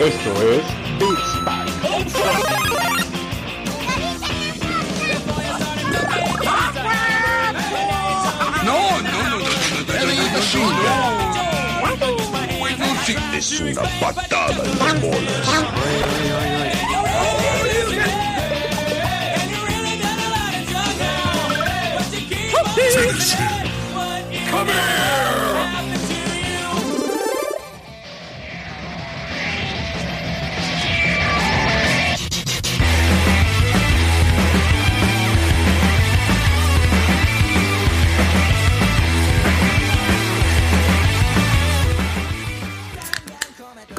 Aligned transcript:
Esto 0.00 0.30
es 0.42 0.64
Beatspike. 0.98 1.74
No, 8.64 8.78
no, 9.00 9.10
no, 9.10 9.10
no, 9.10 9.38
no, 9.38 9.48
no, 9.58 9.84
no, 9.84 10.00
no, 12.78 13.36
Es 13.36 13.60
una 13.60 13.82
patada 14.00 14.62
en 14.64 14.78
las 14.78 15.00
bolas. 15.00 15.44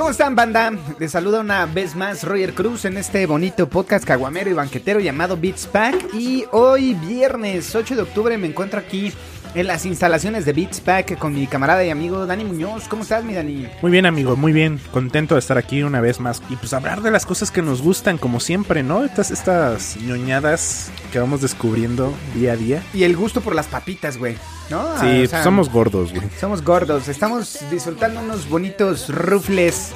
¿Cómo 0.05 0.11
están, 0.11 0.35
banda? 0.35 0.71
Les 0.99 1.09
saluda 1.09 1.39
una 1.39 1.65
vez 1.65 1.95
más 1.95 2.23
Roger 2.23 2.53
Cruz 2.53 2.85
en 2.85 2.95
este 2.95 3.25
bonito 3.25 3.67
podcast 3.67 4.05
caguamero 4.05 4.51
y 4.51 4.53
banquetero 4.53 4.99
llamado 4.99 5.35
Beats 5.35 5.65
Pack. 5.65 6.13
Y 6.13 6.45
hoy, 6.51 6.93
viernes 6.93 7.73
8 7.73 7.95
de 7.95 8.03
octubre, 8.03 8.37
me 8.37 8.45
encuentro 8.45 8.79
aquí 8.79 9.11
en 9.55 9.67
las 9.67 9.85
instalaciones 9.85 10.43
de 10.45 10.51
Beats 10.53 10.81
Pack 10.81 11.17
con 11.17 11.33
mi 11.33 11.47
camarada 11.47 11.83
y 11.83 11.89
amigo 11.89 12.25
Dani 12.25 12.43
Muñoz. 12.43 12.87
¿Cómo 12.89 13.03
estás, 13.03 13.23
mi 13.23 13.33
Dani? 13.33 13.67
Muy 13.81 13.89
bien, 13.91 14.05
amigo, 14.05 14.35
muy 14.35 14.51
bien. 14.51 14.79
Contento 14.91 15.35
de 15.35 15.39
estar 15.39 15.57
aquí 15.57 15.81
una 15.81 16.01
vez 16.01 16.19
más. 16.19 16.41
Y 16.49 16.57
pues 16.57 16.73
hablar 16.73 17.01
de 17.01 17.09
las 17.12 17.25
cosas 17.25 17.51
que 17.51 17.62
nos 17.62 17.81
gustan, 17.81 18.17
como 18.17 18.39
siempre, 18.41 18.84
¿no? 18.84 19.05
Estas, 19.05 19.31
estas 19.31 19.95
ñoñadas 19.97 20.91
que 21.12 21.20
vamos 21.20 21.41
descubriendo 21.41 22.13
día 22.34 22.51
a 22.53 22.55
día. 22.57 22.84
Y 22.93 23.03
el 23.03 23.15
gusto 23.15 23.39
por 23.41 23.55
las 23.55 23.67
papitas, 23.67 24.17
güey. 24.17 24.35
¿No? 24.70 24.84
Sí, 24.99 25.05
Ah, 25.05 25.12
o 25.13 25.17
pues 25.20 25.29
sea, 25.29 25.43
somos 25.43 25.69
gordos, 25.69 26.12
güey. 26.13 26.27
Somos 26.40 26.62
gordos. 26.63 27.07
Estamos 27.07 27.59
disfrutando 27.71 28.19
unos 28.19 28.49
bonitos 28.49 29.09
rufles 29.09 29.91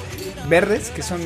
verdes 0.48 0.90
que 0.90 1.02
son 1.02 1.20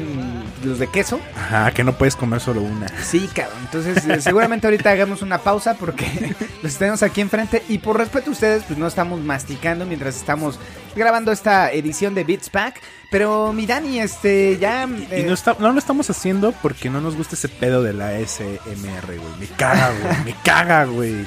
los 0.65 0.79
de 0.79 0.87
queso. 0.89 1.21
Ajá, 1.37 1.71
que 1.73 1.85
no 1.85 1.97
puedes 1.97 2.17
comer 2.17 2.41
solo 2.41 2.63
una. 2.63 2.89
Sí, 3.03 3.29
cabrón. 3.33 3.59
Entonces, 3.65 4.05
eh, 4.07 4.21
seguramente 4.21 4.67
ahorita 4.67 4.91
hagamos 4.91 5.23
una 5.23 5.39
pausa 5.39 5.75
porque 5.75 6.35
los 6.63 6.75
tenemos 6.77 7.03
aquí 7.03 7.21
enfrente. 7.21 7.63
Y 7.69 7.79
por 7.79 7.99
respeto 7.99 8.24
ustedes, 8.31 8.65
pues 8.65 8.79
no 8.79 8.87
estamos 8.87 9.21
masticando 9.21 9.87
mientras 9.87 10.17
estamos 10.17 10.59
grabando 10.97 11.33
esta 11.33 11.71
edición 11.73 12.15
de 12.15 12.25
Beats 12.25 12.51
Pack. 12.51 12.81
Pero 13.11 13.53
mi 13.53 13.65
Dani, 13.67 14.01
este, 14.01 14.59
ya. 14.59 14.87
Y 14.89 15.07
eh, 15.11 15.25
no, 15.27 15.35
está- 15.35 15.57
no 15.59 15.71
lo 15.73 15.79
estamos 15.79 16.11
haciendo 16.11 16.53
porque 16.53 16.91
no 16.91 17.01
nos 17.01 17.15
gusta 17.17 17.37
ese 17.37 17.49
pedo 17.49 17.83
de 17.83 17.93
la 17.93 18.13
SMR, 18.19 19.07
güey. 19.17 19.39
Me 19.39 19.47
caga, 19.47 19.91
güey. 19.91 20.25
Me 20.25 20.35
caga, 20.43 20.85
güey. 20.85 21.27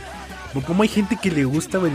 Como 0.61 0.83
hay 0.83 0.89
gente 0.89 1.17
que 1.21 1.31
le 1.31 1.43
gusta, 1.45 1.77
el- 1.77 1.91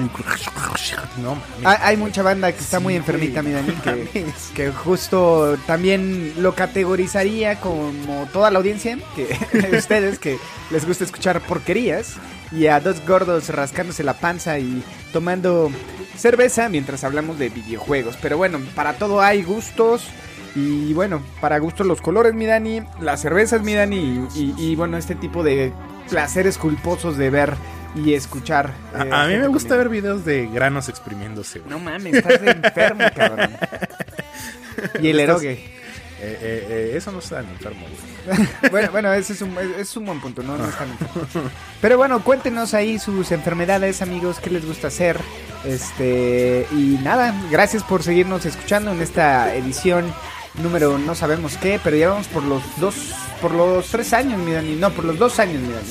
No, 1.22 1.34
mames. 1.34 1.44
hay, 1.64 1.76
hay 1.80 1.96
mucha 1.96 2.22
banda 2.22 2.52
que 2.52 2.60
está 2.60 2.80
muy 2.80 2.94
enfermita, 2.96 3.42
mi 3.42 3.52
Dani, 3.52 3.72
que, 4.12 4.26
que 4.54 4.70
justo 4.70 5.56
también 5.66 6.34
lo 6.38 6.54
categorizaría 6.54 7.60
como 7.60 7.92
toda 8.32 8.50
la 8.50 8.58
audiencia, 8.58 8.98
que 9.16 9.26
de 9.58 9.76
ustedes 9.78 10.18
que 10.18 10.38
les 10.70 10.86
gusta 10.86 11.04
escuchar 11.04 11.40
porquerías, 11.40 12.14
y 12.50 12.66
a 12.66 12.80
dos 12.80 13.04
gordos 13.06 13.48
rascándose 13.48 14.04
la 14.04 14.14
panza 14.14 14.58
y 14.58 14.82
tomando 15.12 15.70
cerveza 16.18 16.68
mientras 16.68 17.02
hablamos 17.04 17.38
de 17.38 17.48
videojuegos. 17.48 18.16
Pero 18.20 18.36
bueno, 18.36 18.60
para 18.74 18.94
todo 18.94 19.20
hay 19.22 19.42
gustos. 19.42 20.04
Y 20.54 20.92
bueno, 20.92 21.22
para 21.40 21.58
gustos 21.58 21.86
los 21.86 22.02
colores, 22.02 22.34
mi 22.34 22.44
Dani, 22.44 22.82
las 23.00 23.22
cervezas, 23.22 23.62
mi 23.62 23.72
Dani, 23.72 24.28
y, 24.34 24.38
y- 24.38 24.54
y, 24.72 24.76
bueno, 24.76 24.98
este 24.98 25.14
tipo 25.14 25.42
de 25.42 25.72
placeres 26.10 26.58
culposos 26.58 27.16
de 27.16 27.30
ver 27.30 27.54
y 27.94 28.14
escuchar. 28.14 28.72
eh, 28.94 29.08
A, 29.10 29.22
a 29.22 29.26
mí 29.26 29.32
gente 29.32 29.38
me 29.40 29.46
gusta 29.48 29.70
comiendo. 29.70 29.76
ver 29.76 29.88
videos 29.88 30.24
de 30.24 30.46
granos 30.46 30.88
exprimiéndose, 30.88 31.58
güey. 31.60 31.70
No 31.70 31.78
mames, 31.78 32.14
estás 32.14 32.40
de 32.40 32.50
enfermo, 32.50 33.04
cabrón. 33.16 33.50
Y 35.00 35.08
el 35.10 35.20
erogue. 35.20 35.52
Eh, 36.24 36.38
eh, 36.40 36.66
eh, 36.70 36.92
eso 36.96 37.10
no 37.10 37.18
está 37.18 37.40
en 37.40 37.48
enfermo, 37.48 37.84
güey. 38.26 38.48
Bueno, 38.70 38.90
bueno, 38.92 39.12
ese 39.12 39.32
es 39.32 39.42
un, 39.42 39.56
es 39.76 39.96
un 39.96 40.06
buen 40.06 40.20
punto, 40.20 40.42
¿no? 40.42 40.56
No 40.56 40.64
enfermos. 40.66 40.98
Pero 41.80 41.96
bueno, 41.98 42.22
cuéntenos 42.22 42.74
ahí 42.74 42.98
sus 43.00 43.32
enfermedades, 43.32 44.02
amigos, 44.02 44.38
qué 44.40 44.48
les 44.50 44.64
gusta 44.64 44.86
hacer. 44.88 45.18
Este, 45.64 46.66
y 46.72 46.98
nada, 47.02 47.34
gracias 47.50 47.82
por 47.84 48.02
seguirnos 48.02 48.46
escuchando 48.46 48.92
en 48.92 49.00
esta 49.02 49.54
edición 49.54 50.12
número 50.54 50.98
no 50.98 51.14
sabemos 51.14 51.56
qué, 51.56 51.80
pero 51.82 51.96
ya 51.96 52.08
vamos 52.10 52.26
por 52.28 52.42
los 52.42 52.62
dos, 52.78 52.94
por 53.40 53.52
los 53.52 53.86
tres 53.86 54.12
años, 54.12 54.38
mi 54.38 54.52
Dani. 54.52 54.74
No, 54.76 54.90
por 54.90 55.04
los 55.04 55.18
dos 55.18 55.38
años, 55.38 55.60
mi 55.60 55.72
Dani. 55.72 55.88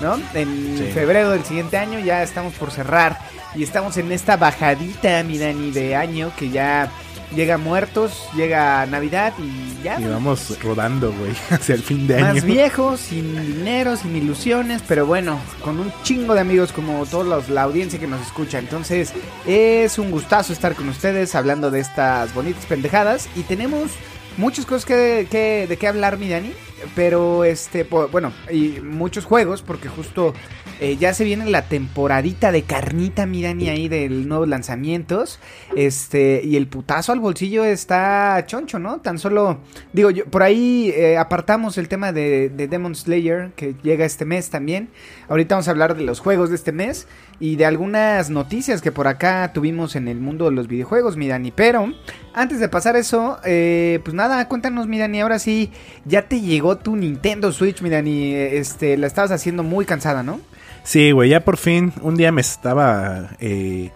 ¿No? 0.00 0.16
En 0.38 0.76
Sí. 0.78 0.90
febrero 0.92 1.30
del 1.30 1.44
siguiente 1.44 1.76
año 1.76 1.98
ya 1.98 2.22
estamos 2.22 2.54
por 2.54 2.70
cerrar 2.70 3.18
y 3.54 3.62
estamos 3.64 3.96
en 3.96 4.12
esta 4.12 4.36
bajadita, 4.36 5.22
mi 5.24 5.36
Dani, 5.38 5.70
de 5.72 5.96
año 5.96 6.32
que 6.36 6.50
ya 6.50 6.90
llega 7.34 7.58
muertos, 7.58 8.28
llega 8.36 8.84
Navidad 8.86 9.32
y 9.38 9.82
ya. 9.82 10.00
Y 10.00 10.04
vamos 10.04 10.58
rodando, 10.62 11.12
güey, 11.12 11.32
hacia 11.50 11.74
el 11.74 11.82
fin 11.82 12.06
de 12.06 12.16
año. 12.16 12.34
Más 12.34 12.44
viejos, 12.44 13.00
sin 13.00 13.34
dinero, 13.56 13.96
sin 13.96 14.14
ilusiones, 14.16 14.82
pero 14.86 15.06
bueno, 15.06 15.38
con 15.62 15.78
un 15.80 15.92
chingo 16.02 16.34
de 16.34 16.40
amigos 16.40 16.72
como 16.72 17.06
todos 17.06 17.26
los, 17.26 17.48
la 17.48 17.62
audiencia 17.62 17.98
que 17.98 18.06
nos 18.06 18.20
escucha. 18.26 18.58
Entonces, 18.58 19.12
es 19.46 19.98
un 19.98 20.10
gustazo 20.10 20.52
estar 20.52 20.74
con 20.74 20.88
ustedes 20.88 21.34
hablando 21.34 21.70
de 21.70 21.80
estas 21.80 22.32
bonitas 22.34 22.66
pendejadas 22.66 23.28
y 23.36 23.42
tenemos 23.42 23.90
muchas 24.36 24.66
cosas 24.66 24.84
que, 24.84 25.26
que- 25.30 25.66
de 25.68 25.76
qué 25.76 25.88
hablar, 25.88 26.18
mi 26.18 26.28
Dani. 26.28 26.52
Pero 26.94 27.44
este, 27.44 27.84
po- 27.84 28.08
bueno, 28.08 28.32
y 28.50 28.80
muchos 28.80 29.26
juegos, 29.26 29.60
porque 29.60 29.88
justo 29.88 30.32
eh, 30.80 30.96
ya 30.96 31.12
se 31.12 31.24
viene 31.24 31.44
la 31.50 31.62
temporadita 31.62 32.52
de 32.52 32.62
carnita, 32.62 33.26
mi 33.26 33.42
Dani, 33.42 33.68
ahí 33.68 33.88
de 33.88 34.08
nuevos 34.08 34.48
lanzamientos. 34.48 35.38
Este, 35.76 36.40
y 36.42 36.56
el 36.56 36.66
putazo 36.68 37.12
al 37.12 37.20
bolsillo 37.20 37.64
está 37.64 38.42
choncho, 38.46 38.78
¿no? 38.78 39.00
Tan 39.00 39.18
solo, 39.18 39.58
digo, 39.92 40.10
yo, 40.10 40.24
por 40.24 40.42
ahí 40.42 40.92
eh, 40.96 41.18
apartamos 41.18 41.76
el 41.78 41.88
tema 41.88 42.12
de, 42.12 42.48
de 42.48 42.66
Demon 42.66 42.94
Slayer, 42.94 43.52
que 43.56 43.74
llega 43.82 44.04
este 44.04 44.24
mes 44.24 44.48
también. 44.48 44.88
Ahorita 45.28 45.54
vamos 45.54 45.68
a 45.68 45.72
hablar 45.72 45.96
de 45.96 46.02
los 46.02 46.20
juegos 46.20 46.48
de 46.48 46.56
este 46.56 46.72
mes 46.72 47.06
y 47.40 47.56
de 47.56 47.66
algunas 47.66 48.30
noticias 48.30 48.82
que 48.82 48.92
por 48.92 49.06
acá 49.06 49.52
tuvimos 49.52 49.96
en 49.96 50.08
el 50.08 50.20
mundo 50.20 50.46
de 50.46 50.52
los 50.52 50.68
videojuegos, 50.68 51.16
mi 51.16 51.28
Dani. 51.28 51.50
Pero 51.50 51.92
antes 52.34 52.60
de 52.60 52.68
pasar 52.68 52.96
eso, 52.96 53.38
eh, 53.44 54.00
pues 54.04 54.14
nada, 54.14 54.46
cuéntanos, 54.48 54.86
mi 54.86 54.98
Dani, 54.98 55.20
ahora 55.20 55.38
sí, 55.38 55.70
ya 56.04 56.28
te 56.28 56.40
llegó 56.40 56.78
tu 56.78 56.96
Nintendo 56.96 57.50
Switch, 57.52 57.82
mi 57.82 57.90
Dani. 57.90 58.34
Este, 58.34 58.96
la 58.96 59.06
estabas 59.06 59.30
haciendo 59.30 59.62
muy 59.62 59.84
cansada, 59.84 60.22
¿no? 60.22 60.40
Sí, 60.82 61.12
güey, 61.12 61.30
ya 61.30 61.40
por 61.40 61.56
fin 61.56 61.92
un 62.02 62.16
día 62.16 62.32
me 62.32 62.40
estaba... 62.40 63.30
Eh, 63.40 63.90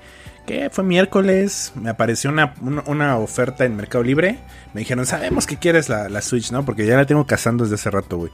¿Qué? 0.46 0.68
Fue 0.70 0.84
miércoles, 0.84 1.72
me 1.74 1.88
apareció 1.88 2.28
una, 2.28 2.52
una, 2.60 2.82
una 2.86 3.16
oferta 3.16 3.64
en 3.64 3.76
Mercado 3.76 4.04
Libre. 4.04 4.40
Me 4.74 4.80
dijeron, 4.80 5.06
sabemos 5.06 5.46
que 5.46 5.56
quieres 5.56 5.88
la, 5.88 6.10
la 6.10 6.20
Switch, 6.20 6.52
¿no? 6.52 6.66
Porque 6.66 6.84
ya 6.84 6.96
la 6.96 7.06
tengo 7.06 7.26
cazando 7.26 7.64
desde 7.64 7.76
hace 7.76 7.90
rato, 7.90 8.18
güey. 8.18 8.30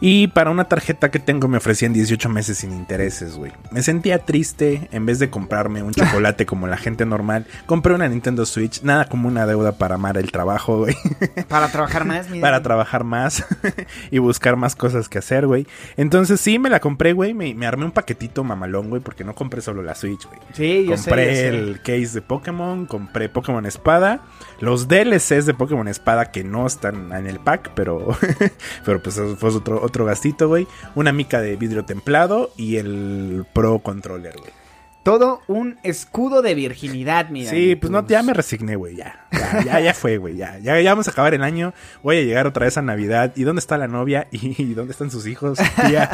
Y 0.00 0.28
para 0.28 0.50
una 0.50 0.64
tarjeta 0.64 1.10
que 1.10 1.18
tengo 1.18 1.48
me 1.48 1.58
ofrecían 1.58 1.92
18 1.92 2.28
meses 2.28 2.58
sin 2.58 2.72
intereses, 2.72 3.36
güey. 3.36 3.52
Me 3.70 3.82
sentía 3.82 4.20
triste, 4.20 4.88
en 4.92 5.06
vez 5.06 5.18
de 5.18 5.28
comprarme 5.28 5.82
un 5.82 5.92
chocolate 5.92 6.46
como 6.46 6.66
la 6.68 6.76
gente 6.76 7.04
normal, 7.04 7.46
compré 7.66 7.94
una 7.94 8.08
Nintendo 8.08 8.46
Switch, 8.46 8.82
nada 8.82 9.06
como 9.06 9.28
una 9.28 9.46
deuda 9.46 9.72
para 9.72 9.96
amar 9.96 10.16
el 10.16 10.30
trabajo, 10.30 10.78
güey. 10.78 10.96
Para 11.48 11.68
trabajar 11.68 12.04
más, 12.04 12.30
mi 12.30 12.40
para 12.40 12.62
trabajar 12.62 13.02
más 13.04 13.44
y 14.10 14.18
buscar 14.18 14.56
más 14.56 14.76
cosas 14.76 15.08
que 15.08 15.18
hacer, 15.18 15.46
güey. 15.46 15.66
Entonces 15.96 16.40
sí, 16.40 16.58
me 16.58 16.70
la 16.70 16.80
compré, 16.80 17.12
güey. 17.12 17.34
Me, 17.34 17.54
me 17.54 17.66
armé 17.66 17.84
un 17.84 17.92
paquetito 17.92 18.44
mamalón, 18.44 18.90
güey, 18.90 19.02
porque 19.02 19.24
no 19.24 19.34
compré 19.34 19.60
solo 19.62 19.82
la 19.82 19.94
Switch, 19.94 20.26
güey. 20.26 20.38
Sí, 20.52 20.86
yo 20.88 20.96
sé, 20.96 21.10
compré 21.10 21.26
yo 21.26 21.32
sé. 21.32 21.48
el 21.48 21.82
case 21.82 22.14
de 22.14 22.22
Pokémon, 22.22 22.86
compré 22.86 23.28
Pokémon 23.28 23.66
Espada, 23.66 24.20
los 24.60 24.88
DLCs 24.88 25.46
de 25.46 25.54
Pokémon 25.54 25.86
Espada 25.88 26.30
que 26.30 26.44
no 26.44 26.66
están 26.66 27.12
en 27.12 27.26
el 27.26 27.38
pack, 27.38 27.72
pero, 27.74 28.16
pero 28.84 29.02
pues 29.02 29.16
eso 29.16 29.36
fue 29.36 29.50
otro, 29.50 29.82
otro 29.82 30.04
gastito, 30.04 30.48
güey. 30.48 30.66
Una 30.94 31.12
mica 31.12 31.40
de 31.40 31.56
vidrio 31.56 31.84
templado 31.84 32.50
y 32.56 32.76
el 32.76 33.46
Pro 33.52 33.78
Controller, 33.80 34.36
güey. 34.38 34.52
Todo 35.02 35.40
un 35.46 35.78
escudo 35.84 36.42
de 36.42 36.54
virginidad, 36.54 37.30
mi 37.30 37.44
Dani. 37.44 37.56
Sí, 37.56 37.76
pues 37.76 37.90
no, 37.90 38.06
ya 38.06 38.22
me 38.22 38.34
resigné, 38.34 38.76
güey, 38.76 38.96
ya. 38.96 39.26
Ya, 39.30 39.62
ya, 39.64 39.80
ya 39.80 39.94
fue, 39.94 40.16
güey, 40.16 40.36
ya, 40.36 40.58
ya. 40.58 40.80
Ya 40.80 40.90
vamos 40.92 41.06
a 41.08 41.10
acabar 41.10 41.34
el 41.34 41.42
año, 41.42 41.74
voy 42.02 42.16
a 42.18 42.22
llegar 42.22 42.46
otra 42.46 42.64
vez 42.64 42.78
a 42.78 42.82
Navidad. 42.82 43.32
¿Y 43.36 43.42
dónde 43.44 43.60
está 43.60 43.76
la 43.76 43.86
novia? 43.88 44.26
¿Y 44.32 44.72
dónde 44.74 44.92
están 44.92 45.10
sus 45.10 45.26
hijos? 45.26 45.58
Tía, 45.86 46.10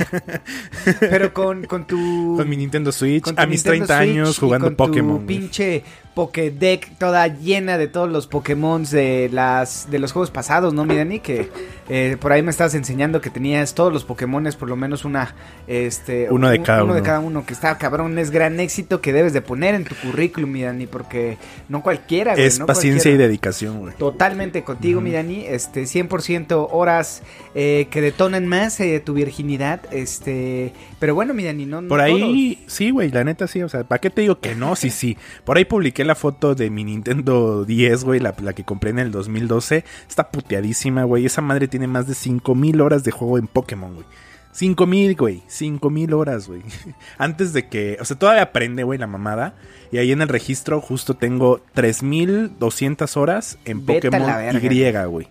Pero 1.00 1.32
con, 1.32 1.64
con 1.64 1.86
tu... 1.86 2.34
con 2.36 2.48
mi 2.48 2.56
Nintendo 2.56 2.92
Switch, 2.92 3.22
con 3.22 3.36
tu 3.36 3.42
a 3.42 3.46
mis 3.46 3.64
Nintendo 3.64 3.86
30 3.86 3.98
Switch 4.04 4.10
años 4.18 4.36
y 4.36 4.40
jugando 4.40 4.66
con 4.66 4.72
tu 4.74 4.76
Pokémon. 4.76 5.14
güey. 5.24 5.26
pinche 5.26 5.84
Pokédeck 6.14 6.96
toda 6.98 7.26
llena 7.26 7.76
de 7.76 7.88
todos 7.88 8.08
los 8.08 8.28
Pokémon 8.28 8.84
de 8.84 9.28
las 9.32 9.90
de 9.90 9.98
los 9.98 10.12
juegos 10.12 10.30
pasados, 10.30 10.72
¿no, 10.72 10.84
mi 10.84 10.96
Dani? 10.96 11.18
Que 11.18 11.50
eh, 11.88 12.16
por 12.20 12.30
ahí 12.30 12.40
me 12.40 12.50
estabas 12.52 12.74
enseñando 12.76 13.20
que 13.20 13.30
tenías 13.30 13.74
todos 13.74 13.92
los 13.92 14.04
Pokémones, 14.04 14.54
por 14.54 14.68
lo 14.68 14.76
menos 14.76 15.04
una, 15.04 15.34
este, 15.66 16.28
Uno 16.30 16.48
de 16.50 16.58
un- 16.58 16.64
cada 16.64 16.84
uno. 16.84 16.94
de 16.94 17.02
cada 17.02 17.18
uno, 17.18 17.44
que 17.44 17.52
está 17.52 17.76
cabrón, 17.78 18.16
es 18.20 18.30
gran 18.30 18.60
éxito 18.60 19.00
que 19.00 19.12
debes 19.12 19.32
de 19.32 19.42
poner 19.42 19.74
en 19.74 19.82
tu 19.84 19.96
currículum, 19.96 20.52
mi 20.52 20.62
Dani, 20.62 20.86
porque 20.86 21.36
no 21.68 21.82
cualquiera, 21.82 22.34
güey, 22.34 22.46
es 22.46 22.60
no 22.60 22.66
paciencia 22.66 23.03
y 23.10 23.16
dedicación, 23.16 23.80
güey. 23.80 23.94
Totalmente 23.94 24.62
contigo, 24.64 25.00
mi 25.00 25.12
Dani. 25.12 25.44
Este, 25.46 25.84
100% 25.84 26.68
horas 26.70 27.22
eh, 27.54 27.88
que 27.90 28.00
detonan 28.00 28.46
más 28.46 28.78
eh, 28.80 29.00
tu 29.00 29.14
virginidad. 29.14 29.80
Este, 29.92 30.72
pero 30.98 31.14
bueno, 31.14 31.34
mi 31.34 31.44
Dani, 31.44 31.66
no. 31.66 31.82
no 31.82 31.88
Por 31.88 32.00
ahí, 32.00 32.64
sí, 32.66 32.90
güey, 32.90 33.10
la 33.10 33.24
neta 33.24 33.46
sí, 33.46 33.62
o 33.62 33.68
sea, 33.68 33.84
¿para 33.84 34.00
qué 34.00 34.10
te 34.10 34.22
digo 34.22 34.40
que 34.40 34.54
no? 34.54 34.76
Sí, 34.76 34.90
sí. 34.90 35.16
Por 35.44 35.56
ahí 35.56 35.64
publiqué 35.64 36.04
la 36.04 36.14
foto 36.14 36.54
de 36.54 36.70
mi 36.70 36.84
Nintendo 36.84 37.64
10, 37.64 38.04
güey, 38.04 38.20
la, 38.20 38.34
la 38.42 38.52
que 38.52 38.64
compré 38.64 38.90
en 38.90 38.98
el 38.98 39.10
2012. 39.10 39.84
Está 40.08 40.30
puteadísima, 40.30 41.04
güey. 41.04 41.26
Esa 41.26 41.40
madre 41.40 41.68
tiene 41.68 41.86
más 41.86 42.06
de 42.06 42.14
5000 42.14 42.80
horas 42.80 43.04
de 43.04 43.10
juego 43.10 43.38
en 43.38 43.46
Pokémon, 43.46 43.94
güey. 43.94 44.06
5000, 44.54 45.16
güey. 45.16 45.42
5000 45.48 46.14
horas, 46.14 46.46
güey. 46.46 46.62
Antes 47.18 47.52
de 47.52 47.68
que, 47.68 47.98
o 48.00 48.04
sea, 48.04 48.16
todavía 48.16 48.42
aprende, 48.42 48.84
güey, 48.84 48.98
la 48.98 49.08
mamada. 49.08 49.54
Y 49.90 49.98
ahí 49.98 50.12
en 50.12 50.22
el 50.22 50.28
registro 50.28 50.80
justo 50.80 51.14
tengo 51.14 51.60
3200 51.74 53.16
horas 53.16 53.58
en 53.64 53.84
Vete 53.84 54.10
Pokémon. 54.10 54.30
Y, 54.62 55.06
güey. 55.06 55.28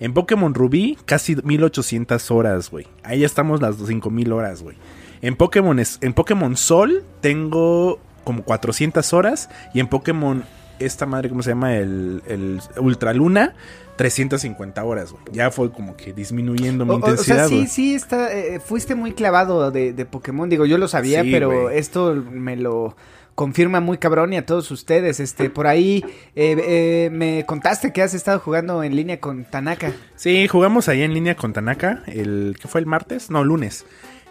En 0.00 0.12
Pokémon 0.12 0.54
Rubí, 0.54 0.98
casi 1.04 1.36
1800 1.36 2.30
horas, 2.32 2.70
güey. 2.70 2.86
Ahí 3.04 3.20
ya 3.20 3.26
estamos 3.26 3.62
las 3.62 3.76
5000 3.76 4.32
horas, 4.32 4.62
güey. 4.62 4.76
En 5.22 5.36
Pokémon, 5.36 5.78
en 5.78 6.12
Pokémon 6.12 6.56
Sol 6.56 7.04
tengo 7.20 8.00
como 8.24 8.42
400 8.42 9.12
horas. 9.12 9.50
Y 9.72 9.80
en 9.80 9.86
Pokémon, 9.86 10.44
esta 10.78 11.06
madre, 11.06 11.28
¿cómo 11.28 11.42
se 11.42 11.50
llama? 11.50 11.76
El, 11.76 12.22
el 12.26 12.60
Ultra 12.78 13.12
Luna, 13.14 13.54
350 13.96 14.84
horas, 14.84 15.12
güey. 15.12 15.22
Ya 15.32 15.50
fue 15.50 15.70
como 15.72 15.96
que 15.96 16.12
disminuyendo 16.12 16.84
mi 16.84 16.92
O- 16.92 16.94
o- 16.94 16.98
O, 16.98 17.16
sea, 17.16 17.46
intensidad, 17.46 17.48
sí, 17.48 17.66
sí, 17.66 17.94
está, 17.94 18.32
eh, 18.36 18.60
fuiste 18.60 18.94
muy 18.94 19.12
clavado 19.12 19.70
de, 19.70 19.92
de 19.92 20.04
Pokémon. 20.06 20.48
Digo, 20.48 20.66
yo 20.66 20.78
lo 20.78 20.88
sabía, 20.88 21.22
Sí, 21.22 21.30
pero 21.32 21.70
esto 21.70 22.14
me 22.14 22.56
lo 22.56 22.96
confirma 23.34 23.80
muy 23.80 23.98
cabrón 23.98 24.32
y 24.32 24.36
a 24.36 24.46
todos 24.46 24.70
ustedes. 24.70 25.20
Este, 25.20 25.48
por 25.50 25.66
ahí 25.66 26.04
eh, 26.34 26.56
eh, 26.58 27.10
me 27.12 27.44
contaste 27.46 27.92
que 27.92 28.02
has 28.02 28.14
estado 28.14 28.38
jugando 28.40 28.82
en 28.82 28.96
línea 28.96 29.20
con 29.20 29.44
Tanaka. 29.44 29.92
Sí, 30.16 30.48
jugamos 30.48 30.88
ahí 30.88 31.02
en 31.02 31.14
línea 31.14 31.36
con 31.36 31.52
Tanaka. 31.52 32.02
El, 32.06 32.56
¿Qué 32.60 32.66
fue 32.68 32.80
el 32.80 32.86
martes? 32.86 33.30
No, 33.30 33.44
lunes. 33.44 33.84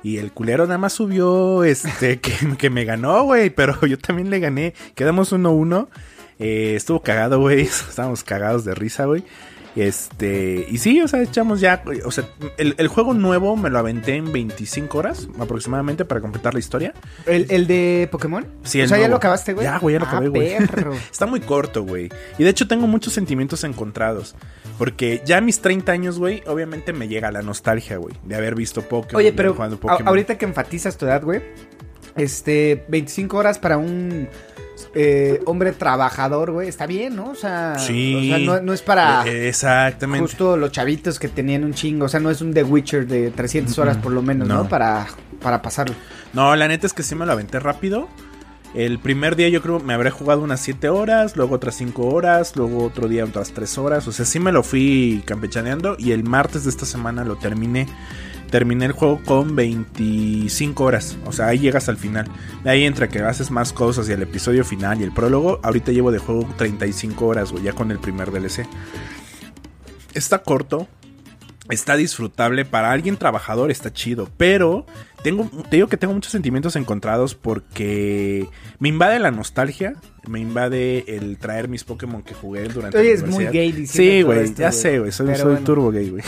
Y 0.03 0.17
el 0.17 0.31
culero 0.31 0.65
nada 0.65 0.77
más 0.77 0.93
subió 0.93 1.63
este 1.63 2.19
que, 2.21 2.31
que 2.57 2.69
me 2.69 2.85
ganó, 2.85 3.23
güey. 3.23 3.49
Pero 3.49 3.79
yo 3.85 3.97
también 3.97 4.29
le 4.29 4.39
gané. 4.39 4.73
Quedamos 4.95 5.31
1-1. 5.33 5.87
Eh, 6.39 6.73
estuvo 6.75 7.01
cagado, 7.01 7.39
güey. 7.39 7.61
Estábamos 7.89 8.23
cagados 8.23 8.63
de 8.65 8.75
risa, 8.75 9.05
güey. 9.05 9.23
Este, 9.75 10.65
y 10.71 10.79
sí, 10.79 11.01
o 11.01 11.07
sea, 11.07 11.21
echamos 11.21 11.59
ya, 11.61 11.83
o 12.03 12.09
sea, 12.09 12.27
el, 12.57 12.73
el 12.79 12.87
juego 12.87 13.13
nuevo 13.13 13.55
me 13.55 13.69
lo 13.69 13.77
aventé 13.77 14.15
en 14.15 14.31
25 14.31 14.97
horas 14.97 15.27
aproximadamente 15.39 16.03
para 16.03 16.19
completar 16.19 16.55
la 16.55 16.59
historia. 16.59 16.95
¿El, 17.27 17.45
el 17.51 17.67
de 17.67 18.09
Pokémon? 18.11 18.43
Sí, 18.63 18.79
o 18.79 18.83
el 18.83 18.89
sea, 18.89 18.97
¿ya 18.97 19.07
lo 19.07 19.17
acabaste, 19.17 19.53
güey? 19.53 19.65
Ya, 19.65 19.77
güey, 19.77 19.93
ya 19.93 19.99
lo 19.99 20.05
Ah, 20.07 20.09
acabé, 20.09 20.29
güey. 20.29 20.53
Está 21.11 21.27
muy 21.27 21.41
corto, 21.41 21.83
güey. 21.83 22.09
Y 22.39 22.43
de 22.43 22.49
hecho 22.49 22.67
tengo 22.67 22.87
muchos 22.87 23.13
sentimientos 23.13 23.63
encontrados. 23.63 24.35
Porque 24.79 25.21
ya 25.25 25.37
a 25.37 25.41
mis 25.41 25.59
30 25.61 25.91
años, 25.91 26.17
güey, 26.17 26.41
obviamente 26.47 26.91
me 26.91 27.07
llega 27.07 27.31
la 27.31 27.43
nostalgia, 27.43 27.97
güey, 27.97 28.15
de 28.25 28.35
haber 28.35 28.55
visto 28.55 28.81
Pokémon. 28.81 29.17
Oye, 29.17 29.31
pero 29.31 29.51
a- 29.61 29.69
Pokémon. 29.69 30.07
ahorita 30.07 30.39
que 30.39 30.45
enfatizas 30.45 30.97
tu 30.97 31.05
edad, 31.05 31.21
güey, 31.23 31.41
este, 32.15 32.83
25 32.87 33.37
horas 33.37 33.59
para 33.59 33.77
un 33.77 34.27
eh, 34.93 35.41
hombre 35.45 35.71
trabajador, 35.71 36.51
güey, 36.51 36.67
está 36.67 36.85
bien, 36.85 37.15
¿no? 37.15 37.31
O 37.31 37.35
sea, 37.35 37.77
Sí. 37.79 38.15
o 38.31 38.35
sea, 38.35 38.45
no, 38.45 38.61
no 38.61 38.73
es 38.73 38.81
para 38.81 39.27
Eh, 39.27 39.47
Exactamente. 39.49 40.21
justo 40.21 40.57
los 40.57 40.71
chavitos 40.71 41.19
que 41.19 41.27
tenían 41.27 41.63
un 41.63 41.73
chingo, 41.73 42.05
o 42.05 42.09
sea, 42.09 42.19
no 42.19 42.29
es 42.29 42.41
un 42.41 42.53
The 42.53 42.63
Witcher 42.63 43.07
de 43.07 43.31
300 43.31 43.77
horas 43.79 43.97
por 43.97 44.11
lo 44.11 44.21
menos, 44.21 44.47
¿no? 44.47 44.63
No. 44.63 44.69
Para, 44.69 45.07
para 45.41 45.61
pasarlo. 45.61 45.95
No, 46.33 46.55
la 46.55 46.67
neta 46.67 46.87
es 46.87 46.93
que 46.93 47.03
sí 47.03 47.15
me 47.15 47.25
lo 47.25 47.31
aventé 47.31 47.59
rápido. 47.59 48.07
El 48.73 48.99
primer 48.99 49.35
día 49.37 49.47
yo 49.49 49.61
creo 49.61 49.79
me 49.79 49.93
habré 49.93 50.11
jugado 50.11 50.41
unas 50.41 50.59
7 50.59 50.89
horas, 50.89 51.35
luego 51.37 51.55
otras 51.55 51.75
5 51.75 52.07
horas, 52.07 52.55
luego 52.55 52.83
otro 52.83 53.07
día 53.07 53.23
otras 53.23 53.51
3 53.51 53.77
horas. 53.77 54.07
O 54.07 54.11
sea, 54.11 54.25
sí 54.25 54.39
me 54.39 54.51
lo 54.51 54.61
fui 54.61 55.23
campechaneando 55.25 55.95
y 55.97 56.11
el 56.11 56.23
martes 56.23 56.65
de 56.65 56.69
esta 56.69 56.85
semana 56.85 57.23
lo 57.23 57.37
terminé. 57.37 57.87
Terminé 58.49 58.85
el 58.85 58.91
juego 58.93 59.21
con 59.25 59.55
25 59.55 60.83
horas. 60.83 61.17
O 61.25 61.31
sea, 61.31 61.47
ahí 61.47 61.59
llegas 61.59 61.89
al 61.89 61.97
final. 61.97 62.27
De 62.63 62.69
ahí 62.69 62.85
entre 62.85 63.09
que 63.09 63.19
haces 63.19 63.51
más 63.51 63.73
cosas 63.73 64.07
y 64.07 64.13
el 64.13 64.21
episodio 64.21 64.63
final 64.63 65.01
y 65.01 65.03
el 65.03 65.11
prólogo, 65.11 65.59
ahorita 65.63 65.91
llevo 65.91 66.11
de 66.11 66.19
juego 66.19 66.47
35 66.57 67.25
horas, 67.25 67.51
güey, 67.51 67.63
ya 67.63 67.73
con 67.73 67.91
el 67.91 67.99
primer 67.99 68.31
DLC. 68.31 68.65
Está 70.13 70.39
corto, 70.39 70.87
está 71.69 71.95
disfrutable 71.95 72.65
para 72.65 72.91
alguien 72.91 73.17
trabajador 73.17 73.71
está 73.71 73.91
chido. 73.91 74.29
Pero 74.37 74.85
tengo 75.23 75.49
te 75.69 75.77
digo 75.77 75.87
que 75.87 75.97
tengo 75.97 76.13
muchos 76.13 76.31
sentimientos 76.31 76.75
encontrados 76.75 77.35
porque 77.35 78.47
me 78.79 78.89
invade 78.89 79.19
la 79.19 79.31
nostalgia 79.31 79.95
me 80.27 80.39
invade 80.39 81.05
el 81.07 81.37
traer 81.37 81.67
mis 81.69 81.83
Pokémon 81.83 82.21
que 82.21 82.33
jugué 82.33 82.67
durante 82.67 82.97
Oye, 82.97 83.09
la 83.09 83.15
es 83.15 83.27
muy 83.27 83.45
gay 83.45 83.87
sí 83.87 84.21
güey 84.21 84.53
ya 84.53 84.71
sé 84.71 84.99
güey 84.99 85.11
soy, 85.11 85.27
Pero 85.27 85.37
soy 85.39 85.51
bueno. 85.53 85.65
turbo 85.65 85.91
gay 85.91 86.09
güey. 86.09 86.23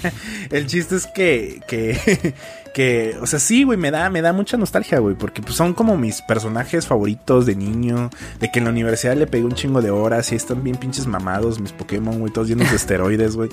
El 0.50 0.66
chiste 0.66 0.96
es 0.96 1.06
que 1.06 1.60
que 1.68 2.34
que 2.74 3.16
o 3.22 3.26
sea 3.26 3.38
sí 3.38 3.62
güey 3.64 3.78
me 3.78 3.90
da 3.90 4.10
me 4.10 4.20
da 4.20 4.32
mucha 4.34 4.56
nostalgia 4.58 4.98
güey 4.98 5.14
porque 5.14 5.40
pues, 5.40 5.54
son 5.54 5.72
como 5.72 5.96
mis 5.96 6.20
personajes 6.22 6.86
favoritos 6.86 7.46
de 7.46 7.54
niño 7.56 8.10
de 8.40 8.50
que 8.50 8.58
en 8.58 8.64
la 8.66 8.70
universidad 8.72 9.16
le 9.16 9.26
pegué 9.26 9.44
un 9.44 9.52
chingo 9.54 9.80
de 9.80 9.90
horas 9.90 10.32
y 10.32 10.36
están 10.36 10.62
bien 10.62 10.76
pinches 10.76 11.06
mamados 11.06 11.60
mis 11.60 11.72
Pokémon 11.72 12.18
güey 12.18 12.32
todos 12.32 12.48
llenos 12.48 12.68
de 12.70 12.76
esteroides 12.84 13.36
güey 13.36 13.48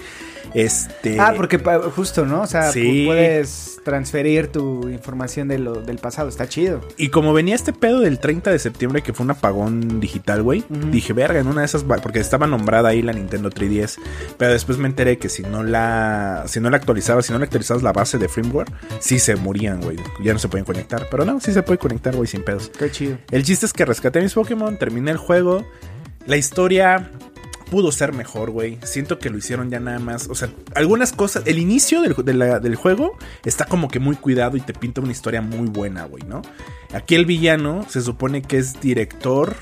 este 0.53 1.19
Ah, 1.19 1.33
porque 1.37 1.59
justo, 1.95 2.25
¿no? 2.25 2.41
O 2.41 2.47
sea, 2.47 2.71
Sí. 2.71 2.81
pu- 2.81 3.05
puedes 3.07 3.79
transferir 3.85 4.47
tu 4.51 4.89
información 4.89 5.47
de 5.47 5.57
lo, 5.59 5.73
del 5.81 5.97
pasado, 5.97 6.29
está 6.29 6.47
chido. 6.47 6.81
Y 6.97 7.09
como 7.09 7.33
venía 7.33 7.55
este 7.55 7.73
pedo 7.73 7.99
del 8.01 8.19
30 8.19 8.51
de 8.51 8.59
septiembre, 8.59 9.01
que 9.01 9.13
fue 9.13 9.23
un 9.23 9.31
apagón 9.31 9.99
digital, 9.99 10.43
güey, 10.43 10.63
dije, 10.91 11.13
verga, 11.13 11.39
en 11.39 11.47
una 11.47 11.61
de 11.61 11.65
esas, 11.65 11.83
porque 11.83 12.19
estaba 12.19 12.47
nombrada 12.47 12.89
ahí 12.89 13.01
la 13.01 13.13
Nintendo 13.13 13.49
3DS, 13.49 13.97
pero 14.37 14.51
después 14.51 14.77
me 14.77 14.87
enteré 14.87 15.17
que 15.17 15.29
si 15.29 15.43
no 15.43 15.63
la, 15.63 16.43
si 16.47 16.59
no 16.59 16.69
la 16.69 16.77
actualizabas, 16.77 17.25
si 17.25 17.33
no 17.33 17.39
la 17.39 17.45
actualizabas 17.45 17.81
la 17.81 17.91
base 17.93 18.17
de 18.17 18.27
firmware, 18.27 18.67
sí 19.11 19.19
se 19.19 19.35
morían, 19.35 19.81
güey, 19.81 19.97
ya 20.23 20.31
no 20.31 20.39
se 20.39 20.47
pueden 20.47 20.63
conectar, 20.63 21.07
pero 21.11 21.25
no, 21.25 21.41
sí 21.41 21.51
se 21.51 21.63
puede 21.63 21.77
conectar, 21.79 22.15
güey, 22.15 22.27
sin 22.27 22.43
pedos. 22.43 22.71
Qué 22.79 22.89
chido. 22.89 23.17
El 23.29 23.43
chiste 23.43 23.65
es 23.65 23.73
que 23.73 23.83
rescaté 23.83 24.21
mis 24.21 24.33
Pokémon, 24.33 24.77
terminé 24.77 25.11
el 25.11 25.17
juego. 25.17 25.65
La 26.27 26.37
historia 26.37 27.11
pudo 27.69 27.91
ser 27.91 28.13
mejor, 28.13 28.51
güey. 28.51 28.77
Siento 28.83 29.19
que 29.19 29.29
lo 29.29 29.37
hicieron 29.37 29.69
ya 29.69 29.81
nada 29.81 29.99
más. 29.99 30.29
O 30.29 30.35
sea, 30.35 30.49
algunas 30.75 31.11
cosas. 31.11 31.43
El 31.45 31.57
inicio 31.59 32.01
del, 32.01 32.15
de 32.23 32.33
la- 32.33 32.59
del 32.59 32.75
juego 32.75 33.17
está 33.43 33.65
como 33.65 33.89
que 33.89 33.99
muy 33.99 34.15
cuidado 34.15 34.55
y 34.55 34.61
te 34.61 34.73
pinta 34.73 35.01
una 35.01 35.11
historia 35.11 35.41
muy 35.41 35.67
buena, 35.67 36.05
güey, 36.05 36.23
¿no? 36.23 36.41
Aquí 36.93 37.15
el 37.15 37.25
villano 37.25 37.85
se 37.89 37.99
supone 38.01 38.41
que 38.41 38.59
es 38.59 38.79
director 38.79 39.55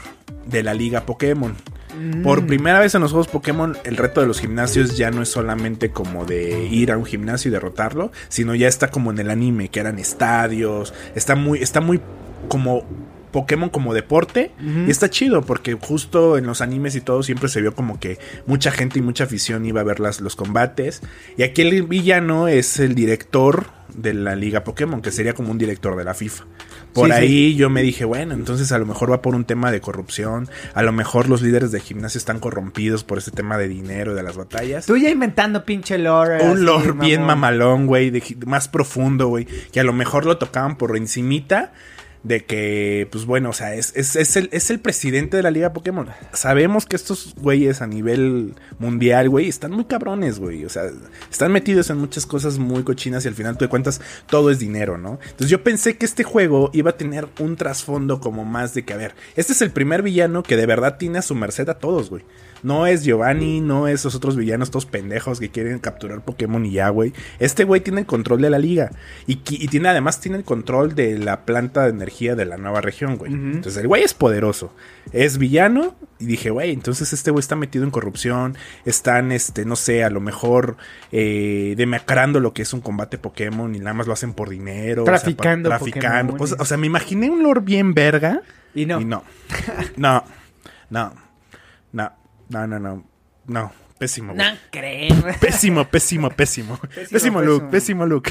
de 0.46 0.62
la 0.62 0.76
liga 0.76 1.08
Pokémon. 1.08 1.56
Mm. 1.98 2.22
Por 2.24 2.46
primera 2.46 2.80
vez 2.80 2.96
en 2.96 3.02
los 3.02 3.12
juegos 3.12 3.28
Pokémon, 3.28 3.78
el 3.84 3.98
reto 3.98 4.22
de 4.22 4.28
los 4.28 4.40
gimnasios 4.40 4.98
ya 4.98 5.12
no 5.12 5.22
es 5.22 5.30
solamente 5.30 5.92
como 5.92 6.26
de 6.26 6.66
ir 6.66 6.92
a 6.92 6.98
un 6.98 7.06
gimnasio 7.06 7.50
y 7.50 7.52
derrotarlo, 7.52 8.12
sino 8.28 8.56
ya 8.56 8.68
está 8.68 8.90
como 8.90 9.12
en 9.12 9.20
el 9.20 9.30
anime, 9.30 9.70
que 9.70 9.80
eran 9.80 10.00
estadios, 10.00 10.94
está 11.16 11.36
muy, 11.36 11.60
está 11.62 11.82
muy 11.82 12.02
como 12.48 12.84
Pokémon 13.32 13.70
como 13.70 13.94
deporte 13.94 14.52
y 14.88 14.90
está 14.90 15.10
chido 15.10 15.42
porque 15.42 15.74
justo 15.74 16.38
en 16.38 16.46
los 16.46 16.62
animes 16.62 16.96
y 16.96 17.02
todo 17.02 17.24
siempre 17.24 17.50
se 17.50 17.62
vio 17.62 17.74
como 17.76 18.00
que 18.00 18.20
mucha 18.46 18.72
gente 18.72 19.00
y 19.00 19.02
mucha 19.02 19.26
afición 19.26 19.66
iba 19.66 19.82
a 19.82 19.84
ver 19.84 20.00
las, 20.00 20.22
los 20.22 20.36
combates 20.36 21.02
y 21.38 21.44
aquí 21.44 21.62
el 21.62 21.84
villano 21.84 22.48
es 22.48 22.80
el 22.80 22.96
director 22.96 23.68
de 23.94 24.14
la 24.14 24.36
liga 24.36 24.64
Pokémon 24.64 25.02
que 25.02 25.12
sería 25.12 25.34
como 25.34 25.52
un 25.52 25.58
director 25.58 25.96
de 25.96 26.04
la 26.04 26.14
FIFA 26.14 26.46
por 26.94 27.08
Sí, 27.08 27.14
sí. 27.14 27.20
ahí 27.20 27.56
yo 27.56 27.70
me 27.70 27.82
dije, 27.82 28.06
bueno, 28.06 28.34
entonces 28.34 28.72
a 28.72 28.80
lo 28.80 28.86
mejor 28.86 29.12
va 29.12 29.22
por 29.22 29.36
un 29.36 29.46
tema 29.46 29.72
de 29.72 29.80
corrupción, 29.80 30.50
a 30.74 30.82
lo 30.82 30.92
mejor 30.92 31.30
los 31.30 31.42
líderes 31.42 31.72
de 31.72 31.80
gimnasio 31.80 32.18
están 32.18 32.40
corrompidos 32.40 33.04
por 33.04 33.20
ese 33.20 33.32
tema 33.32 33.58
de 33.58 33.68
dinero, 33.68 34.16
de 34.16 34.24
las 34.24 34.38
batallas. 34.38 34.86
Tú 34.86 34.98
ya 34.98 35.10
inventando 35.10 35.66
pinche 35.66 35.98
lore. 35.98 36.44
Un 36.44 36.66
lore 36.66 36.94
bien 36.94 37.24
mamalón, 37.24 37.86
güey, 37.86 38.12
más 38.46 38.68
profundo, 38.68 39.28
güey, 39.28 39.46
que 39.46 39.80
a 39.80 39.84
lo 39.84 39.94
mejor 39.94 40.26
lo 40.26 40.38
tocaban 40.38 40.78
por 40.78 40.98
encimita 40.98 41.74
de 42.24 42.44
que, 42.44 43.08
pues 43.12 43.26
bueno, 43.26 43.50
o 43.50 43.54
sea, 43.54 43.76
es, 43.76 43.94
es, 43.96 44.16
es 44.16 44.36
el, 44.36 44.50
es 44.52 44.70
el 44.70 44.80
presidente 44.80 45.38
de 45.38 45.44
la 45.44 45.52
Liga 45.52 45.72
Pokémon. 45.72 46.08
Sabemos 46.34 46.86
que 46.86 46.96
estos 46.96 47.34
güeyes 47.38 47.82
a 47.82 47.88
nivel 47.88 48.56
mundial, 48.78 49.30
güey, 49.30 49.48
están 49.48 49.72
muy 49.72 49.86
cabrones, 49.86 50.40
güey. 50.40 50.66
O 50.66 50.70
sea, 50.70 50.84
están 51.32 51.52
metidos 51.52 51.90
en 51.90 51.98
muchas 51.98 52.26
cosas 52.26 52.58
muy 52.58 52.84
cochinas 52.84 53.24
y 53.24 53.30
al 53.30 53.36
final 53.36 53.54
tú 53.54 53.66
te 53.66 53.70
cuentas 53.70 54.02
todo 54.28 54.52
es 54.52 54.60
dinero, 54.60 54.98
¿no? 54.98 55.20
Entonces 55.24 55.50
yo 55.50 55.64
pensé 55.64 55.98
que 55.98 56.06
este 56.06 56.24
juego 56.24 56.70
iba 56.74 56.92
a 56.92 56.98
tener 56.98 57.28
un 57.40 57.56
trasfondo 57.56 58.20
como 58.20 58.44
más 58.44 58.74
de 58.74 58.84
que, 58.84 58.94
a 58.94 58.98
ver, 58.98 59.16
este 59.36 59.54
es 59.54 59.62
el 59.62 59.72
primer 59.72 60.02
villano 60.02 60.44
que 60.44 60.58
de 60.58 60.66
verdad 60.66 60.98
tiene 60.98 61.20
a 61.20 61.22
su 61.22 61.36
merced 61.36 61.70
a 61.70 61.80
todos, 61.80 62.10
güey. 62.10 62.24
No 62.62 62.88
es 62.88 63.06
Giovanni, 63.06 63.62
no 63.62 63.88
es 63.88 64.02
esos 64.02 64.16
otros 64.16 64.36
villanos, 64.36 64.68
estos 64.68 64.86
pendejos 64.86 65.40
que 65.40 65.50
quieren 65.50 65.80
capturar 65.80 66.24
Pokémon 66.24 66.66
y 66.66 66.72
ya, 66.72 66.90
güey. 66.90 67.14
Este 67.40 67.64
güey 67.64 67.82
tiene 67.82 68.02
el 68.02 68.06
control 68.06 68.42
de 68.42 68.50
la 68.50 68.60
liga. 68.60 68.92
Y, 69.28 69.40
y 69.50 69.68
tiene, 69.68 69.90
además 69.90 70.20
tiene 70.20 70.38
el 70.38 70.44
control 70.44 70.96
de 70.96 71.18
la 71.18 71.46
planta 71.46 71.84
de 71.84 71.90
energía 71.90 72.09
de 72.10 72.46
la 72.46 72.58
nueva 72.58 72.82
región, 72.82 73.18
güey. 73.18 73.32
Entonces 73.34 73.78
el 73.78 73.88
güey 73.88 74.04
es 74.04 74.14
poderoso, 74.14 74.74
es 75.14 75.38
villano 75.38 75.96
y 76.20 76.26
dije, 76.26 76.50
güey, 76.50 76.72
entonces 76.72 77.14
este 77.14 77.32
güey 77.32 77.40
está 77.40 77.56
metido 77.56 77.84
en 77.86 77.92
corrupción, 77.92 78.58
están, 78.86 79.32
este, 79.32 79.64
no 79.66 79.76
sé, 79.76 80.04
a 80.04 80.10
lo 80.10 80.20
mejor 80.20 80.78
eh, 81.12 81.74
demacrando 81.78 82.40
lo 82.40 82.54
que 82.54 82.64
es 82.64 82.74
un 82.74 82.82
combate 82.82 83.18
Pokémon 83.18 83.74
y 83.76 83.80
nada 83.80 83.94
más 83.94 84.08
lo 84.08 84.14
hacen 84.14 84.34
por 84.34 84.50
dinero. 84.50 85.04
Traficando 85.04 85.70
o 85.70 85.72
sea, 85.72 85.80
pa- 85.80 85.86
traficando. 85.86 86.38
Cosas- 86.38 86.58
o 86.60 86.66
sea, 86.66 86.78
me 86.78 86.88
imaginé 86.88 87.30
un 87.30 87.44
lore 87.44 87.62
bien 87.62 87.94
verga. 87.94 88.42
Y 88.76 88.86
no. 88.86 89.00
Y 89.02 89.06
no. 89.06 89.24
No. 89.98 90.24
No. 90.90 91.14
No. 91.92 92.12
No, 92.50 92.68
no, 92.68 92.80
no. 92.80 93.04
No. 93.48 93.72
Pésimo. 94.00 94.34
No 94.34 94.44
creen. 94.72 95.22
Pésimo, 95.42 95.86
pésimo, 95.86 96.30
pésimo. 96.30 96.80
Pésimo, 97.12 97.42
look, 97.42 97.70
pésimo. 97.70 98.06
look. 98.06 98.30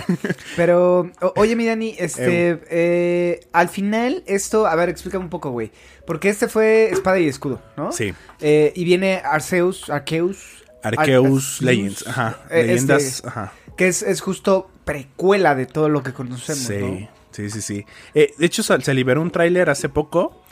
Pero, 0.56 1.10
o- 1.20 1.32
oye, 1.36 1.54
mi 1.56 1.66
Dani, 1.66 1.94
este, 1.98 2.58
eh, 2.70 3.40
al 3.52 3.68
final, 3.68 4.24
esto, 4.26 4.66
a 4.66 4.74
ver, 4.76 4.88
explícame 4.88 5.22
un 5.24 5.30
poco, 5.30 5.50
güey. 5.50 5.70
Porque 6.06 6.30
este 6.30 6.48
fue 6.48 6.90
espada 6.90 7.18
y 7.18 7.28
escudo, 7.28 7.60
¿no? 7.76 7.92
Sí. 7.92 8.14
Eh, 8.40 8.72
y 8.74 8.84
viene 8.84 9.20
Arceus, 9.24 9.90
Arceus. 9.90 10.64
Arceus 10.82 11.58
Ar- 11.60 11.64
Legends, 11.66 12.06
ajá. 12.06 12.38
eh, 12.50 12.62
Leyendas, 12.64 13.02
este, 13.02 13.28
ajá. 13.28 13.52
Que 13.76 13.88
es, 13.88 14.02
es 14.02 14.20
justo 14.22 14.70
precuela 14.86 15.54
de 15.54 15.66
todo 15.66 15.88
lo 15.90 16.02
que 16.02 16.12
conocemos, 16.14 16.62
Sí, 16.64 16.78
¿no? 16.78 17.08
sí, 17.30 17.50
sí, 17.50 17.60
sí. 17.60 17.84
Eh, 18.14 18.32
de 18.38 18.46
hecho, 18.46 18.62
se, 18.62 18.80
se 18.80 18.94
liberó 18.94 19.20
un 19.20 19.30
tráiler 19.30 19.68
hace 19.68 19.88
poco 19.90 20.42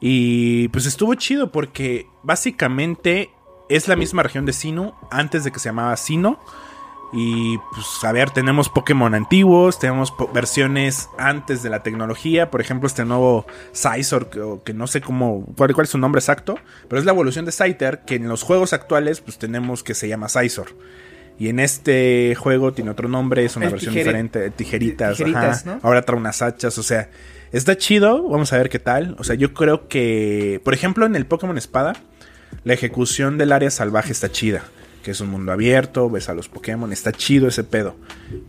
y 0.00 0.68
pues 0.68 0.86
estuvo 0.86 1.14
chido 1.14 1.52
porque 1.52 2.06
básicamente 2.22 3.30
es 3.76 3.88
la 3.88 3.96
misma 3.96 4.22
región 4.22 4.46
de 4.46 4.52
Sinnoh 4.52 4.94
antes 5.10 5.44
de 5.44 5.52
que 5.52 5.58
se 5.58 5.68
llamaba 5.68 5.96
Sinnoh. 5.96 6.38
Y 7.14 7.58
pues 7.74 7.86
a 8.04 8.12
ver, 8.12 8.30
tenemos 8.30 8.70
Pokémon 8.70 9.14
antiguos, 9.14 9.78
tenemos 9.78 10.10
po- 10.10 10.30
versiones 10.32 11.10
antes 11.18 11.62
de 11.62 11.68
la 11.68 11.82
tecnología, 11.82 12.50
por 12.50 12.62
ejemplo 12.62 12.86
este 12.86 13.04
nuevo 13.04 13.44
Scizor, 13.74 14.30
que, 14.64 14.72
no 14.72 14.86
sé 14.86 15.02
cómo, 15.02 15.44
cuál, 15.54 15.74
cuál 15.74 15.84
es 15.84 15.90
su 15.90 15.98
nombre 15.98 16.20
exacto, 16.20 16.54
pero 16.88 16.98
es 16.98 17.04
la 17.04 17.12
evolución 17.12 17.44
de 17.44 17.52
Scyther, 17.52 18.00
que 18.06 18.14
en 18.14 18.28
los 18.28 18.42
juegos 18.42 18.72
actuales 18.72 19.20
pues 19.20 19.36
tenemos 19.36 19.82
que 19.82 19.92
se 19.92 20.08
llama 20.08 20.30
Scizor. 20.30 20.68
Y 21.38 21.48
en 21.48 21.60
este 21.60 22.34
juego 22.34 22.72
tiene 22.72 22.90
otro 22.92 23.08
nombre, 23.10 23.44
es 23.44 23.56
una 23.56 23.66
El 23.66 23.72
versión 23.72 23.94
diferente, 23.94 24.50
tijeritas, 24.50 25.16
Tijeritas, 25.18 25.66
ajá. 25.66 25.74
¿no? 25.74 25.80
Ahora 25.82 26.00
trae 26.02 26.18
unas 26.18 26.40
hachas, 26.40 26.78
o 26.78 26.82
sea, 26.82 27.10
está 27.52 27.76
chido, 27.76 28.26
vamos 28.26 28.54
a 28.54 28.56
ver 28.56 28.70
qué 28.70 28.78
tal. 28.78 29.16
O 29.18 29.24
sea, 29.24 29.34
yo 29.34 29.52
creo 29.52 29.86
que, 29.86 30.62
por 30.64 30.72
ejemplo, 30.72 31.04
en 31.04 31.14
el 31.16 31.26
Pokémon 31.26 31.58
Espada, 31.58 31.94
la 32.64 32.74
ejecución 32.74 33.38
del 33.38 33.52
área 33.52 33.70
salvaje 33.70 34.12
está 34.12 34.30
chida. 34.30 34.64
Que 35.02 35.10
es 35.10 35.20
un 35.20 35.30
mundo 35.30 35.50
abierto, 35.50 36.08
ves 36.08 36.28
a 36.28 36.32
los 36.34 36.48
Pokémon, 36.48 36.92
está 36.92 37.10
chido 37.10 37.48
ese 37.48 37.64
pedo. 37.64 37.96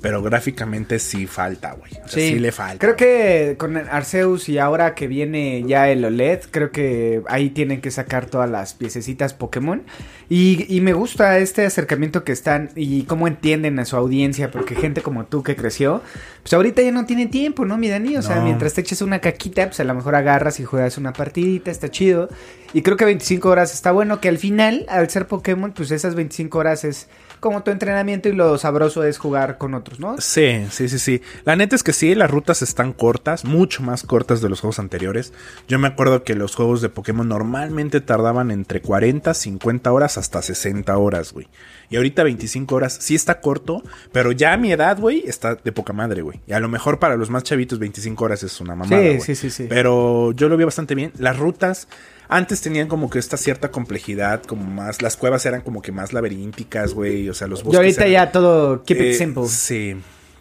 Pero 0.01 0.21
gráficamente 0.21 0.99
sí 0.99 1.25
falta, 1.25 1.71
güey. 1.73 1.91
O 2.05 2.07
sea, 2.07 2.21
sí, 2.29 2.37
le 2.37 2.51
falta. 2.51 2.77
Creo 2.77 2.95
que 2.95 3.55
con 3.57 3.75
Arceus 3.75 4.47
y 4.49 4.59
ahora 4.59 4.93
que 4.93 5.07
viene 5.07 5.63
ya 5.67 5.89
el 5.89 6.05
OLED, 6.05 6.41
creo 6.51 6.69
que 6.69 7.23
ahí 7.27 7.49
tienen 7.49 7.81
que 7.81 7.89
sacar 7.89 8.27
todas 8.27 8.47
las 8.47 8.75
piececitas 8.75 9.33
Pokémon. 9.33 9.81
Y, 10.29 10.67
y 10.69 10.81
me 10.81 10.93
gusta 10.93 11.39
este 11.39 11.65
acercamiento 11.65 12.23
que 12.23 12.33
están 12.33 12.69
y 12.75 13.01
cómo 13.05 13.27
entienden 13.27 13.79
a 13.79 13.85
su 13.85 13.95
audiencia, 13.95 14.51
porque 14.51 14.75
gente 14.75 15.01
como 15.01 15.25
tú 15.25 15.41
que 15.41 15.55
creció, 15.55 16.03
pues 16.43 16.53
ahorita 16.53 16.83
ya 16.83 16.91
no 16.91 17.07
tiene 17.07 17.25
tiempo, 17.25 17.65
¿no, 17.65 17.79
mi 17.79 17.89
Dani? 17.89 18.15
O 18.17 18.21
sea, 18.21 18.35
No. 18.35 18.43
mientras 18.43 18.75
te 18.75 18.81
eches 18.81 19.01
una 19.01 19.21
caquita, 19.21 19.65
pues 19.65 19.79
a 19.79 19.85
lo 19.85 19.95
mejor 19.95 20.13
agarras 20.13 20.59
y 20.59 20.65
juegas 20.65 20.99
una 20.99 21.13
partidita, 21.13 21.71
está 21.71 21.89
chido. 21.89 22.29
Y 22.73 22.81
creo 22.81 22.97
que 22.97 23.05
25 23.05 23.47
horas 23.49 23.73
está 23.73 23.91
bueno, 23.91 24.19
que 24.19 24.29
al 24.29 24.37
final, 24.39 24.85
al 24.89 25.09
ser 25.09 25.27
Pokémon, 25.27 25.71
pues 25.73 25.91
esas 25.91 26.15
25 26.15 26.57
horas 26.57 26.83
es 26.83 27.07
como 27.39 27.61
tu 27.61 27.71
entrenamiento 27.71 28.29
y 28.29 28.31
lo 28.33 28.57
sabroso 28.57 29.03
es 29.03 29.17
jugar 29.17 29.57
con 29.57 29.73
otros, 29.73 29.99
¿no? 29.99 30.15
Sí, 30.19 30.65
sí, 30.71 30.87
sí, 30.87 30.97
sí. 30.97 31.21
La 31.43 31.55
neta 31.57 31.75
es 31.75 31.83
que 31.83 31.91
sí, 31.93 32.15
las 32.15 32.31
rutas 32.31 32.61
están 32.61 32.93
cortas, 32.93 33.43
mucho 33.45 33.83
más 33.83 34.03
cortas 34.03 34.41
de 34.41 34.47
los 34.49 34.61
juegos 34.61 34.79
anteriores. 34.79 35.33
Yo 35.67 35.77
me 35.77 35.89
acuerdo 35.89 36.23
que 36.23 36.35
los 36.35 36.55
juegos 36.55 36.81
de 36.81 36.87
Pokémon 36.89 37.27
normalmente 37.27 37.99
tardaban 38.01 38.49
entre 38.49 38.81
40, 38.81 39.33
50 39.33 39.91
horas 39.91 40.17
hasta 40.17 40.41
60 40.41 40.97
horas, 40.97 41.33
güey. 41.33 41.47
Y 41.89 41.97
ahorita 41.97 42.23
25 42.23 42.73
horas 42.75 42.97
sí 43.01 43.13
está 43.13 43.39
corto, 43.41 43.83
pero 44.11 44.31
ya 44.31 44.53
a 44.53 44.57
mi 44.57 44.71
edad, 44.71 44.97
güey, 44.99 45.23
está 45.27 45.55
de 45.55 45.71
poca 45.73 45.91
madre, 45.93 46.21
güey. 46.21 46.39
Y 46.47 46.53
a 46.53 46.59
lo 46.61 46.69
mejor 46.69 46.97
para 46.97 47.17
los 47.17 47.29
más 47.29 47.43
chavitos 47.43 47.77
25 47.77 48.23
horas 48.23 48.41
es 48.43 48.59
una 48.61 48.73
mamada, 48.75 49.01
Sí, 49.01 49.07
güey. 49.09 49.19
sí, 49.21 49.35
sí, 49.35 49.49
sí. 49.49 49.65
Pero 49.69 50.31
yo 50.31 50.47
lo 50.49 50.55
vi 50.57 50.63
bastante 50.63 50.95
bien. 50.95 51.11
Las 51.19 51.37
rutas 51.37 51.87
antes 52.29 52.61
tenían 52.61 52.87
como 52.87 53.09
que 53.09 53.19
esta 53.19 53.37
cierta 53.37 53.69
complejidad, 53.71 54.43
como 54.43 54.63
más 54.65 55.01
las 55.01 55.17
cuevas 55.17 55.45
eran 55.45 55.61
como 55.61 55.81
que 55.81 55.91
más 55.91 56.13
laberínticas, 56.13 56.93
güey, 56.93 57.29
o 57.29 57.33
sea, 57.33 57.47
los 57.47 57.61
Y 57.61 57.63
bosques 57.63 57.77
ahorita 57.77 58.01
eran- 58.05 58.11
ya 58.13 58.31
todo 58.31 58.83
keep 58.83 58.97
it 58.97 59.03
eh, 59.07 59.13
simple. 59.13 59.47
Sí, 59.47 59.95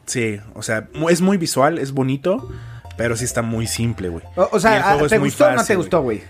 sí. 0.07 0.41
O 0.55 0.63
sea, 0.63 0.89
es 1.11 1.21
muy 1.21 1.37
visual, 1.37 1.79
es 1.79 1.93
bonito, 1.93 2.49
pero 2.97 3.17
sí 3.17 3.25
está 3.25 3.43
muy 3.43 3.67
simple, 3.67 4.09
güey. 4.09 4.25
O, 4.37 4.57
Y 4.57 4.61
sea, 4.61 4.93
ah, 4.93 4.99
¿te 5.09 5.19
gustó 5.19 5.47
o 5.47 5.53
no 5.53 5.65
te 5.65 5.77
gustó, 5.77 6.03
güey? 6.03 6.23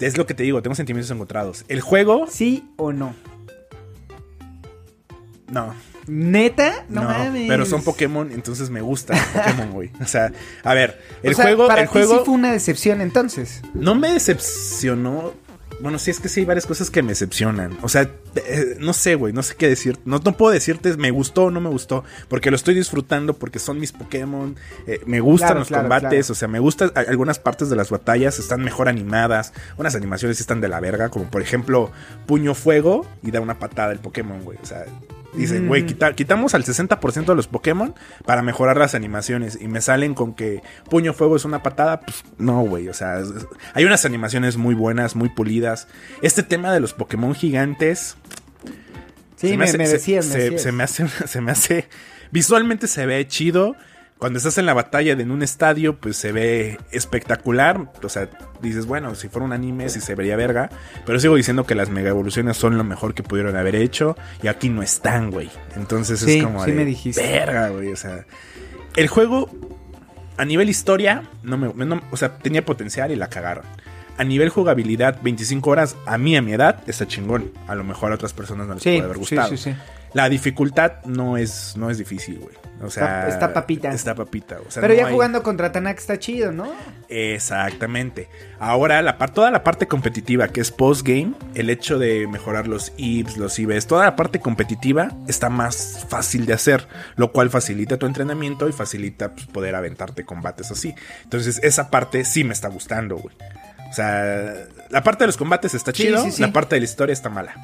Es 0.00 0.16
lo 0.16 0.26
que 0.26 0.34
te 0.34 0.42
digo, 0.44 0.62
tengo 0.62 0.74
sentimientos 0.74 1.10
encontrados. 1.10 1.64
El 1.68 1.80
juego, 1.82 2.26
¿Sí 2.30 2.68
o 2.76 2.92
no? 2.92 3.14
no. 5.50 5.74
¿Neta? 6.06 6.84
No, 6.88 7.02
No, 7.02 7.08
mames. 7.08 7.48
pero 7.48 7.64
son 7.66 7.82
Pokémon, 7.82 8.30
entonces 8.32 8.70
me 8.70 8.80
gusta 8.80 9.14
Pokémon, 9.32 9.70
güey. 9.72 9.90
O 10.00 10.06
sea, 10.06 10.32
a 10.62 10.74
ver, 10.74 11.00
O 11.22 11.26
el 11.28 11.34
sea, 11.34 11.44
juego, 11.46 11.66
para 11.66 11.82
el 11.82 11.88
ti 11.88 11.92
juego 11.92 12.18
sí 12.18 12.22
fue 12.24 12.34
una 12.34 12.52
decepción 12.52 13.00
entonces. 13.00 13.62
no 13.74 13.94
me 13.94 14.12
decepcionó. 14.12 15.32
Bueno, 15.80 15.98
sí 15.98 16.12
es 16.12 16.20
que 16.20 16.28
sí 16.28 16.40
hay 16.40 16.46
varias 16.46 16.66
cosas 16.66 16.88
que 16.88 17.02
me 17.02 17.08
decepcionan. 17.10 17.76
O 17.82 17.88
sea, 17.88 18.08
eh, 18.36 18.76
no 18.78 18.92
sé, 18.92 19.16
güey, 19.16 19.32
no 19.32 19.42
sé 19.42 19.56
qué 19.56 19.68
decir. 19.68 19.98
No, 20.04 20.20
no 20.24 20.36
puedo 20.36 20.52
decirte 20.52 20.96
me 20.96 21.10
gustó 21.10 21.46
o 21.46 21.50
no 21.50 21.60
me 21.60 21.68
gustó, 21.68 22.04
porque 22.28 22.50
lo 22.50 22.56
estoy 22.56 22.74
disfrutando, 22.76 23.34
porque 23.34 23.58
son 23.58 23.80
mis 23.80 23.90
Pokémon. 23.90 24.54
eh, 24.86 25.00
me 25.04 25.18
gustan 25.18 25.48
Claro, 25.48 25.58
los 25.60 25.68
claro, 25.68 25.82
combates, 25.84 26.08
claro. 26.26 26.32
o 26.32 26.34
sea, 26.36 26.46
me 26.48 26.60
gustan 26.60 26.92
algunas 26.94 27.40
partes 27.40 27.70
de 27.70 27.76
las 27.76 27.90
batallas, 27.90 28.38
están 28.38 28.62
mejor 28.62 28.88
animadas. 28.88 29.52
Unas 29.76 29.96
animaciones 29.96 30.38
están 30.40 30.60
de 30.60 30.68
la 30.68 30.78
verga, 30.78 31.08
como 31.08 31.28
por 31.28 31.42
ejemplo, 31.42 31.90
puño 32.26 32.54
fuego 32.54 33.04
y 33.24 33.32
da 33.32 33.40
una 33.40 33.58
patada 33.58 33.90
el 33.92 33.98
Pokémon, 33.98 34.42
güey. 34.44 34.58
O 34.62 34.66
sea, 34.66 34.84
dicen, 35.36 35.66
güey, 35.68 35.84
quita- 35.86 36.14
quitamos 36.14 36.54
al 36.54 36.64
60% 36.64 37.32
de 37.32 37.34
los 37.36 37.46
Pokémon 37.48 37.94
para 38.24 38.42
mejorar 38.42 38.76
las 38.76 38.94
animaciones 38.94 39.58
y 39.60 39.68
me 39.68 39.80
salen 39.80 40.14
con 40.14 40.34
que 40.34 40.62
puño 40.90 41.12
fuego 41.12 41.36
es 41.36 41.44
una 41.44 41.62
patada, 41.62 42.00
pues 42.00 42.22
no, 42.38 42.60
güey, 42.62 42.88
o 42.88 42.94
sea, 42.94 43.18
es- 43.20 43.28
es- 43.30 43.46
hay 43.74 43.84
unas 43.84 44.04
animaciones 44.04 44.56
muy 44.56 44.74
buenas, 44.74 45.16
muy 45.16 45.28
pulidas. 45.28 45.88
Este 46.22 46.42
tema 46.42 46.72
de 46.72 46.80
los 46.80 46.92
Pokémon 46.94 47.34
gigantes 47.34 48.16
Sí, 49.36 49.48
se 49.48 49.56
me, 49.56 49.64
hace- 49.64 49.78
me 49.78 49.86
se- 49.86 49.92
decías, 49.94 50.26
me 50.26 50.32
se, 50.32 50.38
decías. 50.38 50.62
se 50.62 50.72
me 50.72 50.82
hace, 50.84 51.06
se 51.26 51.40
me 51.40 51.52
hace, 51.52 51.88
visualmente 52.30 52.86
se 52.86 53.04
ve 53.06 53.26
chido. 53.28 53.76
Cuando 54.24 54.38
estás 54.38 54.56
en 54.56 54.64
la 54.64 54.72
batalla 54.72 55.12
en 55.12 55.30
un 55.30 55.42
estadio, 55.42 55.96
pues 56.00 56.16
se 56.16 56.32
ve 56.32 56.78
espectacular. 56.90 57.92
O 58.02 58.08
sea, 58.08 58.30
dices, 58.62 58.86
bueno, 58.86 59.14
si 59.14 59.28
fuera 59.28 59.44
un 59.44 59.52
anime, 59.52 59.90
sí 59.90 60.00
se 60.00 60.14
vería 60.14 60.34
verga. 60.34 60.70
Pero 61.04 61.20
sigo 61.20 61.36
diciendo 61.36 61.66
que 61.66 61.74
las 61.74 61.90
mega 61.90 62.08
evoluciones 62.08 62.56
son 62.56 62.78
lo 62.78 62.84
mejor 62.84 63.12
que 63.12 63.22
pudieron 63.22 63.54
haber 63.54 63.74
hecho. 63.76 64.16
Y 64.42 64.46
aquí 64.48 64.70
no 64.70 64.82
están, 64.82 65.30
güey. 65.30 65.50
Entonces 65.76 66.20
Sí, 66.20 66.38
es 66.38 66.44
como 66.44 66.64
sí 66.64 66.70
de, 66.70 66.76
me 66.78 66.84
dijiste. 66.86 67.20
verga, 67.20 67.68
güey. 67.68 67.92
O 67.92 67.96
sea, 67.96 68.24
el 68.96 69.08
juego, 69.08 69.50
a 70.38 70.44
nivel 70.46 70.70
historia, 70.70 71.24
no 71.42 71.58
me, 71.58 71.84
no- 71.84 72.00
o 72.10 72.16
sea, 72.16 72.38
tenía 72.38 72.64
potencial 72.64 73.12
y 73.12 73.16
la 73.16 73.28
cagaron. 73.28 73.66
A 74.16 74.24
nivel 74.24 74.48
jugabilidad, 74.48 75.18
25 75.22 75.68
horas, 75.68 75.96
a 76.06 76.16
mí, 76.16 76.34
a 76.34 76.40
mi 76.40 76.54
edad, 76.54 76.82
está 76.86 77.06
chingón. 77.06 77.52
A 77.68 77.74
lo 77.74 77.84
mejor 77.84 78.10
a 78.12 78.14
otras 78.14 78.32
personas 78.32 78.66
no 78.68 78.72
les 78.74 78.82
Sí, 78.82 78.90
puede 78.90 79.02
haber 79.02 79.16
sí, 79.16 79.20
gustado. 79.20 79.48
sí, 79.50 79.56
sí. 79.58 79.74
La 80.14 80.28
dificultad 80.28 81.04
no 81.04 81.36
es, 81.36 81.76
no 81.76 81.90
es 81.90 81.98
difícil, 81.98 82.38
güey. 82.38 82.54
O 82.82 82.90
sea, 82.90 83.20
Está- 83.22 83.28
está 83.28 83.52
papita. 83.52 83.92
Está 83.92 84.14
papita. 84.14 84.58
O 84.66 84.70
sea, 84.70 84.80
Pero 84.80 84.94
no 84.94 85.00
ya 85.00 85.06
hay- 85.06 85.12
jugando 85.12 85.42
contra 85.42 85.70
Tanak 85.72 85.98
está 85.98 86.18
chido, 86.18 86.52
¿no? 86.52 86.72
Exactamente. 87.08 88.28
Ahora, 88.58 89.00
la 89.02 89.18
par- 89.18 89.32
toda 89.32 89.50
la 89.50 89.62
parte 89.64 89.86
competitiva, 89.88 90.48
que 90.48 90.60
es 90.60 90.70
post-game, 90.70 91.34
el 91.54 91.70
hecho 91.70 91.98
de 91.98 92.26
mejorar 92.26 92.66
los 92.68 92.92
IVs, 92.96 93.36
los 93.36 93.58
IVs, 93.58 93.86
toda 93.86 94.04
la 94.04 94.16
parte 94.16 94.40
competitiva 94.40 95.10
está 95.28 95.48
más 95.50 96.06
fácil 96.08 96.46
de 96.46 96.52
hacer, 96.52 96.86
lo 97.16 97.32
cual 97.32 97.50
facilita 97.50 97.96
tu 97.98 98.06
entrenamiento 98.06 98.68
y 98.68 98.72
facilita 98.72 99.34
pues, 99.34 99.46
poder 99.46 99.74
aventarte 99.74 100.24
combates 100.24 100.70
así. 100.70 100.94
Entonces, 101.24 101.60
esa 101.62 101.90
parte 101.90 102.24
sí 102.24 102.44
me 102.44 102.52
está 102.52 102.68
gustando, 102.68 103.16
güey. 103.16 103.34
O 103.90 103.92
sea, 103.92 104.52
la 104.90 105.02
parte 105.02 105.24
de 105.24 105.26
los 105.28 105.36
combates 105.36 105.74
está 105.74 105.92
Sí, 105.92 106.04
chido, 106.04 106.22
sí, 106.24 106.32
sí. 106.32 106.42
la 106.42 106.52
parte 106.52 106.74
de 106.76 106.80
la 106.80 106.84
historia 106.84 107.12
está 107.12 107.28
mala. 107.30 107.54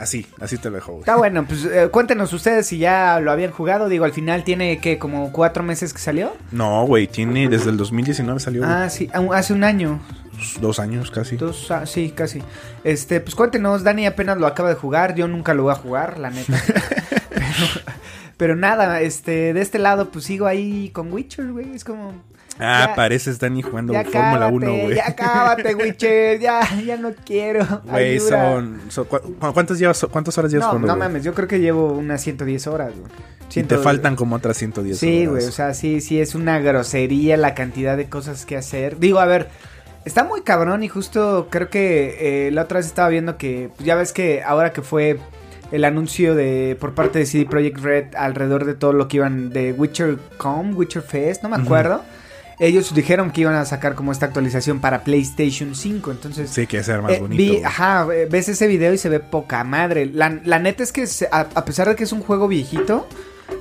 Así, 0.00 0.26
así 0.40 0.56
te 0.56 0.70
lo 0.70 0.76
dejo, 0.76 0.92
güey. 0.92 1.00
Está 1.02 1.16
bueno, 1.16 1.44
pues 1.46 1.64
eh, 1.66 1.88
cuéntenos 1.90 2.32
ustedes 2.32 2.66
si 2.66 2.78
ya 2.78 3.20
lo 3.20 3.30
habían 3.30 3.50
jugado. 3.50 3.88
Digo, 3.90 4.06
al 4.06 4.12
final 4.12 4.44
tiene 4.44 4.78
que 4.78 4.98
como 4.98 5.30
cuatro 5.30 5.62
meses 5.62 5.92
que 5.92 5.98
salió. 6.00 6.32
No, 6.52 6.86
güey, 6.86 7.06
tiene 7.06 7.48
desde 7.50 7.68
el 7.68 7.76
2019 7.76 8.40
salió 8.40 8.62
güey. 8.62 8.72
Ah, 8.72 8.88
sí, 8.88 9.10
aún- 9.12 9.34
hace 9.34 9.52
un 9.52 9.62
año. 9.62 10.00
dos 10.60 10.80
años 10.80 11.10
casi. 11.10 11.36
Dos, 11.36 11.70
ah, 11.70 11.84
sí, 11.84 12.12
casi. 12.16 12.42
Este, 12.82 13.20
pues 13.20 13.34
cuéntenos, 13.34 13.84
Dani 13.84 14.06
apenas 14.06 14.38
lo 14.38 14.46
acaba 14.46 14.70
de 14.70 14.74
jugar, 14.74 15.14
yo 15.14 15.28
nunca 15.28 15.52
lo 15.52 15.64
voy 15.64 15.72
a 15.72 15.76
jugar, 15.76 16.18
la 16.18 16.30
neta. 16.30 16.54
pero, 17.28 17.66
Pero 18.40 18.56
nada, 18.56 19.02
este, 19.02 19.52
de 19.52 19.60
este 19.60 19.78
lado, 19.78 20.08
pues 20.10 20.24
sigo 20.24 20.46
ahí 20.46 20.88
con 20.94 21.12
Witcher, 21.12 21.52
güey. 21.52 21.74
Es 21.74 21.84
como. 21.84 22.12
Ah, 22.58 22.86
Ya- 22.88 22.94
pareces 22.94 23.38
Dani 23.38 23.60
jugando 23.62 23.92
Fórmula 23.92 24.10
cábate, 24.10 24.52
1, 24.54 24.66
güey. 24.82 24.94
ya 24.96 25.14
cábate, 25.14 25.74
Witcher. 25.74 26.40
Ya, 26.40 26.60
ya 26.84 26.96
no 26.96 27.12
quiero. 27.24 27.64
Güey, 27.84 28.18
son, 28.18 28.80
son- 28.88 29.04
cu- 29.04 29.20
cu- 29.20 29.52
¿cuántas, 29.52 29.78
llevas, 29.78 30.06
¿Cuántas 30.10 30.36
horas 30.38 30.50
llevas 30.50 30.66
No, 30.68 30.70
jugando, 30.72 30.88
no 30.88 30.96
mames, 30.96 31.22
yo 31.22 31.34
creo 31.34 31.46
que 31.46 31.60
llevo 31.60 31.92
unas 31.92 32.20
110 32.22 32.66
horas, 32.66 32.92
güey. 32.98 33.12
Y 33.54 33.62
te 33.62 33.76
faltan 33.78 34.16
como 34.16 34.36
otras 34.36 34.56
110 34.56 34.98
Sí, 34.98 35.26
horas. 35.26 35.30
güey, 35.30 35.44
o 35.46 35.52
sea, 35.52 35.74
sí, 35.74 36.00
sí, 36.00 36.18
es 36.20 36.34
una 36.34 36.58
grosería 36.60 37.36
la 37.36 37.54
cantidad 37.54 37.96
de 37.96 38.08
cosas 38.08 38.46
que 38.46 38.56
hacer. 38.56 38.98
Digo, 38.98 39.20
a 39.20 39.26
ver, 39.26 39.48
está 40.06 40.24
muy 40.24 40.40
cabrón 40.42 40.82
y 40.82 40.88
justo 40.88 41.48
creo 41.50 41.68
que 41.68 42.46
eh, 42.46 42.50
la 42.52 42.62
otra 42.62 42.78
vez 42.78 42.86
estaba 42.86 43.08
viendo 43.10 43.36
que, 43.38 43.70
pues, 43.76 43.84
ya 43.86 43.96
ves 43.96 44.12
que 44.12 44.42
ahora 44.42 44.72
que 44.72 44.82
fue 44.82 45.18
el 45.72 45.84
anuncio 45.84 46.34
de 46.34 46.76
por 46.80 46.94
parte 46.94 47.18
de 47.20 47.26
CD 47.26 47.46
Projekt 47.46 47.78
Red 47.80 48.14
alrededor 48.16 48.64
de 48.64 48.74
todo 48.74 48.92
lo 48.92 49.08
que 49.08 49.18
iban 49.18 49.50
de 49.50 49.72
WitcherCom, 49.72 50.76
Witcher 50.76 51.02
Fest, 51.02 51.42
no 51.42 51.48
me 51.48 51.56
acuerdo. 51.56 52.02
Ellos 52.58 52.92
dijeron 52.94 53.30
que 53.30 53.40
iban 53.40 53.54
a 53.54 53.64
sacar 53.64 53.94
como 53.94 54.12
esta 54.12 54.26
actualización 54.26 54.80
para 54.80 55.02
PlayStation 55.02 55.74
5, 55.74 56.10
entonces 56.10 56.50
Sí, 56.50 56.66
que 56.66 56.82
ser 56.82 57.00
más 57.00 57.12
eh, 57.12 57.18
bonito. 57.20 57.42
vi- 57.42 57.62
ajá, 57.64 58.06
eh, 58.14 58.26
ves 58.30 58.50
ese 58.50 58.66
video 58.66 58.92
y 58.92 58.98
se 58.98 59.08
ve 59.08 59.18
poca 59.18 59.64
madre. 59.64 60.04
La, 60.12 60.38
la 60.44 60.58
neta 60.58 60.82
es 60.82 60.92
que 60.92 61.06
se- 61.06 61.28
a, 61.32 61.48
a 61.54 61.64
pesar 61.64 61.88
de 61.88 61.96
que 61.96 62.04
es 62.04 62.12
un 62.12 62.20
juego 62.20 62.48
viejito 62.48 63.06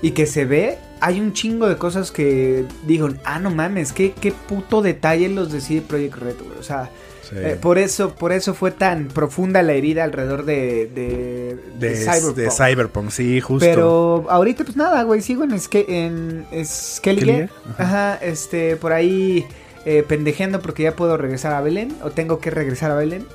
y 0.02 0.12
que 0.12 0.26
se 0.26 0.44
ve, 0.44 0.78
hay 1.00 1.22
un 1.22 1.32
chingo 1.32 1.70
de 1.70 1.78
cosas 1.78 2.12
que 2.12 2.66
digo, 2.86 3.08
ah, 3.24 3.40
no 3.40 3.52
mames, 3.52 3.94
qué, 3.94 4.12
qué 4.12 4.34
puto 4.34 4.82
detalle 4.82 5.30
los 5.30 5.50
de 5.54 5.62
CD 5.62 5.80
Projekt 5.82 6.16
Red, 6.16 6.36
güey. 6.46 6.60
O 6.60 6.64
sea, 6.64 6.90
Sí. 7.30 7.36
eh, 7.38 7.58
por 7.62 7.78
eso, 7.78 8.16
por 8.16 8.32
eso 8.32 8.54
fue 8.54 8.72
tan 8.72 9.08
profunda 9.08 9.62
la 9.62 9.74
herida 9.74 10.04
alrededor 10.04 10.46
de, 10.46 10.90
de, 10.94 11.58
de, 11.80 11.90
de 11.90 11.96
Cyberpunk. 11.96 12.36
de 12.36 12.50
Cyberpunk, 12.52 13.10
sí, 13.12 13.40
justo. 13.42 13.66
Pero 13.66 14.26
ahorita 14.30 14.64
pues 14.64 14.76
nada, 14.76 15.04
güey, 15.04 15.22
sigo 15.22 15.44
en, 15.44 15.52
Ske- 15.52 15.86
en 15.88 16.46
Skellige. 16.66 17.48
Skellige, 17.48 17.50
Ajá. 17.78 18.16
este, 18.22 18.76
por 18.78 18.94
ahí 18.94 19.46
eh, 19.86 20.04
pendejeando 20.08 20.60
porque 20.62 20.84
ya 20.84 20.96
puedo 20.96 21.18
regresar 21.18 21.54
a 21.54 21.62
Belén, 21.62 21.96
o 22.04 22.10
tengo 22.12 22.40
que 22.40 22.50
regresar 22.50 22.92
a 22.92 22.96
Belén. 22.96 23.26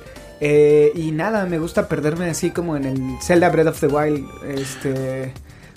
Eh, 0.41 0.91
y 0.95 1.11
nada, 1.11 1.45
me 1.45 1.59
gusta 1.59 1.87
perderme 1.87 2.25
así 2.29 2.51
como 2.51 2.75
en 2.75 2.83
el 2.85 3.01
Zelda 3.21 3.49
Breath 3.49 3.67
of 3.67 3.79
the 3.79 3.87
Wild. 3.87 4.25
Este, 4.49 5.31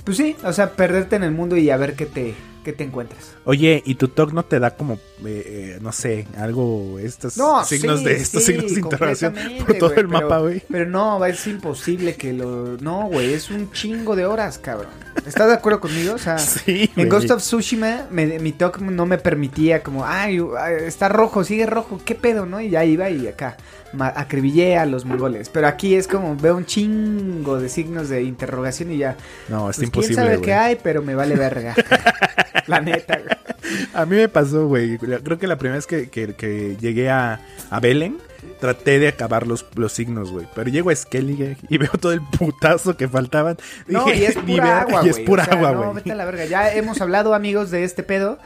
pues 0.05 0.17
sí, 0.17 0.35
o 0.43 0.53
sea, 0.53 0.73
perderte 0.73 1.15
en 1.15 1.23
el 1.23 1.31
mundo 1.31 1.57
y 1.57 1.71
a 1.71 1.77
ver 1.77 1.95
qué 1.95 2.07
te, 2.07 2.35
qué 2.69 2.75
te 2.75 2.85
encuentras. 2.85 3.35
Oye, 3.47 3.83
¿y 3.87 3.95
tu 3.95 4.09
TOC 4.09 4.33
no 4.35 4.45
te 4.45 4.61
da 4.61 4.77
como, 4.77 4.95
eh, 4.95 4.99
eh, 5.25 5.79
no 5.81 5.91
sé, 5.91 6.27
algo, 6.37 6.99
estos 6.99 7.39
No, 7.39 7.65
signos 7.65 8.01
sí, 8.01 8.05
de 8.05 8.17
estos 8.17 8.45
sí, 8.45 8.53
signos 8.53 8.75
de 8.75 8.81
interrogación 8.81 9.35
por 9.65 9.79
todo 9.79 9.89
güey, 9.89 10.01
el 10.01 10.09
mapa, 10.09 10.39
güey? 10.41 10.63
Pero 10.71 10.85
no, 10.85 11.25
es 11.25 11.47
imposible 11.47 12.17
que 12.17 12.35
lo... 12.35 12.77
No, 12.77 13.07
güey, 13.07 13.33
es 13.33 13.51
un 13.51 13.73
chingo 13.73 14.17
de 14.17 14.27
horas, 14.27 14.59
cabrón. 14.59 14.91
¿Estás 15.29 15.49
de 15.49 15.55
acuerdo 15.55 15.81
conmigo? 15.81 16.15
O 16.15 16.19
sea... 16.19 16.39
Sí, 16.59 16.91
En. 16.97 17.09
Ghost 17.09 17.31
of 17.31 17.41
Tsushima, 17.43 18.07
me- 18.11 18.39
mi 18.39 18.53
TOC 18.53 18.81
no 18.81 19.07
me 19.07 19.19
permitía 19.19 19.83
como, 19.83 20.05
ay, 20.07 20.41
está 20.87 21.09
rojo, 21.09 21.45
sigue 21.45 21.67
rojo, 21.67 22.01
¿qué 22.05 22.15
pedo, 22.15 22.47
no? 22.47 22.61
Y 22.61 22.71
ya 22.71 22.85
iba 22.85 23.09
y 23.11 23.27
acá 23.29 23.57
acribillé 23.99 24.77
a 24.77 24.85
los 24.85 25.05
mongoles. 25.07 25.49
Pero 25.49 25.67
aquí 25.67 25.95
es 25.95 26.07
como, 26.07 26.37
veo 26.37 26.57
un 26.57 26.67
chingo 26.67 27.59
de 27.59 27.69
signos 27.71 28.09
de 28.11 28.23
interrogación 28.23 28.93
y 28.93 28.99
ya. 28.99 29.17
No, 29.49 29.65
pues, 29.65 29.79
está 29.79 29.91
quién 29.91 30.05
imposible, 30.05 30.15
sabe 30.23 30.41
qué 30.43 30.53
hay, 30.55 30.77
pero 30.83 31.03
me 31.03 31.15
vale 31.15 31.37
verga. 31.37 31.75
La 32.67 32.81
neta, 32.81 33.19
güey. 33.19 33.89
A 33.95 34.05
mí 34.05 34.17
me 34.17 34.29
pasó, 34.29 34.67
güey. 34.67 34.99
Creo 34.99 35.39
que 35.39 35.47
la 35.47 35.57
primera 35.57 35.77
vez 35.77 35.87
que, 35.87 36.11
que- 36.11 36.35
que 36.35 36.77
llegué 36.81 37.09
a, 37.11 37.41
a 37.71 37.81
Belén, 37.81 38.19
traté 38.61 38.99
de 38.99 39.09
acabar 39.09 39.47
los, 39.47 39.67
los 39.75 39.93
signos, 39.93 40.31
güey. 40.31 40.47
Pero 40.55 40.71
llego 40.71 40.91
a 40.91 40.97
Skellige 40.97 41.57
y 41.69 41.79
veo 41.79 41.91
todo 42.01 42.13
el 42.13 42.21
putazo 42.23 42.97
que 42.97 43.09
faltaban. 43.09 43.57
No, 43.87 44.05
Dije, 44.07 44.19
y 44.19 44.25
es 44.25 44.37
"Ni 44.45 44.55
pura 44.57 44.65
verga", 44.65 44.81
agua, 44.83 45.01
Y 45.05 45.09
güey. 45.11 45.23
es 45.23 45.27
pura 45.29 45.43
o 45.43 45.47
sea, 45.47 45.55
agua, 45.55 45.73
No, 45.87 45.95
vete 45.95 46.13
a 46.13 46.15
la 46.15 46.25
verga. 46.25 46.45
Ya 46.47 46.73
hemos 46.73 47.01
hablado, 47.01 47.35
amigos, 47.35 47.71
de 47.71 47.85
este 47.85 48.03
pedo. 48.03 48.39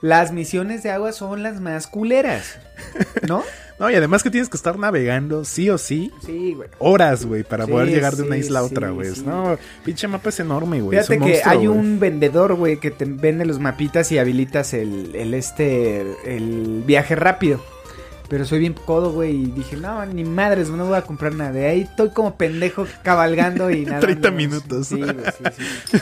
Las 0.00 0.32
misiones 0.32 0.82
de 0.82 0.90
agua 0.90 1.12
son 1.12 1.42
las 1.42 1.60
más 1.60 1.86
culeras, 1.86 2.58
¿no? 3.28 3.42
No, 3.76 3.90
y 3.90 3.94
además 3.96 4.22
que 4.22 4.30
tienes 4.30 4.48
que 4.48 4.56
estar 4.56 4.78
navegando, 4.78 5.44
sí 5.44 5.68
o 5.68 5.78
sí, 5.78 6.12
Sí, 6.24 6.54
güey. 6.54 6.68
horas, 6.78 7.26
güey, 7.26 7.42
para 7.42 7.64
Sí, 7.66 7.72
poder 7.72 7.88
llegar 7.88 8.14
de 8.14 8.22
una 8.22 8.36
isla 8.36 8.60
a 8.60 8.62
otra, 8.62 8.90
güey. 8.90 9.12
sí. 9.16 9.24
No, 9.26 9.58
pinche 9.84 10.06
mapa 10.06 10.28
es 10.28 10.38
enorme, 10.38 10.80
güey. 10.80 10.96
es 10.96 11.08
Fíjate 11.08 11.18
un 11.20 11.26
que 11.26 11.32
monstruo, 11.38 11.58
hay 11.60 11.66
un 11.66 11.98
vendedor, 11.98 12.54
güey, 12.54 12.78
que 12.78 12.92
te 12.92 13.04
vende 13.04 13.44
los 13.44 13.58
mapitas 13.58 14.12
y 14.12 14.18
habilitas 14.18 14.74
el, 14.74 15.16
el 15.16 15.34
este, 15.34 16.02
el 16.24 16.84
viaje 16.86 17.16
rápido. 17.16 17.64
Pero 18.34 18.44
soy 18.46 18.58
bien 18.58 18.72
codo, 18.72 19.12
güey, 19.12 19.30
y 19.42 19.46
dije, 19.52 19.76
no, 19.76 20.04
ni 20.06 20.24
madres, 20.24 20.68
no 20.68 20.84
voy 20.86 20.96
a 20.96 21.02
comprar 21.02 21.32
nada. 21.36 21.52
De 21.52 21.68
ahí 21.68 21.82
estoy 21.82 22.08
como 22.08 22.34
pendejo 22.36 22.84
cabalgando 23.04 23.70
y 23.70 23.84
nada. 23.86 24.00
30 24.00 24.32
minutos. 24.32 24.88
Sí, 24.88 24.96
güey, 25.00 25.14
sí, 25.38 25.44
sí. 25.56 25.98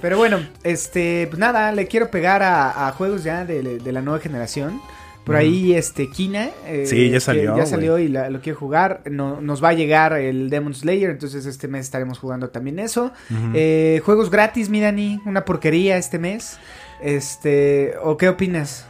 Pero 0.00 0.16
bueno, 0.16 0.38
este, 0.62 1.26
pues 1.28 1.38
nada, 1.38 1.70
le 1.72 1.86
quiero 1.86 2.10
pegar 2.10 2.42
a, 2.42 2.88
a 2.88 2.92
juegos 2.92 3.24
ya 3.24 3.44
de, 3.44 3.62
de 3.78 3.92
la 3.92 4.00
nueva 4.00 4.20
generación. 4.20 4.80
Por 5.26 5.36
ahí, 5.36 5.74
este, 5.74 6.08
Kina. 6.08 6.48
eh, 6.66 6.86
Sí, 6.86 7.10
ya 7.10 7.20
salió, 7.20 7.54
Ya 7.58 7.66
salió 7.66 7.98
y 7.98 8.08
la- 8.08 8.30
lo 8.30 8.40
quiero 8.40 8.58
jugar. 8.58 9.02
No, 9.10 9.42
nos 9.42 9.62
va 9.62 9.68
a 9.68 9.72
llegar 9.74 10.14
el 10.14 10.48
Demon 10.48 10.72
Slayer, 10.72 11.10
entonces 11.10 11.44
este 11.44 11.68
mes 11.68 11.82
estaremos 11.84 12.18
jugando 12.18 12.48
también 12.48 12.78
eso. 12.78 13.12
Eh, 13.52 14.00
juegos 14.02 14.30
gratis, 14.30 14.70
mi 14.70 14.80
Dani, 14.80 15.20
una 15.26 15.44
porquería 15.44 15.98
este 15.98 16.18
mes. 16.18 16.56
Este, 17.02 17.94
¿o 18.02 18.16
qué 18.16 18.30
opinas? 18.30 18.86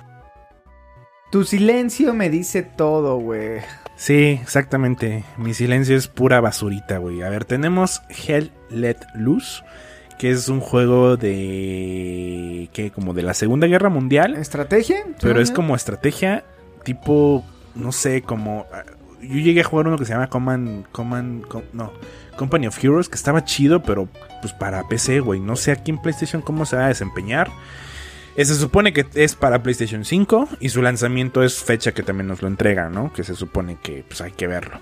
Tu 1.35 1.43
silencio 1.43 2.15
me 2.15 2.31
dice 2.31 2.63
todo, 2.63 3.17
güey. 3.17 3.59
Sí, 3.97 4.39
exactamente. 4.41 5.25
Mi 5.37 5.53
silencio 5.53 5.97
es 5.97 6.07
pura 6.07 6.41
basurita, 6.41 6.99
güey. 6.99 7.23
A 7.23 7.29
ver, 7.29 7.45
tenemos 7.45 8.03
Hell 8.09 8.53
Let 8.71 8.99
Loose, 9.17 9.65
que 10.17 10.31
es 10.31 10.49
un 10.49 10.61
juego 10.61 11.17
de... 11.17 12.71
que 12.73 12.93
como 12.93 13.15
de 13.15 13.23
la 13.23 13.35
Segunda 13.35 13.67
Guerra 13.67 13.89
Mundial, 13.89 14.37
¿Estrategia? 14.37 14.99
pero 15.21 15.41
es 15.41 15.51
como 15.51 15.75
estrategia 15.75 16.45
tipo, 16.85 17.45
no 17.75 17.91
sé, 17.91 18.23
como... 18.23 18.67
ah, 18.73 18.85
Yo 19.21 19.41
llegué 19.41 19.63
a 19.63 19.65
jugar 19.65 19.89
uno 19.89 19.99
que 19.99 20.05
se 20.05 20.13
llama 20.13 20.29
Command... 20.29 20.87
Command... 20.93 21.49
Com- 21.49 21.65
no, 21.73 21.93
Company 22.37 22.69
of 22.69 22.79
Heroes, 22.81 23.09
que 23.09 23.17
estaba 23.17 23.45
chido, 23.45 23.83
pero 23.83 24.09
pues 24.41 24.53
para 24.53 24.87
PC, 24.87 25.19
güey. 25.19 25.41
No 25.41 25.57
sé 25.57 25.73
aquí 25.73 25.91
en 25.91 25.99
PlayStation 26.01 26.43
cómo 26.43 26.65
se 26.65 26.77
va 26.77 26.85
a 26.85 26.89
desempeñar. 26.91 27.51
Eh, 28.37 28.45
Se 28.45 28.55
supone 28.55 28.93
que 28.93 29.07
es 29.15 29.35
para 29.35 29.63
PlayStation 29.63 30.05
5 30.05 30.49
y 30.61 30.69
su 30.69 30.83
lanzamiento 30.83 31.43
es 31.43 31.63
fecha 31.63 31.93
que 31.93 32.03
también 32.03 32.27
nos 32.27 32.43
lo 32.43 32.49
entrega, 32.49 32.89
¿no? 32.89 33.13
Que 33.13 33.25
se 33.25 33.35
supone 33.35 33.79
que 33.83 34.05
pues 34.07 34.21
hay 34.21 34.33
que 34.33 34.47
verlo. 34.47 34.81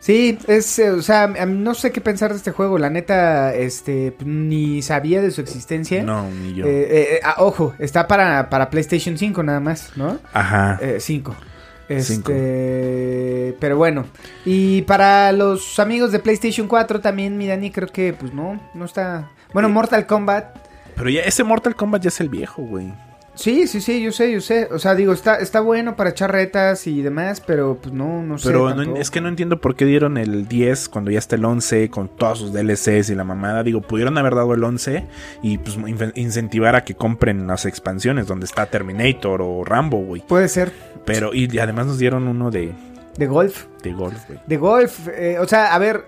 Sí, 0.00 0.38
es, 0.46 0.78
eh, 0.78 0.90
o 0.90 1.02
sea, 1.02 1.26
no 1.26 1.74
sé 1.74 1.90
qué 1.90 2.00
pensar 2.00 2.30
de 2.30 2.36
este 2.36 2.52
juego. 2.52 2.78
La 2.78 2.88
neta, 2.88 3.52
este, 3.52 4.14
ni 4.24 4.80
sabía 4.80 5.20
de 5.20 5.32
su 5.32 5.40
existencia. 5.40 6.04
No, 6.04 6.30
ni 6.30 6.54
yo. 6.54 6.66
Eh, 6.68 7.20
ah, 7.24 7.36
ojo, 7.38 7.74
está 7.80 8.06
para, 8.06 8.48
para 8.48 8.70
PlayStation 8.70 9.18
5 9.18 9.42
nada 9.42 9.58
más, 9.58 9.96
¿no? 9.96 10.18
Ajá. 10.32 10.78
Eh, 10.80 10.98
5. 11.00 11.34
Cinco. 12.00 12.32
Este, 12.32 13.56
pero 13.58 13.76
bueno. 13.76 14.06
Y 14.44 14.82
para 14.82 15.32
los 15.32 15.78
amigos 15.78 16.12
de 16.12 16.18
PlayStation 16.18 16.68
4 16.68 17.00
también, 17.00 17.38
mi 17.38 17.46
Dani, 17.46 17.70
creo 17.70 17.88
que 17.88 18.12
pues 18.12 18.32
no, 18.34 18.60
no 18.74 18.84
está. 18.84 19.30
Bueno, 19.52 19.68
Mortal 19.68 20.06
Kombat. 20.06 20.67
Pero 20.98 21.10
ya 21.10 21.20
ese 21.22 21.44
Mortal 21.44 21.74
Kombat 21.76 22.02
ya 22.02 22.08
es 22.08 22.20
el 22.20 22.28
viejo, 22.28 22.62
güey. 22.62 22.92
Sí, 23.34 23.68
sí, 23.68 23.80
sí, 23.80 24.02
yo 24.02 24.10
sé, 24.10 24.32
yo 24.32 24.40
sé. 24.40 24.66
O 24.72 24.80
sea, 24.80 24.96
digo, 24.96 25.12
está, 25.12 25.36
está 25.36 25.60
bueno 25.60 25.94
para 25.94 26.10
echar 26.10 26.32
retas 26.32 26.88
y 26.88 27.02
demás, 27.02 27.40
pero 27.40 27.78
pues 27.80 27.94
no, 27.94 28.20
no 28.24 28.36
sé. 28.36 28.48
Pero 28.48 28.74
no- 28.74 28.96
es 28.96 29.12
que 29.12 29.20
no 29.20 29.28
entiendo 29.28 29.60
por 29.60 29.76
qué 29.76 29.84
dieron 29.84 30.16
el 30.16 30.48
10 30.48 30.88
cuando 30.88 31.12
ya 31.12 31.20
está 31.20 31.36
el 31.36 31.44
11 31.44 31.88
con 31.88 32.08
todos 32.08 32.40
sus 32.40 32.52
DLCs 32.52 33.10
y 33.10 33.14
la 33.14 33.22
mamada. 33.22 33.62
Digo, 33.62 33.80
pudieron 33.80 34.18
haber 34.18 34.34
dado 34.34 34.54
el 34.54 34.64
11 34.64 35.06
y 35.40 35.58
pues 35.58 35.78
incentivar 36.16 36.74
a 36.74 36.82
que 36.82 36.96
compren 36.96 37.46
las 37.46 37.64
expansiones 37.64 38.26
donde 38.26 38.46
está 38.46 38.66
Terminator 38.66 39.40
o 39.40 39.62
Rambo, 39.64 39.98
güey. 39.98 40.20
Puede 40.26 40.48
ser. 40.48 40.72
Pero 41.04 41.32
y 41.32 41.56
además 41.60 41.86
nos 41.86 41.98
dieron 42.00 42.26
uno 42.26 42.50
de, 42.50 42.72
De 43.16 43.26
golf. 43.28 43.66
de 43.84 43.92
golf, 43.92 44.26
güey. 44.26 44.40
De 44.48 44.56
golf. 44.56 45.06
eh, 45.14 45.38
o 45.38 45.46
sea, 45.46 45.76
a 45.76 45.78
ver, 45.78 46.06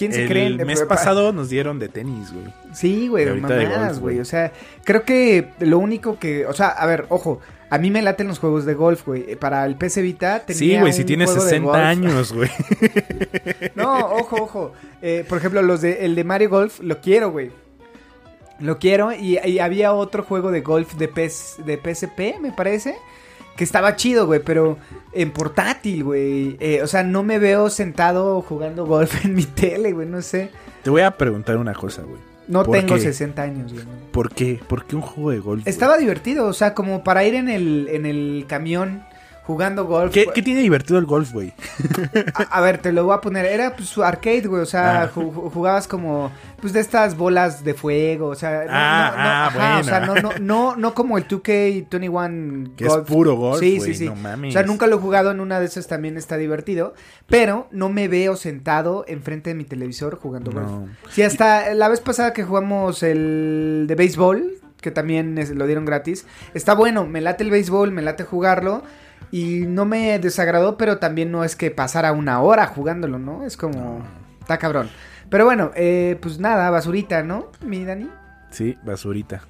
¿quién 0.00 0.12
se 0.12 0.22
El 0.22 0.28
cree? 0.28 0.64
mes 0.64 0.80
Pa- 0.80 0.88
pasado 0.88 1.32
nos 1.32 1.48
dieron 1.48 1.78
de 1.78 1.88
tenis, 1.88 2.32
güey. 2.32 2.46
Sí, 2.72 3.06
güey, 3.08 3.26
mamadas, 3.40 4.00
güey. 4.00 4.18
O 4.18 4.24
sea, 4.24 4.50
creo 4.84 5.04
que 5.04 5.50
lo 5.60 5.78
único 5.78 6.18
que. 6.18 6.46
O 6.46 6.52
sea, 6.54 6.68
a 6.68 6.86
ver, 6.86 7.06
ojo. 7.10 7.38
A 7.72 7.78
mí 7.78 7.88
me 7.92 8.02
laten 8.02 8.26
los 8.26 8.40
juegos 8.40 8.64
de 8.64 8.74
golf, 8.74 9.06
güey. 9.06 9.36
Para 9.36 9.64
el 9.64 9.76
PC 9.76 10.02
Vita 10.02 10.40
tenía 10.40 10.58
Sí, 10.58 10.80
güey, 10.80 10.92
si 10.92 11.04
tienes 11.04 11.26
juego 11.30 11.44
de 11.44 11.50
60 11.50 11.68
golf. 11.70 11.80
años, 11.84 12.32
güey. 12.32 12.50
No, 13.76 13.96
ojo, 14.06 14.36
ojo. 14.42 14.72
Eh, 15.02 15.24
por 15.28 15.38
ejemplo, 15.38 15.62
los 15.62 15.80
de, 15.80 16.04
el 16.04 16.14
de 16.16 16.24
Mario 16.24 16.50
Golf 16.50 16.80
lo 16.80 17.00
quiero, 17.00 17.30
güey. 17.30 17.52
Lo 18.58 18.78
quiero. 18.78 19.12
Y, 19.12 19.38
y 19.44 19.58
había 19.60 19.92
otro 19.92 20.24
juego 20.24 20.50
de 20.50 20.62
golf 20.62 20.94
de, 20.94 21.06
PS, 21.08 21.58
de 21.64 21.76
PSP, 21.78 22.40
me 22.40 22.50
parece. 22.50 22.96
Que 23.56 23.64
estaba 23.64 23.96
chido, 23.96 24.26
güey. 24.26 24.40
Pero 24.44 24.78
en 25.12 25.30
portátil, 25.32 26.04
güey. 26.04 26.56
Eh, 26.60 26.80
o 26.82 26.86
sea, 26.86 27.02
no 27.02 27.22
me 27.22 27.38
veo 27.38 27.70
sentado 27.70 28.40
jugando 28.42 28.86
golf 28.86 29.24
en 29.24 29.34
mi 29.34 29.44
tele, 29.44 29.92
güey. 29.92 30.06
No 30.08 30.22
sé. 30.22 30.50
Te 30.82 30.90
voy 30.90 31.02
a 31.02 31.10
preguntar 31.10 31.56
una 31.56 31.74
cosa, 31.74 32.02
güey. 32.02 32.20
No 32.48 32.64
¿Por 32.64 32.76
tengo 32.76 32.94
qué? 32.96 33.02
60 33.02 33.42
años, 33.42 33.72
güey. 33.72 33.84
¿Por 34.10 34.32
qué? 34.32 34.60
¿Por 34.66 34.84
qué 34.84 34.96
un 34.96 35.02
juego 35.02 35.30
de 35.30 35.38
golf? 35.38 35.62
güey? 35.62 35.70
Estaba 35.70 35.98
divertido, 35.98 36.46
o 36.46 36.52
sea, 36.52 36.74
como 36.74 37.04
para 37.04 37.24
ir 37.24 37.34
en 37.34 37.48
el, 37.48 37.88
en 37.92 38.06
el 38.06 38.44
camión. 38.48 39.04
Jugando 39.44 39.84
golf. 39.84 40.12
¿Qué, 40.12 40.26
qué 40.32 40.42
tiene 40.42 40.60
divertido 40.60 40.98
el 40.98 41.06
golf, 41.06 41.32
güey? 41.32 41.52
A, 42.34 42.42
a 42.42 42.60
ver, 42.60 42.78
te 42.78 42.92
lo 42.92 43.04
voy 43.04 43.14
a 43.14 43.20
poner. 43.20 43.46
Era 43.46 43.74
pues 43.74 43.88
su 43.88 44.02
arcade, 44.04 44.42
güey. 44.46 44.62
O 44.62 44.66
sea, 44.66 45.02
Ah. 45.02 45.10
ju- 45.12 45.32
ju- 45.32 45.50
jugabas 45.50 45.88
como 45.88 46.30
pues 46.60 46.72
de 46.72 46.80
estas 46.80 47.16
bolas 47.16 47.64
de 47.64 47.74
fuego. 47.74 48.28
O 48.28 48.34
sea, 48.34 48.64
no, 48.64 48.70
Ah, 48.70 49.10
no, 49.10 49.16
no, 49.16 49.22
ah, 49.22 49.46
ajá, 49.46 49.78
o 49.80 49.84
sea, 49.84 50.00
no, 50.00 50.14
no, 50.16 50.30
no, 50.40 50.76
no 50.76 50.94
como 50.94 51.18
el 51.18 51.26
2K21 51.26 52.74
Que 52.76 52.86
es 52.86 52.96
puro 53.06 53.34
golf, 53.36 53.60
Sí, 53.60 53.80
sí, 53.80 53.94
sí. 53.94 54.06
no 54.06 54.14
mames. 54.16 54.50
O 54.50 54.52
sea, 54.52 54.62
nunca 54.62 54.86
lo 54.86 54.96
he 54.96 55.00
jugado 55.00 55.30
en 55.30 55.40
una 55.40 55.60
de 55.60 55.66
esas 55.66 55.86
también 55.86 56.16
está 56.16 56.36
divertido. 56.36 56.94
Pero 57.26 57.68
no 57.70 57.88
me 57.88 58.08
veo 58.08 58.36
sentado 58.36 59.04
enfrente 59.08 59.50
de 59.50 59.54
mi 59.54 59.64
televisor 59.64 60.18
jugando 60.18 60.50
golf. 60.52 60.90
Sí, 61.10 61.22
hasta 61.22 61.74
la 61.74 61.88
vez 61.88 62.00
pasada 62.00 62.32
que 62.32 62.44
jugamos 62.44 63.02
el 63.02 63.84
de 63.88 63.94
béisbol, 63.94 64.52
que 64.80 64.90
también 64.90 65.38
es- 65.38 65.50
lo 65.50 65.66
dieron 65.66 65.84
gratis, 65.84 66.26
está 66.54 66.74
bueno, 66.74 67.06
me 67.06 67.20
late 67.20 67.44
el 67.44 67.50
béisbol, 67.50 67.90
me 67.90 68.02
late 68.02 68.24
jugarlo. 68.24 68.82
Y 69.30 69.60
no 69.66 69.84
me 69.84 70.18
desagradó, 70.18 70.76
pero 70.76 70.98
también 70.98 71.30
no 71.30 71.44
es 71.44 71.56
que 71.56 71.70
pasara 71.70 72.12
una 72.12 72.40
hora 72.40 72.66
jugándolo, 72.66 73.18
¿no? 73.18 73.44
Es 73.44 73.56
como... 73.56 74.02
Está 74.40 74.58
cabrón. 74.58 74.90
Pero 75.28 75.44
bueno, 75.44 75.70
eh, 75.76 76.18
pues 76.20 76.40
nada, 76.40 76.70
basurita, 76.70 77.22
¿no? 77.22 77.52
Mi 77.64 77.84
Dani. 77.84 78.10
Sí, 78.50 78.76
basurita. 78.82 79.42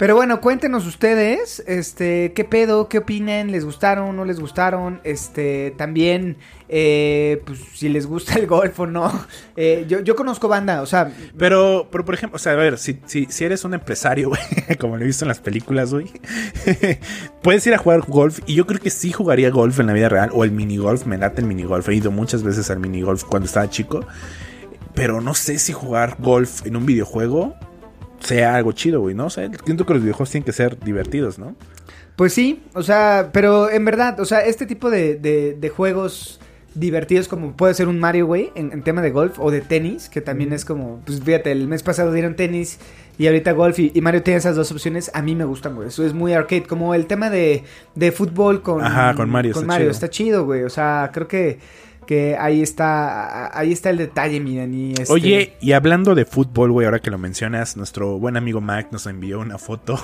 Pero 0.00 0.16
bueno, 0.16 0.40
cuéntenos 0.40 0.86
ustedes, 0.86 1.62
este, 1.66 2.32
qué 2.32 2.46
pedo, 2.46 2.88
qué 2.88 2.96
opinan, 2.96 3.52
les 3.52 3.66
gustaron, 3.66 4.16
no 4.16 4.24
les 4.24 4.40
gustaron, 4.40 4.98
este, 5.04 5.74
también, 5.76 6.38
eh, 6.70 7.42
pues 7.44 7.58
si 7.74 7.90
les 7.90 8.06
gusta 8.06 8.38
el 8.38 8.46
golf 8.46 8.80
o 8.80 8.86
no. 8.86 9.12
Eh, 9.56 9.84
yo, 9.88 10.00
yo 10.00 10.16
conozco 10.16 10.48
banda, 10.48 10.80
o 10.80 10.86
sea, 10.86 11.12
Pero, 11.36 11.88
pero 11.92 12.06
por 12.06 12.14
ejemplo, 12.14 12.36
o 12.36 12.38
sea, 12.38 12.52
a 12.52 12.56
ver, 12.56 12.78
si, 12.78 12.98
si, 13.04 13.26
si 13.26 13.44
eres 13.44 13.62
un 13.66 13.74
empresario, 13.74 14.30
güey, 14.30 14.40
como 14.80 14.96
lo 14.96 15.02
he 15.02 15.06
visto 15.06 15.26
en 15.26 15.28
las 15.28 15.40
películas, 15.40 15.92
güey, 15.92 16.10
puedes 17.42 17.66
ir 17.66 17.74
a 17.74 17.78
jugar 17.78 18.00
golf 18.08 18.38
y 18.46 18.54
yo 18.54 18.66
creo 18.66 18.80
que 18.80 18.88
sí 18.88 19.12
jugaría 19.12 19.50
golf 19.50 19.80
en 19.80 19.88
la 19.88 19.92
vida 19.92 20.08
real 20.08 20.30
o 20.32 20.44
el 20.44 20.50
minigolf, 20.50 21.04
me 21.04 21.18
late 21.18 21.42
el 21.42 21.46
minigolf, 21.46 21.86
he 21.90 21.94
ido 21.94 22.10
muchas 22.10 22.42
veces 22.42 22.70
al 22.70 22.80
minigolf 22.80 23.24
cuando 23.24 23.44
estaba 23.44 23.68
chico, 23.68 24.06
pero 24.94 25.20
no 25.20 25.34
sé 25.34 25.58
si 25.58 25.74
jugar 25.74 26.16
golf 26.20 26.64
en 26.64 26.76
un 26.76 26.86
videojuego 26.86 27.54
sea 28.20 28.54
algo 28.56 28.72
chido, 28.72 29.00
güey, 29.00 29.14
¿no? 29.14 29.26
O 29.26 29.30
sea, 29.30 29.48
siento 29.64 29.84
que 29.86 29.94
los 29.94 30.02
videojuegos 30.02 30.30
tienen 30.30 30.44
que 30.44 30.52
ser 30.52 30.78
divertidos, 30.80 31.38
¿no? 31.38 31.56
Pues 32.16 32.32
sí, 32.34 32.62
o 32.74 32.82
sea, 32.82 33.30
pero 33.32 33.70
en 33.70 33.84
verdad, 33.84 34.20
o 34.20 34.24
sea, 34.24 34.40
este 34.40 34.66
tipo 34.66 34.90
de, 34.90 35.16
de- 35.16 35.54
de 35.54 35.68
juegos 35.70 36.38
divertidos 36.74 37.26
como 37.26 37.56
puede 37.56 37.74
ser 37.74 37.88
un 37.88 37.98
Mario, 37.98 38.26
güey, 38.26 38.52
en, 38.54 38.72
en 38.72 38.82
tema 38.82 39.02
de 39.02 39.10
golf 39.10 39.40
o 39.40 39.50
de 39.50 39.60
tenis, 39.60 40.08
que 40.08 40.20
también 40.20 40.52
es 40.52 40.64
como, 40.64 41.00
pues 41.04 41.20
fíjate, 41.20 41.50
el 41.50 41.66
mes 41.66 41.82
pasado 41.82 42.12
dieron 42.12 42.36
tenis 42.36 42.78
y 43.18 43.26
ahorita 43.26 43.52
golf 43.52 43.78
y, 43.80 43.90
y 43.92 44.00
Mario 44.02 44.22
tiene 44.22 44.38
esas 44.38 44.54
dos 44.54 44.70
opciones, 44.70 45.10
a 45.12 45.20
mí 45.22 45.34
me 45.34 45.44
gustan, 45.44 45.74
güey, 45.74 45.88
eso 45.88 46.04
es 46.06 46.12
muy 46.14 46.32
arcade, 46.32 46.62
como 46.64 46.94
el 46.94 47.06
tema 47.06 47.28
de, 47.28 47.64
de 47.96 48.12
fútbol 48.12 48.62
con, 48.62 48.84
Ajá, 48.84 49.14
con 49.14 49.28
Mario, 49.28 49.52
con 49.52 49.62
está 49.62 49.66
Mario, 49.66 49.84
chido. 49.86 49.90
está 49.90 50.10
chido, 50.10 50.44
güey, 50.44 50.62
o 50.62 50.70
sea, 50.70 51.10
creo 51.12 51.26
que, 51.26 51.58
que 52.10 52.36
ahí 52.36 52.60
está, 52.60 53.56
ahí 53.56 53.70
está 53.70 53.88
el 53.90 53.96
detalle, 53.96 54.40
miren, 54.40 54.74
y 54.74 54.92
este... 54.94 55.12
Oye, 55.12 55.52
y 55.60 55.70
hablando 55.70 56.16
de 56.16 56.24
fútbol, 56.24 56.72
güey, 56.72 56.84
ahora 56.84 56.98
que 56.98 57.08
lo 57.08 57.18
mencionas, 57.18 57.76
nuestro 57.76 58.18
buen 58.18 58.36
amigo 58.36 58.60
Mac 58.60 58.88
nos 58.90 59.06
envió 59.06 59.38
una 59.38 59.58
foto 59.58 59.96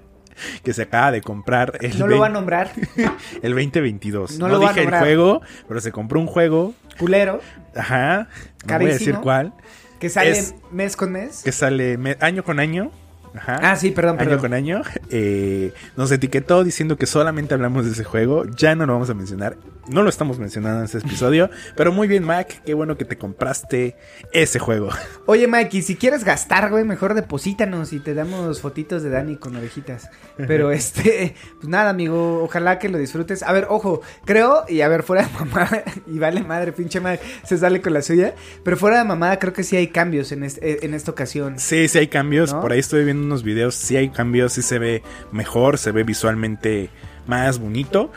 que 0.64 0.72
se 0.72 0.80
acaba 0.80 1.12
de 1.12 1.20
comprar 1.20 1.76
el, 1.82 1.98
no 1.98 2.06
lo 2.06 2.18
va 2.20 2.28
a 2.28 2.30
20 2.30 2.40
nombrar, 2.40 2.72
el 3.42 3.52
2022. 3.52 4.38
No 4.38 4.48
No, 4.48 4.54
lo 4.54 4.60
va 4.62 4.66
a 4.66 4.68
dije 4.70 4.80
el 4.80 4.86
nombrar. 4.86 5.02
juego, 5.02 5.42
pero 5.68 5.80
se 5.82 5.92
compró 5.92 6.20
un 6.20 6.26
juego, 6.26 6.72
culero, 6.98 7.40
ajá, 7.76 8.28
no 8.66 8.78
voy 8.78 8.86
a 8.86 8.92
decir 8.94 9.16
cuál, 9.16 9.52
que 10.00 10.08
sale 10.08 10.30
Es- 10.30 10.54
mes 10.70 10.96
con 10.96 11.12
mes. 11.12 11.42
que 11.44 11.52
sale 11.52 11.98
me- 11.98 12.16
año 12.20 12.44
con 12.44 12.60
año. 12.60 12.90
Ajá. 13.34 13.58
Ah, 13.62 13.76
sí, 13.76 13.90
perdón, 13.90 14.16
Año 14.18 14.24
perdón. 14.28 14.40
con 14.40 14.54
año, 14.54 14.82
eh, 15.10 15.72
nos 15.96 16.10
etiquetó 16.12 16.64
diciendo 16.64 16.96
que 16.96 17.06
solamente 17.06 17.54
hablamos 17.54 17.84
de 17.86 17.92
ese 17.92 18.04
juego. 18.04 18.44
Ya 18.46 18.74
no 18.74 18.86
lo 18.86 18.92
vamos 18.94 19.10
a 19.10 19.14
mencionar. 19.14 19.56
No 19.88 20.02
lo 20.02 20.08
estamos 20.10 20.38
mencionando 20.38 20.78
en 20.80 20.84
este 20.84 20.98
episodio. 20.98 21.50
pero 21.76 21.92
muy 21.92 22.06
bien, 22.08 22.24
Mac. 22.24 22.62
Qué 22.64 22.74
bueno 22.74 22.96
que 22.96 23.04
te 23.04 23.16
compraste 23.16 23.96
ese 24.32 24.58
juego. 24.58 24.90
Oye, 25.26 25.48
Mikey, 25.48 25.82
si 25.82 25.96
quieres 25.96 26.24
gastar, 26.24 26.70
güey, 26.70 26.84
mejor 26.84 27.14
deposítanos 27.14 27.92
y 27.92 27.98
te 28.00 28.14
damos 28.14 28.60
fotitos 28.60 29.02
de 29.02 29.10
Dani 29.10 29.36
con 29.36 29.56
orejitas. 29.56 30.08
Pero 30.36 30.70
este, 30.72 31.34
pues 31.56 31.68
nada, 31.68 31.90
amigo, 31.90 32.42
ojalá 32.44 32.78
que 32.78 32.88
lo 32.88 32.98
disfrutes. 32.98 33.42
A 33.42 33.52
ver, 33.52 33.66
ojo, 33.70 34.02
creo, 34.24 34.64
y 34.68 34.82
a 34.82 34.88
ver, 34.88 35.02
fuera 35.02 35.22
de 35.26 35.32
mamada, 35.32 35.82
y 36.06 36.18
vale 36.18 36.42
madre, 36.42 36.72
pinche 36.72 37.00
Mac, 37.00 37.20
se 37.44 37.56
sale 37.58 37.80
con 37.80 37.92
la 37.94 38.02
suya. 38.02 38.34
Pero 38.62 38.76
fuera 38.76 38.98
de 38.98 39.04
mamada, 39.04 39.38
creo 39.38 39.52
que 39.52 39.64
sí 39.64 39.76
hay 39.76 39.88
cambios 39.88 40.32
en, 40.32 40.44
este- 40.44 40.84
en 40.84 40.94
esta 40.94 41.10
ocasión. 41.10 41.58
Sí, 41.58 41.88
sí 41.88 41.98
hay 41.98 42.08
cambios. 42.08 42.52
¿No? 42.52 42.60
Por 42.60 42.72
ahí 42.72 42.78
estoy 42.78 43.04
viendo 43.04 43.21
unos 43.22 43.42
videos. 43.42 43.74
Sí 43.74 43.96
hay 43.96 44.08
cambios. 44.10 44.52
Sí 44.54 44.62
se 44.62 44.78
ve 44.78 45.02
mejor. 45.30 45.78
Se 45.78 45.92
ve 45.92 46.04
visualmente 46.04 46.90
más 47.26 47.58
bonito. 47.58 48.10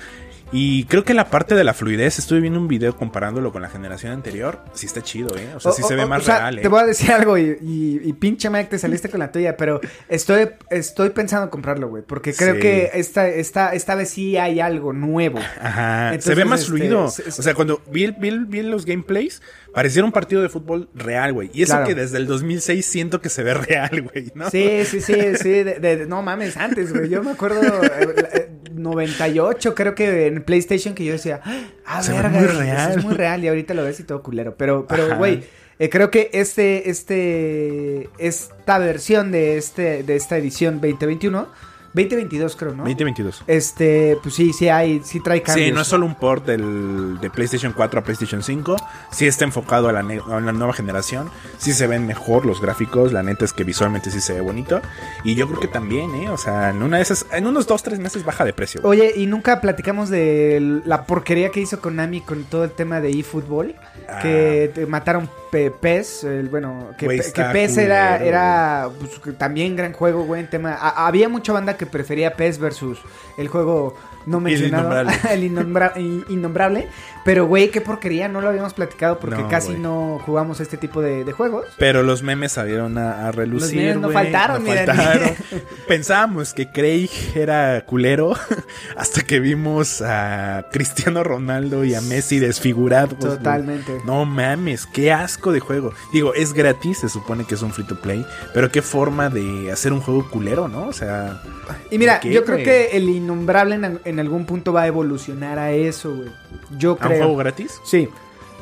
Y 0.58 0.86
creo 0.86 1.04
que 1.04 1.14
la 1.14 1.30
parte 1.30 1.54
de 1.54 1.66
la 1.66 1.74
fluidez, 1.74 2.18
estuve 2.18 2.40
viendo 2.40 2.58
un 2.60 2.70
video 2.70 2.96
comparándolo 2.96 3.52
con 3.52 3.62
la 3.62 3.68
generación 3.68 4.14
anterior. 4.14 4.62
Sí 4.74 4.86
está 4.86 5.02
chido, 5.02 5.36
¿eh? 5.38 5.50
O 5.54 5.60
sea, 5.60 5.74
sí 5.74 5.82
O- 5.84 5.88
se 5.88 5.96
o- 5.96 5.98
ve 5.98 6.06
más 6.06 6.22
o 6.22 6.26
sea, 6.26 6.40
real, 6.40 6.60
¿eh? 6.60 6.62
Te 6.62 6.68
voy 6.70 6.80
a 6.82 6.86
decir 6.86 7.12
algo 7.12 7.38
y, 7.38 7.58
y- 7.62 8.00
y 8.04 8.14
pinche 8.14 8.50
Mac, 8.50 8.70
te 8.70 8.80
saliste 8.80 9.10
con 9.10 9.20
la 9.20 9.32
tuya, 9.34 9.58
pero 9.58 9.82
estoy, 10.08 10.48
estoy 10.70 11.10
pensando 11.10 11.44
en 11.44 11.50
comprarlo, 11.50 11.90
güey, 11.90 12.04
porque 12.04 12.34
creo 12.34 12.56
Sí. 12.56 12.62
que 12.62 12.92
esta, 12.94 13.28
esta, 13.28 13.74
esta 13.74 13.96
vez 13.96 14.10
sí 14.12 14.38
hay 14.38 14.62
algo 14.62 14.94
nuevo. 14.94 15.40
Ajá, 15.62 16.16
se 16.22 16.36
ve 16.36 16.46
más 16.46 16.62
este, 16.62 16.72
fluido. 16.72 17.10
se- 17.10 17.32
se- 17.32 17.42
O 17.42 17.44
sea, 17.44 17.54
cuando 17.54 17.82
vi, 17.92 18.12
vi, 18.18 18.32
vi 18.48 18.62
los 18.62 18.86
gameplays, 18.86 19.42
pareciera 19.74 20.06
un 20.06 20.14
partido 20.14 20.42
de 20.42 20.48
fútbol 20.48 20.90
real, 20.94 21.34
güey. 21.34 21.50
Y 21.54 21.64
eso 21.64 21.74
Claro. 21.74 21.88
que 21.88 21.96
desde 21.96 22.18
el 22.18 22.28
2006 22.28 22.86
siento 22.86 23.20
que 23.20 23.28
se 23.28 23.44
ve 23.44 23.54
real, 23.56 24.02
güey, 24.04 24.32
¿no? 24.36 24.50
Sí, 24.50 24.86
sí, 24.86 25.02
sí, 25.02 25.14
sí, 25.36 25.50
de, 25.50 25.80
de- 25.82 26.06
no 26.06 26.22
mames, 26.22 26.56
antes, 26.56 26.94
güey, 26.94 27.10
yo 27.10 27.22
me 27.24 27.32
acuerdo, 27.32 27.62
eh, 27.84 28.16
eh, 28.34 28.50
98 28.86 29.76
creo 29.76 29.96
que 29.96 30.28
en 30.28 30.44
PlayStation 30.44 30.94
que 30.94 31.04
yo 31.04 31.14
decía, 31.14 31.42
ah, 31.86 32.02
Se 32.02 32.12
ve 32.14 32.22
verga, 32.22 32.40
muy 32.40 32.46
eso 32.46 32.60
real. 32.60 32.92
es 32.98 33.04
muy 33.04 33.14
real 33.14 33.44
y 33.44 33.48
ahorita 33.48 33.74
lo 33.74 33.84
ves 33.84 34.00
y 34.00 34.04
todo 34.04 34.24
culero, 34.24 34.56
pero, 34.56 34.86
pero, 34.88 35.18
güey, 35.18 35.44
eh, 35.80 35.90
creo 35.90 36.10
que 36.10 36.30
este, 36.32 36.90
este, 36.90 38.10
esta 38.18 38.78
versión 38.80 39.32
de 39.32 39.58
este, 39.58 40.04
de 40.04 40.16
esta 40.16 40.38
edición 40.38 40.76
2021, 40.76 41.48
2022 41.96 42.56
creo, 42.56 42.72
¿no? 42.74 42.84
2022. 42.84 43.44
Este, 43.48 44.18
pues 44.22 44.36
sí, 44.36 44.54
sí 44.54 44.70
hay, 44.70 45.02
sí 45.04 45.20
trae 45.22 45.42
cambios. 45.42 45.68
Sí, 45.68 45.72
no 45.74 45.82
es 45.82 45.88
solo 45.88 46.06
un 46.06 46.16
port 46.16 46.46
del, 46.46 47.18
de 47.22 47.30
PlayStation 47.30 47.74
4 47.74 48.00
a 48.00 48.04
PlayStation 48.04 48.44
5. 48.44 48.76
Sí 49.12 49.26
está 49.28 49.46
enfocado 49.46 49.88
a 49.90 49.92
la, 49.94 50.04
ne- 50.04 50.22
a 50.30 50.40
la 50.40 50.52
nueva 50.52 50.74
generación. 50.74 51.30
Sí 51.58 51.74
se 51.74 51.88
ven 51.88 52.06
mejor 52.06 52.46
los 52.46 52.62
gráficos. 52.62 53.14
La 53.14 53.24
neta 53.24 53.46
es 53.46 53.54
que 53.54 53.64
visualmente 53.64 54.12
sí 54.12 54.20
se 54.22 54.34
ve 54.34 54.42
bonito. 54.42 54.82
Y 55.24 55.36
yo 55.36 55.48
creo 55.48 55.60
que 55.60 55.68
también, 55.68 56.14
¿eh? 56.16 56.30
O 56.30 56.38
sea, 56.38 56.70
en 56.70 56.84
una 56.84 56.98
de 56.98 57.04
esas, 57.04 57.26
en 57.32 57.48
unos 57.48 57.68
2-3 57.68 57.98
meses 58.00 58.26
baja 58.26 58.44
de 58.46 58.54
precio. 58.54 58.82
güey. 58.82 59.00
Oye, 59.00 59.14
y 59.16 59.26
nunca 59.26 59.62
platicamos 59.62 60.10
de 60.10 60.82
la 60.86 61.06
porquería 61.06 61.50
que 61.50 61.62
hizo 61.62 61.80
Konami 61.80 62.22
con 62.22 62.44
todo 62.44 62.66
el 62.66 62.72
tema 62.72 63.00
de 63.00 63.12
eFootball. 63.12 63.76
Ah. 64.10 64.20
Que 64.22 64.72
te 64.76 64.86
mataron 64.86 65.30
Pe- 65.52 65.72
PES, 65.72 66.26
el, 66.26 66.50
bueno, 66.50 66.90
que, 66.98 67.06
Güey, 67.06 67.18
PES 67.20 67.78
era, 67.78 68.18
culero, 68.18 68.26
era 68.30 68.90
pues, 69.00 69.38
también 69.38 69.76
gran 69.76 69.94
juego, 69.94 70.24
güey, 70.26 70.42
en 70.42 70.50
tema... 70.50 70.74
a- 70.74 71.08
había 71.08 71.30
mucha 71.30 71.54
banda 71.54 71.78
que 71.78 71.85
prefería 71.86 72.36
PES 72.36 72.60
versus 72.60 73.00
el 73.38 73.48
juego 73.48 73.96
no 74.26 74.40
mencionado, 74.40 74.84
innombrable. 75.02 75.14
el 75.34 75.44
innombra- 75.44 75.94
in- 75.98 76.26
innombrable, 76.30 76.90
pero 77.26 77.48
güey, 77.48 77.72
qué 77.72 77.82
porquería, 77.82 78.28
no 78.28 78.40
lo 78.40 78.50
habíamos 78.50 78.76
platicado 78.76 79.18
porque 79.18 79.42
No, 79.42 79.50
casi 79.50 79.74
no 79.74 80.22
jugamos 80.24 80.60
este 80.60 80.78
tipo 80.78 81.02
de, 81.02 81.24
de 81.24 81.32
juegos. 81.32 81.66
Pero 81.80 82.04
los 82.04 82.22
memes 82.22 82.52
salieron 82.52 83.00
a, 83.00 83.28
a 83.28 83.32
relucir. 83.32 83.62
Los 83.62 83.74
memes 83.74 83.96
no 83.96 84.12
güey, 84.12 84.14
faltaron, 84.14 84.64
no 84.64 84.70
mira, 84.70 84.86
faltaron. 84.86 85.36
Pensábamos 85.88 86.54
que 86.54 86.70
Craig 86.70 87.10
era 87.34 87.84
culero 87.88 88.36
hasta 88.96 89.24
que 89.24 89.40
vimos 89.40 90.04
a 90.04 90.68
Cristiano 90.72 91.24
Ronaldo 91.24 91.84
y 91.84 91.96
a 91.96 92.02
Messi 92.02 92.38
desfigurados. 92.38 93.18
Totalmente. 93.18 93.98
No 94.06 94.26
mames, 94.26 94.86
qué 94.86 95.12
asco 95.12 95.52
de 95.52 95.62
juego. 95.62 95.94
Digo, 96.14 96.36
es 96.36 96.54
gratis, 96.54 97.00
se 97.00 97.10
supone 97.10 97.46
que 97.46 97.56
es 97.56 97.64
un 97.64 97.74
free 97.74 97.88
to 97.88 98.00
play, 98.00 98.24
pero 98.54 98.70
qué 98.70 98.84
forma 98.84 99.30
de 99.30 99.72
hacer 99.72 99.94
un 99.94 100.02
juego 100.02 100.30
culero, 100.30 100.68
¿no? 100.68 100.88
O 100.88 100.94
sea, 100.94 101.42
Y 101.90 101.98
mira, 101.98 102.20
¿Qué, 102.20 102.32
yo 102.32 102.46
creo 102.46 102.58
que 102.58 102.96
el 102.96 103.10
innombrable 103.10 103.74
en, 103.74 104.00
en 104.06 104.20
algún 104.20 104.46
punto 104.46 104.74
va 104.74 104.84
a 104.84 104.88
evolucionar 104.88 105.58
a 105.58 105.72
eso, 105.72 106.14
güey. 106.14 106.30
Yo 106.78 106.92
¿a 106.92 106.94
un 106.94 107.00
creo. 107.00 107.18
juego 107.24 107.36
gratis? 107.38 107.80
Sí. 107.84 108.10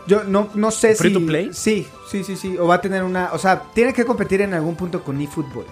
Yo 0.07 0.23
no, 0.25 0.49
no 0.53 0.69
sé 0.71 0.95
¿Free 0.95 1.09
si. 1.09 1.13
to 1.19 1.25
play? 1.25 1.49
Sí, 1.53 1.87
sí, 2.09 2.23
sí, 2.23 2.35
sí. 2.35 2.57
O 2.57 2.67
va 2.67 2.75
a 2.75 2.81
tener 2.81 3.03
una. 3.03 3.29
O 3.33 3.37
sea, 3.37 3.61
tiene 3.73 3.93
que 3.93 4.05
competir 4.05 4.41
en 4.41 4.53
algún 4.53 4.75
punto 4.75 5.03
con 5.03 5.19
eFootball. 5.21 5.65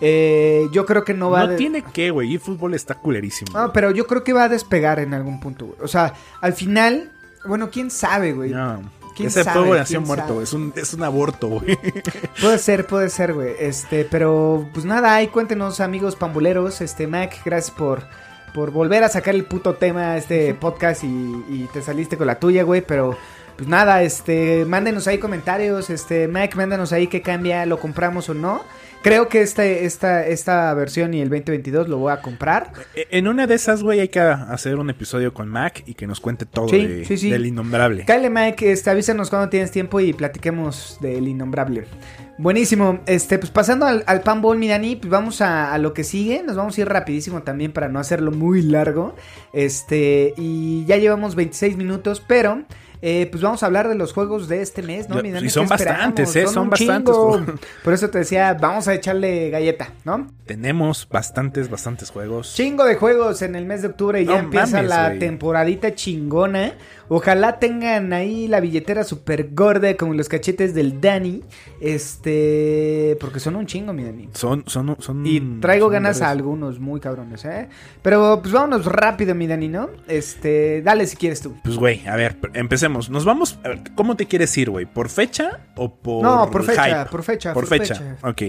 Eh, 0.00 0.66
yo 0.72 0.84
creo 0.84 1.04
que 1.04 1.14
no 1.14 1.30
va 1.30 1.42
a. 1.42 1.46
No 1.46 1.56
tiene 1.56 1.82
que, 1.82 2.10
güey, 2.10 2.36
fútbol 2.38 2.74
está 2.74 2.96
culerísimo. 2.96 3.58
No, 3.58 3.72
pero 3.72 3.90
yo 3.92 4.06
creo 4.06 4.24
que 4.24 4.32
va 4.32 4.44
a 4.44 4.48
despegar 4.48 4.98
en 4.98 5.14
algún 5.14 5.40
punto, 5.40 5.66
güey. 5.66 5.78
O 5.82 5.88
sea, 5.88 6.12
al 6.40 6.52
final. 6.52 7.10
Bueno, 7.46 7.70
quién 7.70 7.90
sabe, 7.90 8.32
güey. 8.32 8.50
No. 8.50 8.82
¿Quién 9.16 9.28
Ese 9.28 9.44
sabe? 9.44 9.60
juego 9.60 9.74
nació 9.76 9.98
¿Quién 9.98 10.06
muerto, 10.06 10.40
es 10.42 10.52
un, 10.54 10.72
es 10.74 10.94
un 10.94 11.02
aborto, 11.02 11.48
güey. 11.48 11.78
Puede 12.40 12.58
ser, 12.58 12.86
puede 12.86 13.10
ser, 13.10 13.34
güey. 13.34 13.54
Este, 13.58 14.04
pero 14.04 14.66
pues 14.72 14.86
nada, 14.86 15.14
ahí 15.14 15.28
cuéntenos, 15.28 15.80
amigos 15.80 16.16
pambuleros. 16.16 16.80
Este, 16.80 17.06
Mac, 17.06 17.36
gracias 17.44 17.70
por, 17.76 18.04
por 18.54 18.70
volver 18.70 19.04
a 19.04 19.08
sacar 19.08 19.34
el 19.34 19.44
puto 19.44 19.74
tema 19.74 20.12
a 20.12 20.16
este 20.16 20.54
podcast 20.54 21.04
y, 21.04 21.06
y 21.48 21.68
te 21.72 21.82
saliste 21.82 22.16
con 22.16 22.26
la 22.26 22.38
tuya, 22.38 22.62
güey. 22.62 22.82
Pero 22.82 23.16
pues 23.56 23.68
nada, 23.68 24.02
este, 24.02 24.64
mándenos 24.64 25.06
ahí 25.06 25.18
comentarios, 25.18 25.90
este, 25.90 26.28
Mike, 26.28 26.56
mándanos 26.56 26.92
ahí 26.92 27.06
qué 27.06 27.22
cambia, 27.22 27.66
lo 27.66 27.78
compramos 27.78 28.28
o 28.28 28.34
no. 28.34 28.64
Creo 29.02 29.28
que 29.28 29.42
este, 29.42 29.84
esta, 29.84 30.24
esta 30.26 30.72
versión 30.74 31.12
y 31.12 31.20
el 31.20 31.28
2022 31.28 31.88
lo 31.88 31.98
voy 31.98 32.12
a 32.12 32.22
comprar. 32.22 32.72
E- 32.94 33.08
En 33.10 33.26
una 33.26 33.46
de 33.48 33.54
esas, 33.56 33.82
güey, 33.82 33.98
hay 33.98 34.08
que 34.08 34.20
hacer 34.20 34.76
un 34.76 34.90
episodio 34.90 35.34
con 35.34 35.48
Mac 35.48 35.82
y 35.86 35.94
que 35.94 36.06
nos 36.06 36.20
cuente 36.20 36.46
todo 36.46 36.68
Sí, 36.68 36.86
de- 36.86 37.04
sí, 37.04 37.16
sí. 37.16 37.30
del 37.30 37.46
innombrable. 37.46 38.04
Kyle 38.06 38.30
Mike, 38.30 38.70
este, 38.70 38.90
avísanos 38.90 39.28
cuando 39.28 39.48
tienes 39.48 39.72
tiempo 39.72 39.98
y 39.98 40.12
platiquemos 40.12 40.98
del 41.00 41.26
innombrable. 41.26 41.84
Buenísimo, 42.38 43.00
este, 43.06 43.38
pues 43.38 43.50
pasando 43.50 43.86
al, 43.86 44.04
al 44.06 44.20
pan 44.22 44.40
bowl, 44.40 44.56
mi 44.56 44.68
Dani, 44.68 44.96
pues 44.96 45.10
vamos 45.10 45.40
a, 45.42 45.72
a 45.74 45.78
lo 45.78 45.92
que 45.94 46.02
sigue, 46.04 46.42
nos 46.42 46.56
vamos 46.56 46.78
a 46.78 46.80
ir 46.80 46.88
rapidísimo 46.88 47.42
también 47.42 47.72
para 47.72 47.88
no 47.88 47.98
hacerlo 47.98 48.30
muy 48.30 48.62
largo, 48.62 49.14
este, 49.52 50.32
y 50.36 50.84
ya 50.86 50.96
llevamos 50.96 51.34
26 51.34 51.76
minutos, 51.76 52.22
pero... 52.26 52.62
eh, 53.02 53.26
pues 53.30 53.42
vamos 53.42 53.62
a 53.62 53.66
hablar 53.66 53.88
de 53.88 53.96
los 53.96 54.12
juegos 54.12 54.48
de 54.48 54.62
este 54.62 54.80
mes, 54.80 55.08
¿no? 55.08 55.20
Mi 55.20 55.30
Dani? 55.32 55.46
y 55.46 55.50
son 55.50 55.66
bastantes, 55.68 56.34
¿eh? 56.36 56.46
Son 56.46 56.64
un 56.64 56.70
bastantes 56.70 57.14
juegos. 57.14 57.42
Por 57.84 57.92
eso 57.92 58.08
te 58.10 58.18
decía, 58.18 58.54
vamos 58.54 58.86
a 58.88 58.94
echarle 58.94 59.50
galleta, 59.50 59.90
¿no? 60.04 60.28
Tenemos 60.46 61.08
bastantes, 61.10 61.68
bastantes 61.68 62.10
juegos. 62.10 62.54
Chingo 62.54 62.84
de 62.84 62.94
juegos 62.94 63.42
en 63.42 63.56
el 63.56 63.66
mes 63.66 63.82
de 63.82 63.88
octubre 63.88 64.22
y 64.22 64.24
ya 64.26 64.34
No 64.34 64.38
empieza 64.38 64.76
mames, 64.76 64.88
la 64.88 65.06
güey. 65.08 65.18
temporadita 65.18 65.94
chingona. 65.94 66.74
Ojalá 67.14 67.58
tengan 67.58 68.14
ahí 68.14 68.48
la 68.48 68.58
billetera 68.60 69.04
super 69.04 69.50
gorda 69.52 69.94
como 69.98 70.14
los 70.14 70.30
cachetes 70.30 70.72
del 70.72 70.98
Dani. 70.98 71.42
Este, 71.78 73.18
porque 73.20 73.38
son 73.38 73.56
un 73.56 73.66
chingo, 73.66 73.92
mi 73.92 74.02
Dani. 74.02 74.30
Son, 74.32 74.64
son, 74.66 74.96
son. 74.98 75.26
Y 75.26 75.38
traigo 75.60 75.88
son 75.88 75.92
ganas 75.92 76.22
a 76.22 76.30
algunos 76.30 76.80
muy 76.80 77.00
cabrones, 77.00 77.44
¿eh? 77.44 77.68
Pero 78.00 78.40
pues 78.40 78.54
vámonos 78.54 78.86
rápido, 78.86 79.34
mi 79.34 79.46
Dani, 79.46 79.68
¿no? 79.68 79.90
Este, 80.08 80.80
dale 80.80 81.06
si 81.06 81.16
quieres 81.16 81.42
tú. 81.42 81.54
Pues, 81.62 81.76
güey, 81.76 82.06
a 82.06 82.16
ver, 82.16 82.38
empecemos. 82.54 83.10
Nos 83.10 83.26
vamos. 83.26 83.58
A 83.62 83.68
ver, 83.68 83.82
¿cómo 83.94 84.16
te 84.16 84.24
quieres 84.24 84.56
ir, 84.56 84.70
güey? 84.70 84.86
¿Por 84.86 85.10
fecha 85.10 85.66
o 85.76 85.94
por.? 85.94 86.22
No, 86.22 86.50
por 86.50 86.64
fecha, 86.64 86.84
hype? 86.84 87.10
por 87.10 87.22
fecha, 87.22 87.52
Por 87.52 87.68
por 87.68 87.78
fecha. 87.78 87.94
fecha. 87.94 88.16
Ok. 88.26 88.42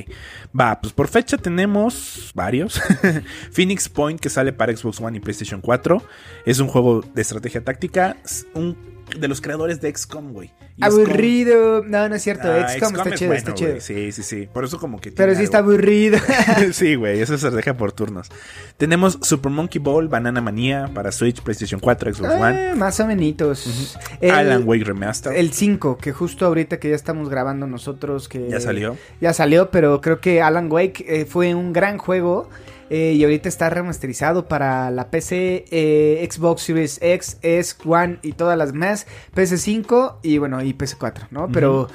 Va, 0.58 0.80
pues 0.80 0.94
por 0.94 1.10
fecha 1.10 1.38
tenemos 1.38 2.32
varios. 2.34 2.82
Phoenix 3.52 3.90
Point, 3.90 4.22
que 4.22 4.30
sale 4.30 4.54
para 4.54 4.74
Xbox 4.74 5.02
One 5.02 5.18
y 5.18 5.20
PlayStation 5.20 5.60
4. 5.60 6.02
Es 6.46 6.60
un 6.62 6.70
juego 6.70 7.04
de 7.14 7.22
estrategia 7.22 7.62
táctica. 7.62 8.16
Un 8.54 8.94
de 9.20 9.28
los 9.28 9.42
creadores 9.42 9.82
de 9.82 9.94
XCOM, 9.96 10.32
güey. 10.32 10.52
Aburrido. 10.82 11.84
No, 11.84 12.10
no 12.10 12.16
es 12.16 12.24
cierto. 12.24 12.52
Ah, 12.52 12.68
XCOM 12.68 12.96
está 12.96 13.10
es 13.10 13.20
chido, 13.20 13.30
bueno, 13.30 13.38
está 13.38 13.54
chido. 13.54 13.80
Sí, 13.80 14.12
sí, 14.12 14.24
sí. 14.24 14.50
Por 14.52 14.64
eso 14.64 14.80
como 14.80 15.00
que. 15.00 15.12
Pero 15.12 15.36
sí 15.36 15.44
está 15.44 15.60
aburrido. 15.60 16.18
sí, 16.72 16.96
güey, 16.96 17.22
eso 17.22 17.38
se 17.38 17.52
deja 17.52 17.76
por 17.76 17.92
turnos. 17.92 18.30
Tenemos 18.78 19.20
Super 19.22 19.52
Monkey 19.52 19.80
Ball, 19.80 20.08
Banana 20.08 20.42
Manía 20.42 20.90
para 20.94 21.12
Switch, 21.12 21.42
PlayStation 21.42 21.80
4, 21.80 22.14
Xbox 22.16 22.34
One. 22.34 22.72
Eh, 22.72 22.76
más 22.76 23.00
o 23.00 23.08
menos. 23.08 23.68
Alan 24.22 24.64
Wake 24.66 24.84
Remaster. 24.84 25.34
El 25.34 25.54
5, 25.54 25.98
que 25.98 26.12
justo 26.12 26.46
ahorita 26.46 26.80
que 26.80 26.90
ya 26.90 26.96
estamos 26.96 27.30
grabando 27.30 27.68
nosotros, 27.68 28.28
que 28.28 28.50
Ya 28.50 28.60
salió. 28.60 28.98
Ya 29.22 29.34
salió, 29.34 29.70
pero 29.70 30.02
creo 30.02 30.20
que 30.20 30.42
Alan 30.42 30.72
Wake 30.72 31.06
eh, 31.08 31.26
fue 31.26 31.54
un 31.54 31.72
gran 31.74 31.98
juego 31.98 32.50
eh, 32.96 33.14
y 33.14 33.24
ahorita 33.24 33.50
está 33.50 33.72
remasterizado 33.72 34.48
para 34.48 34.92
la 34.92 35.10
PC, 35.10 35.66
eh, 35.72 36.30
Xbox 36.32 36.62
Series 36.62 37.00
X, 37.02 37.40
S, 37.42 37.76
One 37.84 38.20
y 38.22 38.34
todas 38.34 38.56
las 38.56 38.74
más, 38.74 39.08
PS5 39.36 40.18
y 40.22 40.38
bueno, 40.38 40.62
y 40.62 40.76
PS4, 40.76 41.30
¿no? 41.32 41.50
Pero 41.52 41.90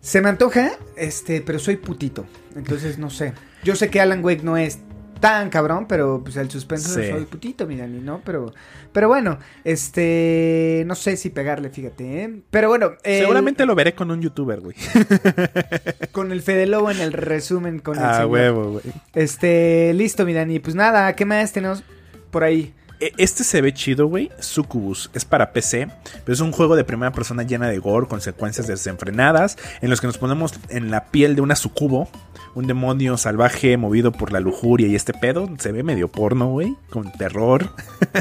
se 0.00 0.20
me 0.20 0.28
antoja, 0.28 0.70
este, 0.94 1.40
pero 1.40 1.58
soy 1.58 1.78
putito, 1.78 2.26
entonces 2.54 2.96
no 2.96 3.10
sé. 3.10 3.32
Yo 3.64 3.74
sé 3.74 3.90
que 3.90 4.00
Alan 4.00 4.24
Wake 4.24 4.44
no 4.44 4.56
es 4.56 4.78
tan 5.20 5.50
cabrón, 5.50 5.86
pero 5.86 6.20
pues 6.24 6.36
el 6.36 6.50
suspenso 6.50 6.88
Sí. 6.88 7.08
soy 7.10 7.24
putito, 7.26 7.66
mi 7.66 7.76
Dani, 7.76 8.00
¿no? 8.00 8.20
Pero, 8.24 8.52
pero 8.92 9.08
bueno, 9.08 9.38
este, 9.64 10.82
no 10.86 10.94
sé 10.94 11.16
si 11.16 11.30
pegarle, 11.30 11.70
fíjate, 11.70 12.24
¿eh? 12.24 12.40
Pero 12.50 12.68
bueno, 12.68 12.92
el- 13.04 13.20
Seguramente 13.20 13.66
lo 13.66 13.74
veré 13.74 13.94
con 13.94 14.10
un 14.10 14.20
youtuber, 14.22 14.60
güey. 14.60 14.74
con 16.12 16.32
el 16.32 16.42
Fede 16.42 16.66
Lobo 16.66 16.90
en 16.90 17.00
el 17.00 17.12
resumen 17.12 17.78
con 17.80 17.98
el 17.98 18.04
Ah, 18.04 18.14
señor. 18.14 18.30
huevo, 18.30 18.70
güey. 18.72 18.84
Este, 19.14 19.92
listo, 19.94 20.24
mi 20.24 20.32
Dani. 20.32 20.58
Pues 20.58 20.74
nada, 20.74 21.14
¿qué 21.14 21.24
más 21.24 21.52
tenemos 21.52 21.82
por 22.30 22.44
ahí? 22.44 22.74
E- 23.00 23.12
Este 23.16 23.44
se 23.44 23.60
ve 23.62 23.72
chido, 23.72 24.06
güey. 24.06 24.30
Succubus. 24.40 25.10
Es 25.14 25.24
para 25.24 25.52
PC, 25.52 25.88
pero 26.24 26.32
es 26.34 26.40
un 26.40 26.52
juego 26.52 26.76
de 26.76 26.84
primera 26.84 27.12
persona 27.12 27.42
llena 27.44 27.68
de 27.68 27.78
gore, 27.78 28.06
con 28.06 28.20
secuencias 28.20 28.66
desenfrenadas, 28.66 29.56
en 29.80 29.88
los 29.90 30.00
que 30.00 30.06
nos 30.06 30.18
ponemos 30.18 30.52
en 30.68 30.90
la 30.90 31.06
piel 31.06 31.34
de 31.34 31.40
una 31.40 31.56
sucubo, 31.56 32.08
un 32.54 32.66
demonio 32.66 33.16
salvaje 33.16 33.76
movido 33.76 34.12
por 34.12 34.32
la 34.32 34.40
lujuria 34.40 34.88
y 34.88 34.94
este 34.94 35.12
pedo. 35.12 35.48
Se 35.58 35.72
ve 35.72 35.82
medio 35.82 36.08
porno, 36.08 36.48
güey, 36.48 36.76
con 36.90 37.12
terror. 37.12 37.70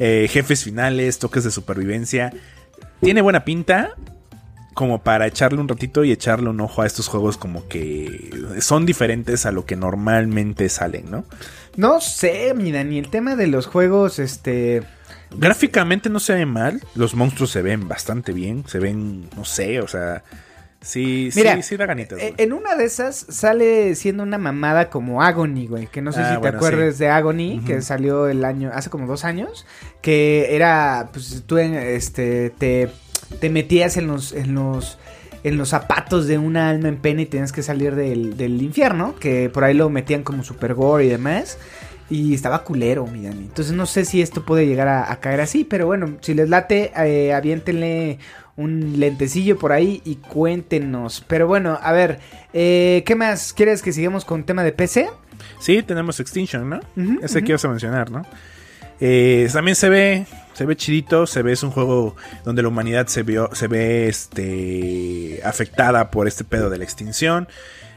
Eh, 0.00 0.28
jefes 0.30 0.62
finales, 0.62 1.18
toques 1.18 1.42
de 1.42 1.50
supervivencia. 1.50 2.32
Tiene 3.00 3.20
buena 3.20 3.44
pinta. 3.44 3.96
Como 4.72 5.02
para 5.02 5.26
echarle 5.26 5.60
un 5.60 5.66
ratito 5.66 6.04
y 6.04 6.12
echarle 6.12 6.50
un 6.50 6.60
ojo 6.60 6.82
a 6.82 6.86
estos 6.86 7.08
juegos 7.08 7.36
como 7.36 7.66
que 7.66 8.30
son 8.60 8.86
diferentes 8.86 9.44
a 9.44 9.50
lo 9.50 9.66
que 9.66 9.74
normalmente 9.74 10.68
salen, 10.68 11.10
¿no? 11.10 11.24
No 11.76 12.00
sé, 12.00 12.54
mi 12.54 12.70
Dani, 12.70 12.98
el 12.98 13.10
tema 13.10 13.34
de 13.34 13.48
los 13.48 13.66
juegos, 13.66 14.20
este... 14.20 14.84
Gráficamente 15.36 16.10
no 16.10 16.20
se 16.20 16.34
ve 16.34 16.46
mal. 16.46 16.80
Los 16.94 17.14
monstruos 17.14 17.50
se 17.50 17.62
ven 17.62 17.88
bastante 17.88 18.32
bien. 18.32 18.64
Se 18.68 18.78
ven, 18.78 19.28
no 19.36 19.44
sé, 19.44 19.80
o 19.80 19.88
sea. 19.88 20.22
Sí, 20.80 21.30
Mira, 21.34 21.56
sí, 21.56 21.62
sí 21.62 21.76
da 21.76 21.86
ganitas. 21.86 22.18
eh, 22.20 22.32
güey. 22.36 22.46
en 22.46 22.52
una 22.52 22.76
de 22.76 22.84
esas 22.84 23.16
sale 23.28 23.94
siendo 23.96 24.22
una 24.22 24.38
mamada 24.38 24.90
como 24.90 25.22
Agony, 25.22 25.66
güey. 25.66 25.88
Que 25.88 26.00
no 26.02 26.12
sé 26.12 26.20
Ah, 26.20 26.36
si 26.36 26.40
te 26.40 26.48
acuerdas 26.48 26.94
sí. 26.96 27.00
de 27.04 27.10
Agony, 27.10 27.60
que 27.66 27.82
salió 27.82 28.28
el 28.28 28.44
año, 28.44 28.70
hace 28.72 28.88
como 28.88 29.06
dos 29.06 29.24
años. 29.24 29.66
Que 30.02 30.54
era, 30.54 31.08
pues 31.12 31.42
tú 31.46 31.58
en, 31.58 31.74
este, 31.74 32.50
te, 32.50 32.88
te 33.40 33.50
metías 33.50 33.96
en 33.96 34.06
los, 34.06 34.32
en 34.32 34.54
los, 34.54 34.98
en 35.42 35.56
los 35.56 35.70
zapatos 35.70 36.28
de 36.28 36.38
una 36.38 36.70
alma 36.70 36.88
en 36.88 36.98
pena 36.98 37.22
y 37.22 37.26
tenías 37.26 37.50
que 37.52 37.64
salir 37.64 37.96
del, 37.96 38.36
del 38.36 38.62
infierno. 38.62 39.16
Que 39.16 39.50
por 39.50 39.64
ahí 39.64 39.74
lo 39.74 39.90
metían 39.90 40.22
como 40.22 40.44
super 40.44 40.74
gore 40.74 41.06
y 41.06 41.08
demás. 41.08 41.58
Y 42.10 42.32
estaba 42.34 42.62
culero, 42.62 43.04
mi 43.06 43.24
Dani. 43.24 43.40
Entonces 43.42 43.74
no 43.74 43.84
sé 43.84 44.04
si 44.04 44.22
esto 44.22 44.44
puede 44.46 44.66
llegar 44.66 44.86
a, 44.88 45.10
a 45.12 45.18
caer 45.18 45.40
así. 45.40 45.64
Pero 45.64 45.86
bueno, 45.86 46.18
si 46.20 46.34
les 46.34 46.48
late, 46.48 46.92
eh, 46.96 47.34
aviéntenle 47.34 48.18
un 48.58 48.98
lentecillo 48.98 49.56
por 49.56 49.72
ahí 49.72 50.02
y 50.04 50.16
cuéntenos. 50.16 51.24
Pero 51.26 51.46
bueno, 51.46 51.78
a 51.80 51.92
ver, 51.92 52.18
eh, 52.52 53.04
¿qué 53.06 53.14
más? 53.14 53.52
¿Quieres 53.52 53.82
que 53.82 53.92
sigamos 53.92 54.24
con 54.24 54.44
tema 54.44 54.64
de 54.64 54.72
PC? 54.72 55.08
Sí, 55.60 55.82
tenemos 55.84 56.18
Extinction, 56.18 56.68
¿no? 56.68 56.80
Ese 57.22 57.38
ujú. 57.38 57.46
que 57.46 57.52
ibas 57.52 57.64
a 57.64 57.68
mencionar, 57.68 58.10
¿no? 58.10 58.26
Eh, 59.00 59.48
también 59.52 59.76
se 59.76 59.88
ve, 59.88 60.26
se 60.54 60.66
ve 60.66 60.74
chidito, 60.74 61.26
se 61.28 61.42
ve, 61.42 61.52
es 61.52 61.62
un 61.62 61.70
juego 61.70 62.16
donde 62.44 62.62
la 62.62 62.68
humanidad 62.68 63.06
se 63.06 63.22
vio, 63.22 63.48
se 63.54 63.68
ve 63.68 64.08
este 64.08 65.40
afectada 65.44 66.10
por 66.10 66.26
este 66.26 66.42
pedo 66.42 66.68
de 66.68 66.78
la 66.78 66.84
extinción. 66.84 67.46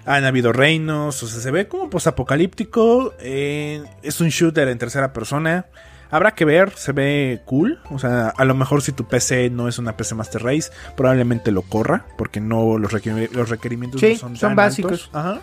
Han 0.06 0.26
habido 0.26 0.54
reinos, 0.54 1.24
o 1.24 1.28
sea, 1.28 1.42
se 1.42 1.50
ve 1.50 1.68
como 1.68 1.90
posapocalíptico. 1.90 3.16
eh, 3.20 3.84
es 4.04 4.22
un 4.22 4.30
shooter 4.30 4.68
en 4.68 4.78
tercera 4.78 5.12
persona. 5.12 5.66
Habrá 6.12 6.32
que 6.36 6.46
ver, 6.46 6.74
se 6.76 6.92
ve 6.92 7.42
cool. 7.46 7.80
O 7.90 7.98
sea, 7.98 8.30
a 8.30 8.46
lo 8.46 8.54
mejor 8.54 8.82
si 8.82 8.92
tu 8.92 9.06
PC 9.08 9.50
no 9.50 9.68
es 9.68 9.80
una 9.80 9.96
PC 9.98 10.14
Master 10.16 10.44
Race, 10.44 10.70
probablemente 10.98 11.52
lo 11.52 11.62
corra, 11.62 12.06
porque 12.18 12.40
no 12.42 12.78
los, 12.78 12.92
requer- 12.92 13.32
los 13.32 13.50
requerimientos 13.50 14.02
Sí, 14.02 14.14
no 14.14 14.18
son, 14.20 14.36
son 14.36 14.50
tan 14.50 14.56
básicos. 14.58 14.92
altos. 14.92 15.10
Ajá. 15.14 15.42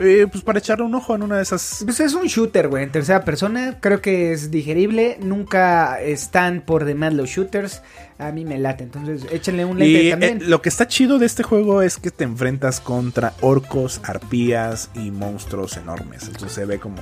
Eh, 0.00 0.28
pues 0.30 0.44
para 0.44 0.60
echarle 0.60 0.84
un 0.84 0.94
ojo 0.94 1.16
en 1.16 1.24
una 1.24 1.34
de 1.38 1.42
esas 1.42 1.80
Pues 1.84 1.98
es 1.98 2.14
un 2.14 2.26
shooter, 2.28 2.68
güey, 2.68 2.84
en 2.84 2.92
tercera 2.92 3.24
persona. 3.24 3.78
Creo 3.80 4.00
que 4.00 4.30
es 4.32 4.52
digerible. 4.52 5.18
Nunca 5.20 6.00
están 6.00 6.60
por 6.64 6.84
demás 6.84 7.14
los 7.14 7.28
shooters. 7.30 7.82
A 8.20 8.30
mí 8.30 8.44
me 8.44 8.58
late. 8.60 8.84
Entonces, 8.84 9.26
échenle 9.32 9.64
un 9.64 9.76
lente 9.80 10.04
Y 10.04 10.10
también. 10.10 10.38
eh, 10.38 10.44
lo 10.44 10.62
que 10.62 10.68
está 10.68 10.86
chido 10.86 11.18
de 11.18 11.26
este 11.26 11.42
juego 11.42 11.82
es 11.82 11.96
que 11.96 12.12
te 12.12 12.22
enfrentas 12.22 12.78
contra 12.80 13.32
orcos, 13.40 14.00
arpías 14.04 14.88
y 14.94 15.10
monstruos 15.10 15.76
enormes. 15.76 16.22
Entonces 16.28 16.52
se 16.52 16.64
ve 16.64 16.78
como 16.78 16.98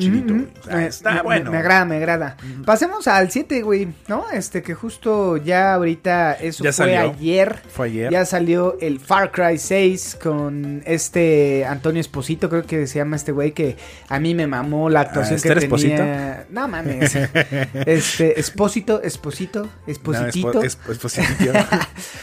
chidito. 0.00 0.34
Güey. 0.34 0.46
O 0.60 0.64
sea, 0.64 0.86
está 0.86 1.12
me, 1.14 1.22
bueno. 1.22 1.50
Me, 1.50 1.58
agrada, 1.58 1.84
me 1.84 1.96
agrada. 1.96 2.36
Pasemos 2.64 3.06
al 3.08 3.30
7, 3.30 3.62
güey, 3.62 3.88
¿no? 4.08 4.24
Este 4.32 4.62
que 4.62 4.74
justo 4.74 5.36
ya 5.36 5.74
ahorita, 5.74 6.34
eso 6.34 6.64
Ya 6.64 6.72
fue 6.72 6.86
salió. 6.94 7.00
ayer. 7.12 7.62
Fue 7.68 7.86
ayer. 7.86 8.10
Ya 8.12 8.24
salió 8.24 8.76
el 8.80 9.00
Far 9.00 9.30
Cry 9.32 9.58
6 9.58 10.18
con 10.22 10.82
este 10.86 11.64
Antonio 11.66 12.00
Esposito, 12.00 12.48
creo 12.48 12.64
que 12.66 12.86
se 12.86 12.98
llama 12.98 13.16
este 13.16 13.32
güey 13.32 13.52
que 13.52 13.76
a 14.08 14.18
mí 14.20 14.34
me 14.34 14.46
mamó 14.46 14.88
la 14.90 15.00
actuación 15.00 15.36
¿Esther 15.36 15.58
que 15.60 15.68
tenía. 15.68 16.32
Esposito? 16.32 16.46
No 16.52 16.68
mames. 16.68 17.14
este 17.86 18.38
Esposito, 18.40 19.02
Esposito, 19.02 19.62
No, 19.64 19.70
Espositito. 19.86 20.62
es, 20.62 20.76
po- 20.76 20.92
es, 20.92 20.98
positito. 20.98 21.52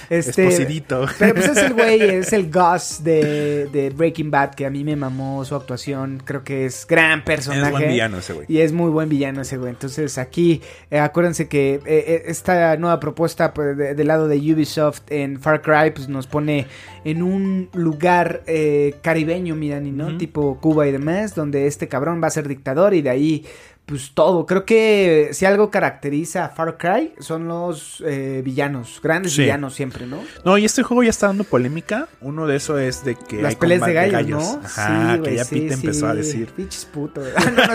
este 0.10 0.48
Esposidito. 0.48 1.06
pero 1.20 1.36
pues 1.36 1.48
es 1.50 1.58
el 1.58 1.74
güey, 1.74 2.02
es 2.02 2.34
el 2.34 2.52
Gus 2.52 3.04
de, 3.04 3.68
de 3.72 3.90
Breaking 3.90 4.32
Bad 4.32 4.56
que 4.56 4.66
a 4.66 4.70
mí 4.70 4.84
me 4.84 4.96
mamó 4.96 5.44
su 5.46 5.56
actuación, 5.56 6.22
creo 6.24 6.44
que 6.44 6.66
es 6.66 6.86
gran 6.88 7.24
personaje. 7.24 7.67
Es 7.68 7.72
buen 7.72 7.88
villano 7.90 8.18
ese 8.18 8.34
güey. 8.34 8.46
Y 8.50 8.60
es 8.60 8.74
muy 8.74 8.90
buen 8.92 9.10
villano 9.10 9.42
ese 9.42 9.58
güey. 9.58 9.70
Entonces 9.72 10.18
aquí, 10.18 10.62
eh, 10.92 11.00
acuérdense 11.00 11.48
que 11.48 11.76
eh, 11.76 11.82
eh, 11.86 12.24
esta 12.28 12.76
nueva 12.78 13.00
propuesta 13.00 13.54
pues, 13.54 13.78
de- 13.78 13.96
del 13.96 14.08
lado 14.08 14.28
de 14.28 14.38
Ubisoft 14.38 15.02
en 15.10 15.40
Far 15.40 15.62
Cry 15.62 15.92
pues 15.94 16.10
nos 16.10 16.28
pone 16.28 16.68
en 17.06 17.22
un 17.24 17.70
lugar 17.74 18.44
eh, 18.48 18.96
caribeño, 19.02 19.56
miran, 19.56 19.86
y 19.88 19.92
¿no? 19.92 20.18
Tipo 20.18 20.60
Cuba 20.60 20.88
y 20.88 20.92
demás, 20.92 21.36
donde 21.36 21.68
este 21.68 21.88
cabrón 21.88 22.22
va 22.22 22.28
a 22.28 22.32
ser 22.32 22.48
dictador 22.48 22.94
y 22.94 23.02
de 23.02 23.10
ahí 23.10 23.46
pues 23.88 24.12
todo. 24.14 24.46
Creo 24.46 24.66
que 24.66 25.30
si 25.32 25.46
algo 25.46 25.72
caracteriza 25.72 26.44
a 26.46 26.50
Far 26.50 26.78
Cry 26.78 27.14
son 27.20 27.48
los 27.48 28.04
eh, 28.06 28.42
villanos, 28.44 29.00
grandes 29.02 29.32
Sí. 29.34 29.44
villanos 29.44 29.74
siempre, 29.76 30.06
¿no? 30.06 30.20
No, 30.44 30.58
y 30.58 30.66
este 30.66 30.84
juego 30.84 31.04
ya 31.04 31.10
está 31.10 31.28
dando 31.28 31.46
polémica. 31.46 32.10
Uno 32.22 32.46
de 32.48 32.58
esos 32.58 32.80
es 32.82 33.06
de 33.06 33.16
que. 33.16 33.42
Las 33.42 33.52
hay 33.52 33.56
peleas 33.56 33.86
de 33.86 33.94
gallos, 33.94 34.44
¿no? 34.44 34.62
Ajá, 34.66 35.16
Sí, 35.16 35.22
que 35.24 35.36
ya 35.36 35.46
sí, 35.46 35.62
Pete 35.62 35.74
empezó 35.76 36.08
a 36.08 36.14
decir. 36.14 36.48
Pinches 36.50 36.84
puto. 36.86 37.22
güey. 37.22 37.32
no, 37.56 37.66
no. 37.66 37.74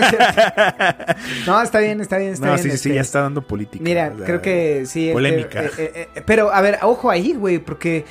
No, 1.47 1.61
está 1.63 1.79
bien, 1.79 1.99
está 1.99 2.17
bien, 2.19 2.33
está 2.33 2.45
No, 2.45 2.51
bien. 2.53 2.63
sí, 2.63 2.69
sí, 2.69 2.75
este. 2.75 2.89
sí, 2.89 2.95
ya 2.95 3.01
está 3.01 3.21
dando 3.21 3.41
política. 3.47 3.83
Mira, 3.83 4.11
o 4.13 4.17
sea, 4.17 4.25
creo 4.27 4.41
que 4.41 4.85
sí. 4.85 5.05
este, 5.07 5.13
Polémica. 5.13 5.63
eh, 5.63 5.71
eh, 5.77 6.07
eh, 6.15 6.23
pero, 6.25 6.53
a 6.53 6.61
ver, 6.61 6.77
ojo 6.83 7.09
ahí, 7.09 7.33
güey, 7.33 7.57
porque, 7.57 8.05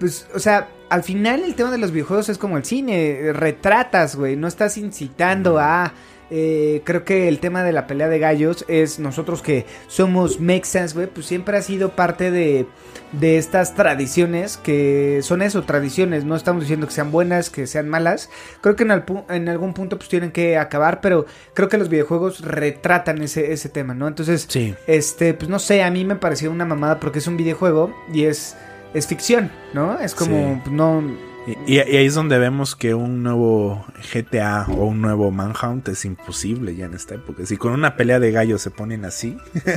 pues, 0.00 0.26
o 0.34 0.40
sea, 0.40 0.68
al 0.90 1.02
final 1.04 1.44
el 1.44 1.54
tema 1.54 1.70
de 1.70 1.78
los 1.78 1.92
videojuegos 1.92 2.28
es 2.28 2.36
como 2.38 2.56
el 2.56 2.64
cine, 2.64 3.30
retratas, 3.32 4.16
güey, 4.16 4.34
no 4.36 4.48
estás 4.48 4.76
incitando 4.76 5.58
a... 5.60 5.92
eh, 6.30 6.82
creo 6.84 7.04
que 7.04 7.28
el 7.28 7.38
tema 7.38 7.62
de 7.62 7.72
la 7.72 7.86
pelea 7.86 8.08
de 8.08 8.18
gallos 8.18 8.64
es 8.68 8.98
nosotros 8.98 9.42
que 9.42 9.66
somos 9.88 10.40
mexas, 10.40 10.94
güey, 10.94 11.06
pues 11.06 11.26
siempre 11.26 11.56
ha 11.56 11.62
sido 11.62 11.90
parte 11.90 12.30
de, 12.30 12.66
de 13.12 13.38
estas 13.38 13.74
tradiciones 13.74 14.56
que 14.56 15.20
son 15.22 15.42
eso, 15.42 15.62
tradiciones, 15.64 16.24
no 16.24 16.34
estamos 16.36 16.62
diciendo 16.62 16.86
que 16.86 16.92
sean 16.92 17.10
buenas, 17.10 17.50
que 17.50 17.66
sean 17.66 17.88
malas, 17.88 18.30
creo 18.60 18.74
que 18.76 18.84
en, 18.84 18.90
al 18.90 19.04
pu- 19.06 19.24
en 19.28 19.48
algún 19.48 19.74
punto 19.74 19.96
pues 19.98 20.08
tienen 20.08 20.32
que 20.32 20.56
acabar, 20.58 21.00
pero 21.00 21.26
creo 21.54 21.68
que 21.68 21.78
los 21.78 21.88
videojuegos 21.88 22.40
retratan 22.40 23.20
ese, 23.22 23.52
ese 23.52 23.68
tema, 23.68 23.94
¿no? 23.94 24.08
Entonces, 24.08 24.46
Sí. 24.48 24.74
este, 24.86 25.34
pues 25.34 25.48
no 25.48 25.58
sé, 25.58 25.82
a 25.82 25.90
mí 25.90 26.04
me 26.04 26.16
pareció 26.16 26.50
una 26.50 26.64
mamada 26.64 27.00
porque 27.00 27.18
es 27.18 27.26
un 27.26 27.36
videojuego 27.36 27.94
y 28.12 28.24
es, 28.24 28.56
es 28.94 29.06
ficción, 29.06 29.50
¿no? 29.72 29.98
Es 30.00 30.14
como, 30.14 30.54
Sí. 30.54 30.60
pues, 30.64 30.74
no... 30.74 31.33
Y, 31.66 31.74
y 31.74 31.78
ahí 31.78 32.06
es 32.06 32.14
donde 32.14 32.38
vemos 32.38 32.74
que 32.74 32.94
un 32.94 33.22
nuevo 33.22 33.84
GTA 34.12 34.66
o 34.70 34.86
un 34.86 35.00
nuevo 35.02 35.30
Manhunt 35.30 35.88
es 35.88 36.04
imposible 36.04 36.74
ya 36.74 36.86
en 36.86 36.94
esta 36.94 37.14
época. 37.16 37.44
Si 37.44 37.56
con 37.56 37.72
una 37.72 37.96
pelea 37.96 38.18
de 38.18 38.30
gallos 38.32 38.62
se 38.62 38.70
ponen 38.70 39.04
así. 39.04 39.36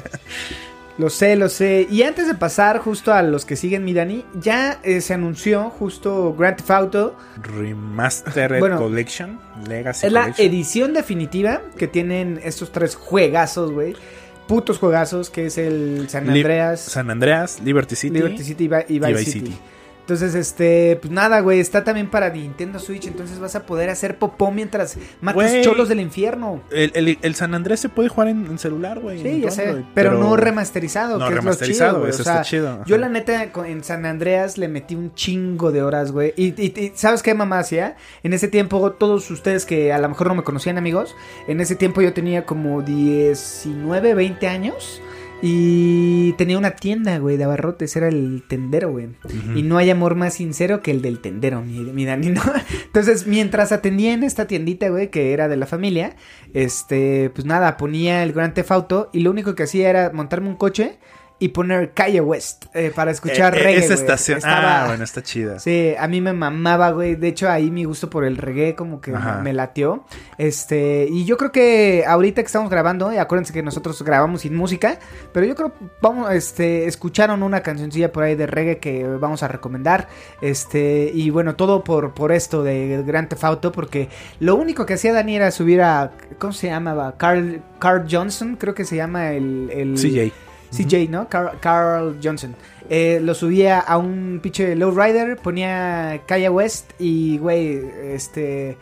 Lo 0.98 1.12
sé, 1.12 1.36
lo 1.36 1.48
sé. 1.48 1.86
Y 1.92 2.02
antes 2.02 2.26
de 2.26 2.34
pasar 2.34 2.80
justo 2.80 3.14
a 3.14 3.22
los 3.22 3.46
que 3.46 3.56
siguen 3.56 3.86
mi 3.86 3.94
Dani, 3.94 4.26
ya 4.42 4.80
eh, 4.82 5.00
se 5.02 5.14
anunció 5.14 5.70
justo 5.70 6.34
Grand 6.36 6.58
Theft 6.58 6.72
Auto. 6.72 7.16
Remastered 7.40 8.58
Bueno, 8.60 8.80
Collection, 8.80 9.40
Legacy 9.68 10.08
Es 10.08 10.12
la 10.12 10.22
Collection. 10.22 10.48
edición 10.48 10.94
definitiva 10.96 11.62
que 11.78 11.88
tienen 11.88 12.40
estos 12.44 12.72
tres 12.72 12.96
juegazos, 12.96 13.72
güey. 13.74 13.96
Putos 14.48 14.80
juegazos, 14.80 15.30
que 15.30 15.46
es 15.46 15.60
el 15.60 16.08
San 16.10 16.30
Andreas, 16.32 16.80
San 16.82 17.12
Andreas, 17.12 17.60
Liberty 17.64 17.96
City. 17.96 18.16
Liberty 18.16 18.44
City 18.44 18.64
y 18.64 18.68
Vi- 18.68 18.76
y 18.88 18.98
Vice, 19.00 19.14
Vice 19.14 19.26
City. 19.32 19.40
City. 19.52 19.60
Entonces, 20.08 20.36
este, 20.36 20.98
pues 21.02 21.12
nada, 21.12 21.42
güey, 21.42 21.60
está 21.60 21.84
también 21.84 22.10
para 22.10 22.30
Nintendo 22.30 22.80
Switch, 22.80 23.08
entonces 23.08 23.40
vas 23.40 23.58
a 23.58 23.66
poder 23.66 23.90
hacer 23.90 24.18
popó 24.18 24.52
mientras 24.52 24.98
matas 25.20 25.52
Güey. 25.52 25.62
cholos 25.66 25.90
del 25.90 26.00
infierno. 26.00 26.62
El, 26.72 26.94
el- 26.96 27.20
el 27.22 27.36
San 27.36 27.54
Andrés 27.54 27.82
se 27.82 27.90
puede 27.90 28.08
jugar 28.08 28.30
en, 28.30 28.46
en 28.46 28.58
celular, 28.58 29.02
güey. 29.02 29.22
Sí, 29.22 29.42
ya 29.42 29.52
sé, 29.52 29.84
pero, 29.94 30.14
no 30.14 30.38
remasterizado, 30.38 31.20
No, 31.20 31.28
que 31.28 31.36
remasterizado, 31.36 31.90
es 31.90 31.94
lo 31.98 32.00
chido, 32.06 32.10
eso 32.10 32.22
O 32.22 32.24
sea, 32.24 32.34
está 32.36 32.44
chido. 32.50 32.70
ajá. 32.70 32.84
Yo 32.86 32.98
la 32.98 33.10
neta 33.10 33.52
en 33.66 33.84
San 33.84 34.06
Andreas 34.06 34.58
le 34.58 34.70
metí 34.70 34.96
un 34.96 35.14
chingo 35.14 35.74
de 35.74 35.84
horas, 35.84 36.14
güey. 36.14 36.34
Y, 36.38 36.54
y- 36.62 36.74
y 36.74 36.94
¿sabes 36.96 37.22
qué 37.22 37.34
mamá 37.34 37.60
hacía? 37.60 37.98
En 38.24 38.32
ese 38.32 38.48
tiempo, 38.48 38.94
todos 38.94 39.30
ustedes 39.30 39.66
que 39.66 39.92
a 39.92 39.98
lo 40.00 40.08
mejor 40.08 40.28
no 40.28 40.36
me 40.36 40.44
conocían, 40.44 40.78
amigos, 40.78 41.18
en 41.50 41.60
ese 41.60 41.76
tiempo 41.76 42.02
yo 42.02 42.14
tenía 42.14 42.46
como 42.46 42.82
19, 42.82 44.14
20 44.14 44.48
años. 44.48 45.02
Y 45.42 46.34
tenía 46.34 46.58
una 46.58 46.72
tienda, 46.72 47.20
güey, 47.20 47.38
de 47.38 47.44
abarrotes, 47.44 47.96
era 47.96 48.08
el 48.08 48.44
tendero, 48.48 48.92
güey. 48.92 49.10
Y 49.56 49.62
no 49.62 49.78
hay 49.78 49.90
amor 49.92 50.16
más 50.16 50.34
sincero 50.34 50.82
que 50.82 50.92
el 50.92 51.02
del 51.02 51.20
tendero, 51.20 51.62
mi, 51.62 51.80
mi 51.80 52.06
Dani, 52.06 52.30
¿no? 52.30 52.42
Entonces, 52.86 53.28
mientras 53.28 53.72
atendía 53.72 54.14
en 54.14 54.24
esta 54.24 54.48
tiendita, 54.48 54.90
güey, 54.90 55.12
que 55.12 55.34
era 55.34 55.48
de 55.48 55.58
la 55.58 55.68
familia, 55.68 56.16
este, 56.54 57.30
pues 57.36 57.46
nada, 57.46 57.78
ponía 57.78 58.24
el 58.24 58.34
Grand 58.34 58.54
Theft 58.54 58.72
Auto 58.72 59.10
y 59.14 59.20
lo 59.20 59.30
único 59.30 59.54
que 59.54 59.64
hacía 59.64 59.90
era 59.90 60.12
montarme 60.12 60.50
un 60.50 60.56
coche 60.56 60.98
y 61.40 61.50
poner 61.50 61.92
Calle 61.94 62.20
West 62.22 62.66
eh, 62.74 62.92
para 62.96 63.12
escuchar 63.12 63.56
Eh, 63.56 63.60
eh, 63.60 63.64
reggae, 63.64 63.86
Esa 63.86 63.94
estación. 63.94 64.38
Estaba- 64.40 64.84
Ah, 64.84 64.88
bueno, 64.88 65.04
está 65.04 65.22
chida. 65.22 65.60
Sí, 65.60 65.94
a 65.98 66.08
mí 66.08 66.20
me 66.20 66.34
mamaba, 66.34 66.90
güey. 66.92 67.16
De 67.16 67.28
hecho, 67.28 67.50
ahí 67.50 67.70
mi 67.70 67.84
gusto 67.84 68.10
por 68.10 68.24
el 68.26 68.38
reggae 68.38 68.74
como 68.76 69.02
que 69.02 69.14
Ajá. 69.14 69.40
me 69.44 69.54
latió. 69.54 70.04
Este, 70.40 71.08
y 71.10 71.26
yo 71.26 71.38
creo 71.38 71.52
que 71.52 72.04
ahorita 72.08 72.42
que 72.42 72.46
estamos 72.48 72.70
grabando, 72.70 73.14
y 73.14 73.18
acuérdense 73.18 73.54
que 73.54 73.62
nosotros 73.64 74.02
grabamos 74.04 74.42
sin 74.42 74.56
música, 74.56 74.98
pero 75.32 75.46
yo 75.46 75.56
creo 75.56 75.74
vamos, 76.02 76.32
este, 76.32 76.86
escucharon 76.88 77.44
una 77.44 77.62
cancioncilla 77.62 78.12
por 78.12 78.24
ahí 78.24 78.36
de 78.36 78.48
reggae 78.48 78.80
que 78.80 79.04
vamos 79.06 79.44
a 79.44 79.48
recomendar. 79.48 80.08
Este, 80.42 81.12
y 81.14 81.30
bueno, 81.30 81.56
todo 81.56 81.84
por, 81.84 82.14
por 82.14 82.32
esto 82.32 82.64
de 82.64 83.04
Grand 83.06 83.28
Theft 83.30 83.44
Auto, 83.44 83.72
porque 83.72 84.10
lo 84.40 84.56
único 84.56 84.86
que 84.86 84.96
hacía 84.96 85.14
Dani 85.14 85.36
era 85.36 85.52
subir 85.52 85.82
a, 85.82 86.12
¿cómo 86.40 86.54
se 86.54 86.68
llamaba? 86.68 87.16
Carl, 87.18 87.62
Carl 87.80 88.08
Johnson, 88.10 88.56
creo 88.56 88.74
que 88.74 88.86
se 88.86 88.96
llama 88.96 89.34
el... 89.34 89.70
el 89.72 89.96
CJ. 89.96 90.32
CJ, 90.72 91.10
¿no? 91.10 91.28
Carl, 91.30 91.60
Carl 91.60 92.20
Johnson. 92.24 92.56
Eh, 92.90 93.20
lo 93.22 93.34
subía 93.34 93.80
a 93.80 93.98
un 93.98 94.40
pinche 94.42 94.76
lowrider, 94.76 95.38
ponía 95.38 96.22
Kanye 96.26 96.50
West 96.50 96.92
y, 97.00 97.38
güey, 97.38 97.82
este... 98.14 98.78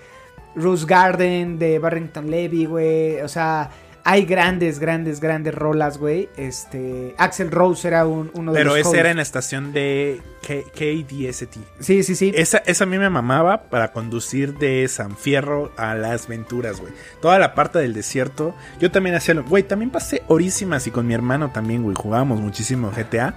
Rose 0.56 0.86
Garden 0.86 1.60
de 1.60 1.80
Barrington 1.80 2.32
Levy, 2.32 2.66
güey. 2.66 3.22
O 3.22 3.28
sea, 3.28 3.70
hay 4.08 4.24
grandes, 4.26 4.78
grandes, 4.80 5.20
grandes 5.20 5.54
rolas, 5.56 5.98
güey. 5.98 6.30
Este... 6.38 7.16
Axel 7.18 7.50
Rose 7.52 7.88
era 7.88 8.06
un- 8.06 8.30
uno 8.36 8.54
de 8.54 8.60
Pero 8.60 8.70
los 8.70 8.78
ese 8.80 8.88
hosts. 8.90 9.00
era 9.00 9.10
en 9.10 9.18
la 9.18 9.24
estación 9.24 9.74
de 9.74 10.22
K- 10.48 10.64
KDST. 10.74 11.58
Sí, 11.80 12.04
sí, 12.04 12.16
sí. 12.16 12.32
Esa, 12.36 12.60
esa 12.60 12.84
a 12.84 12.88
mí 12.88 12.98
me 13.00 13.10
mamaba 13.10 13.64
para 13.64 13.92
conducir 13.92 14.58
de 14.60 14.88
San 14.88 15.18
Fierro 15.18 15.72
a 15.76 15.96
las 15.96 16.28
Venturas, 16.28 16.80
güey. 16.80 16.94
Toda 17.22 17.40
la 17.40 17.56
parte 17.56 17.80
del 17.80 17.94
desierto. 17.96 18.56
Yo 18.80 18.92
también 18.92 19.16
hacía 19.16 19.34
lo. 19.34 19.44
Güey, 19.44 19.64
también 19.64 19.90
pasé 19.90 20.22
horísimas 20.28 20.86
y 20.86 20.92
con 20.92 21.08
mi 21.08 21.14
hermano 21.16 21.52
también, 21.52 21.82
güey. 21.82 21.96
Jugábamos 21.96 22.40
muchísimo 22.40 22.92
GTA. 22.96 23.34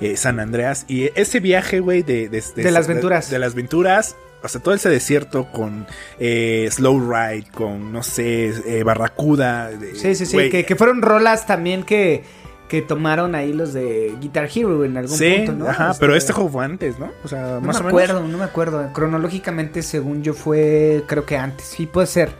eh, 0.00 0.16
San 0.16 0.40
Andreas. 0.40 0.84
Y 0.88 1.10
ese 1.14 1.40
viaje, 1.40 1.80
güey, 1.80 2.02
de, 2.02 2.28
de, 2.28 2.42
De 2.56 2.70
las 2.70 2.86
Venturas. 2.86 3.30
De, 3.30 3.38
las 3.38 3.54
Venturas. 3.54 4.16
O 4.44 4.48
sea, 4.48 4.60
todo 4.60 4.74
ese 4.74 4.88
desierto 4.88 5.46
con 5.52 5.86
eh, 6.18 6.68
Slow 6.70 7.00
Ride, 7.12 7.46
con, 7.54 7.92
no 7.92 8.02
sé, 8.02 8.48
eh, 8.66 8.82
Barracuda. 8.82 9.68
de- 9.70 9.94
Sí, 9.94 10.14
sí, 10.14 10.26
sí. 10.26 10.50
Que, 10.50 10.64
que 10.64 10.76
fueron 10.76 11.00
rolas 11.02 11.46
también 11.46 11.84
que, 11.84 12.24
que 12.68 12.82
tomaron 12.82 13.34
ahí 13.34 13.52
los 13.52 13.72
de 13.72 14.14
Guitar 14.20 14.48
Hero 14.54 14.84
en 14.84 14.96
algún 14.96 15.16
Sí, 15.16 15.34
punto, 15.46 15.52
¿no? 15.64 15.68
ajá, 15.70 15.94
pero 16.00 16.14
este 16.16 16.32
juego 16.32 16.50
fue 16.50 16.64
antes, 16.64 16.98
¿no? 16.98 17.10
O 17.24 17.28
sea, 17.28 17.42
No 17.54 17.60
más 17.60 17.78
me 17.80 17.86
o 17.86 17.88
acuerdo, 17.88 18.14
menos. 18.14 18.30
no 18.30 18.38
me 18.38 18.44
acuerdo. 18.44 18.92
Cronológicamente, 18.92 19.82
según 19.82 20.22
yo, 20.22 20.34
fue 20.34 21.04
creo 21.06 21.24
que 21.26 21.36
antes. 21.36 21.66
Sí, 21.66 21.86
puede 21.86 22.06
ser. 22.06 22.30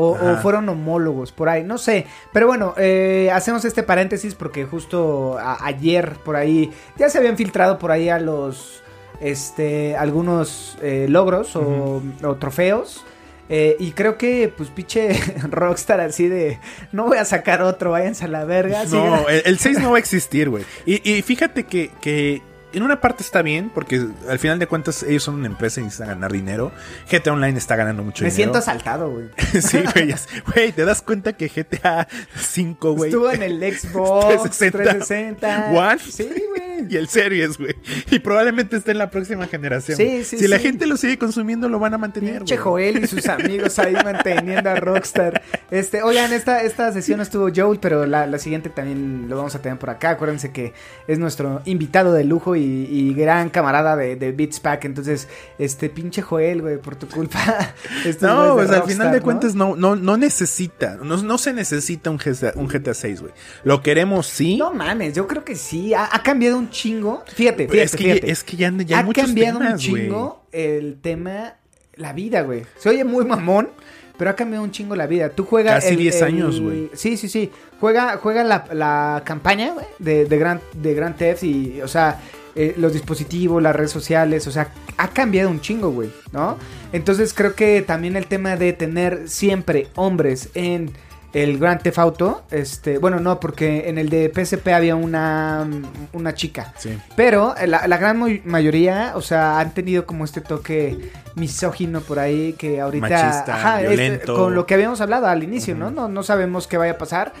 O, 0.00 0.10
o 0.12 0.36
fueron 0.36 0.68
homólogos 0.68 1.32
por 1.32 1.48
ahí, 1.48 1.64
no 1.64 1.76
sé. 1.76 2.06
Pero 2.32 2.46
bueno, 2.46 2.72
eh, 2.76 3.30
hacemos 3.32 3.64
este 3.64 3.82
paréntesis 3.82 4.34
porque 4.36 4.64
justo 4.64 5.36
a- 5.38 5.64
ayer 5.66 6.12
por 6.24 6.36
ahí 6.36 6.70
ya 6.96 7.08
se 7.10 7.18
habían 7.18 7.36
filtrado 7.36 7.80
por 7.80 7.90
ahí 7.90 8.08
a 8.08 8.20
los 8.20 8.80
este 9.20 9.96
algunos 9.96 10.78
eh, 10.82 11.06
logros 11.08 11.56
o, 11.56 12.02
o 12.22 12.36
trofeos. 12.36 13.04
Eh, 13.50 13.76
y 13.80 13.92
creo 13.92 14.18
que, 14.18 14.52
pues, 14.54 14.68
pinche 14.68 15.18
Rockstar 15.50 16.00
así 16.00 16.28
de, 16.28 16.58
no 16.92 17.06
voy 17.06 17.16
a 17.16 17.24
sacar 17.24 17.62
otro, 17.62 17.92
váyanse 17.92 18.26
a 18.26 18.28
la 18.28 18.44
verga. 18.44 18.84
No, 18.84 19.26
el, 19.28 19.42
el 19.46 19.58
6 19.58 19.80
no 19.80 19.90
va 19.92 19.96
a 19.96 20.00
existir, 20.00 20.50
güey. 20.50 20.64
Y, 20.86 21.10
y 21.10 21.22
fíjate 21.22 21.64
que, 21.64 21.90
que 22.00 22.42
en 22.72 22.82
una 22.82 23.00
parte 23.00 23.22
está 23.22 23.42
bien, 23.42 23.70
porque 23.74 24.06
al 24.28 24.38
final 24.38 24.58
de 24.58 24.66
cuentas 24.66 25.02
ellos 25.02 25.22
son 25.22 25.36
una 25.36 25.46
empresa 25.46 25.80
y 25.80 25.84
necesitan 25.84 26.08
ganar 26.08 26.32
dinero. 26.32 26.72
GTA 27.10 27.32
Online 27.32 27.58
está 27.58 27.76
ganando 27.76 28.02
mucho 28.02 28.24
me 28.24 28.30
dinero. 28.30 28.52
siento 28.52 28.58
asaltado, 28.58 29.10
güey. 29.10 29.28
sí, 29.62 29.78
güey. 29.94 30.14
Güey, 30.54 30.72
te 30.72 30.84
das 30.84 31.02
cuenta 31.02 31.32
que 31.34 31.48
GTA 31.48 32.06
5, 32.36 32.92
güey. 32.92 33.10
Estuvo 33.10 33.30
en 33.30 33.42
el 33.42 33.58
Xbox 33.78 34.58
360. 34.58 34.78
360. 34.78 35.70
One. 35.72 35.98
Sí, 35.98 36.24
güey. 36.24 36.68
Y 36.88 36.96
el 36.96 37.08
Series, 37.08 37.58
güey. 37.58 37.74
Y 38.08 38.20
probablemente 38.20 38.76
esté 38.76 38.92
en 38.92 38.98
la 38.98 39.10
próxima 39.10 39.48
generación. 39.48 39.96
Sí, 39.96 40.22
sí, 40.22 40.38
si 40.38 40.46
la 40.46 40.60
gente 40.60 40.86
lo 40.86 40.96
sigue 40.96 41.18
consumiendo, 41.18 41.68
lo 41.68 41.80
van 41.80 41.92
a 41.94 41.98
mantener. 41.98 42.44
Güey. 42.44 42.56
Joel 42.56 43.02
y 43.02 43.06
sus 43.08 43.26
amigos 43.26 43.78
ahí 43.80 43.94
manteniendo 43.94 44.70
a 44.70 44.76
Rockstar. 44.76 45.42
Este, 45.72 46.02
oigan, 46.02 46.32
esta, 46.32 46.62
esta 46.62 46.92
sesión 46.92 47.20
estuvo 47.20 47.50
Joel, 47.54 47.80
pero 47.80 48.06
la, 48.06 48.28
la 48.28 48.38
siguiente 48.38 48.70
también 48.70 49.26
lo 49.28 49.36
vamos 49.36 49.56
a 49.56 49.60
tener 49.60 49.76
por 49.76 49.90
acá. 49.90 50.10
Acuérdense 50.10 50.52
que 50.52 50.72
es 51.08 51.18
nuestro 51.18 51.62
invitado 51.64 52.12
de 52.12 52.22
lujo 52.22 52.54
y, 52.58 52.86
y 52.90 53.14
gran 53.14 53.48
camarada 53.50 53.96
de, 53.96 54.16
de 54.16 54.32
Beats 54.32 54.60
Pack. 54.60 54.84
Entonces, 54.84 55.28
este 55.58 55.88
pinche 55.88 56.20
Joel, 56.22 56.62
güey, 56.62 56.78
por 56.78 56.96
tu 56.96 57.08
culpa. 57.08 57.38
No, 58.20 58.54
pues 58.54 58.68
de 58.70 58.76
al 58.76 58.82
final 58.82 59.08
Rockstar, 59.08 59.12
de 59.12 59.18
¿no? 59.18 59.24
cuentas 59.24 59.54
no, 59.54 59.76
no, 59.76 59.96
no 59.96 60.16
necesita, 60.16 60.96
no, 61.02 61.16
no 61.18 61.38
se 61.38 61.52
necesita 61.52 62.10
un 62.10 62.16
GTA, 62.18 62.52
un 62.56 62.68
GTA 62.68 62.94
6, 62.94 63.20
güey. 63.20 63.32
Lo 63.64 63.82
queremos, 63.82 64.26
sí. 64.26 64.56
No 64.56 64.72
mames, 64.72 65.14
yo 65.14 65.26
creo 65.26 65.44
que 65.44 65.54
sí. 65.54 65.94
Ha, 65.94 66.08
ha 66.14 66.22
cambiado 66.22 66.58
un 66.58 66.70
chingo. 66.70 67.24
Fíjate, 67.26 67.68
fíjate, 67.68 67.82
es 67.82 67.90
que, 67.92 68.04
fíjate. 68.04 68.26
ya, 68.26 68.32
es 68.32 68.44
que 68.44 68.56
ya, 68.56 68.72
ya 68.84 68.98
ha 69.00 69.02
muchos 69.02 69.24
cambiado 69.24 69.58
temas, 69.58 69.72
un 69.74 69.78
chingo 69.78 70.46
el 70.52 70.98
tema, 71.00 71.54
la 71.96 72.12
vida, 72.12 72.42
güey. 72.42 72.64
Se 72.78 72.88
oye 72.88 73.04
muy 73.04 73.24
mamón, 73.24 73.68
pero 74.16 74.30
ha 74.30 74.36
cambiado 74.36 74.64
un 74.64 74.70
chingo 74.70 74.96
la 74.96 75.06
vida. 75.06 75.30
Tú 75.30 75.44
juegas. 75.44 75.76
Casi 75.84 75.94
el- 75.94 75.96
10 75.98 76.16
el- 76.16 76.24
años, 76.24 76.60
güey. 76.60 76.90
Sí, 76.94 77.16
sí, 77.16 77.28
sí. 77.28 77.50
Juega, 77.80 78.16
juega 78.16 78.42
la, 78.44 78.64
la 78.72 79.22
campaña, 79.24 79.72
güey, 79.72 79.86
de, 79.98 80.24
de 80.24 80.38
Grand, 80.38 80.60
de 80.72 80.94
Grand 80.94 81.16
Theft 81.16 81.44
y, 81.44 81.80
o 81.82 81.86
sea, 81.88 82.20
eh, 82.56 82.74
los 82.76 82.92
dispositivos, 82.92 83.62
las 83.62 83.74
redes 83.76 83.90
sociales, 83.90 84.46
o 84.46 84.50
sea, 84.50 84.72
ha 84.96 85.08
cambiado 85.08 85.50
un 85.50 85.60
chingo, 85.60 85.90
güey, 85.90 86.10
¿no? 86.32 86.56
Entonces 86.92 87.34
creo 87.34 87.54
que 87.54 87.82
también 87.82 88.16
el 88.16 88.26
tema 88.26 88.56
de 88.56 88.72
tener 88.72 89.28
siempre 89.28 89.88
hombres 89.94 90.48
en 90.54 90.90
el 91.34 91.58
Grand 91.58 91.82
Theft 91.82 91.98
Auto, 91.98 92.42
este, 92.50 92.96
bueno, 92.96 93.20
no, 93.20 93.38
porque 93.38 93.90
en 93.90 93.98
el 93.98 94.08
de 94.08 94.32
PSP 94.34 94.68
había 94.68 94.96
una, 94.96 95.68
una 96.14 96.32
chica. 96.34 96.72
Sí. 96.78 96.98
Pero 97.16 97.54
la, 97.66 97.86
la 97.86 97.96
gran 97.98 98.18
mayoría, 98.46 99.12
o 99.14 99.20
sea, 99.20 99.60
han 99.60 99.74
tenido 99.74 100.06
como 100.06 100.24
este 100.24 100.40
toque 100.40 101.10
misógino 101.34 102.00
por 102.00 102.18
ahí 102.18 102.54
que 102.54 102.80
ahorita... 102.80 103.08
Machista, 103.08 103.82
es- 103.82 103.88
violento. 103.88 104.34
con 104.34 104.54
lo 104.54 104.64
que 104.64 104.72
habíamos 104.72 105.02
hablado 105.02 105.26
al 105.26 105.42
inicio, 105.42 105.74
¿no? 105.76 105.90
¿no? 105.90 106.08
No 106.08 106.22
sabemos 106.22 106.66
qué 106.66 106.78
vaya 106.78 106.92
a 106.92 106.98
pasar. 106.98 107.34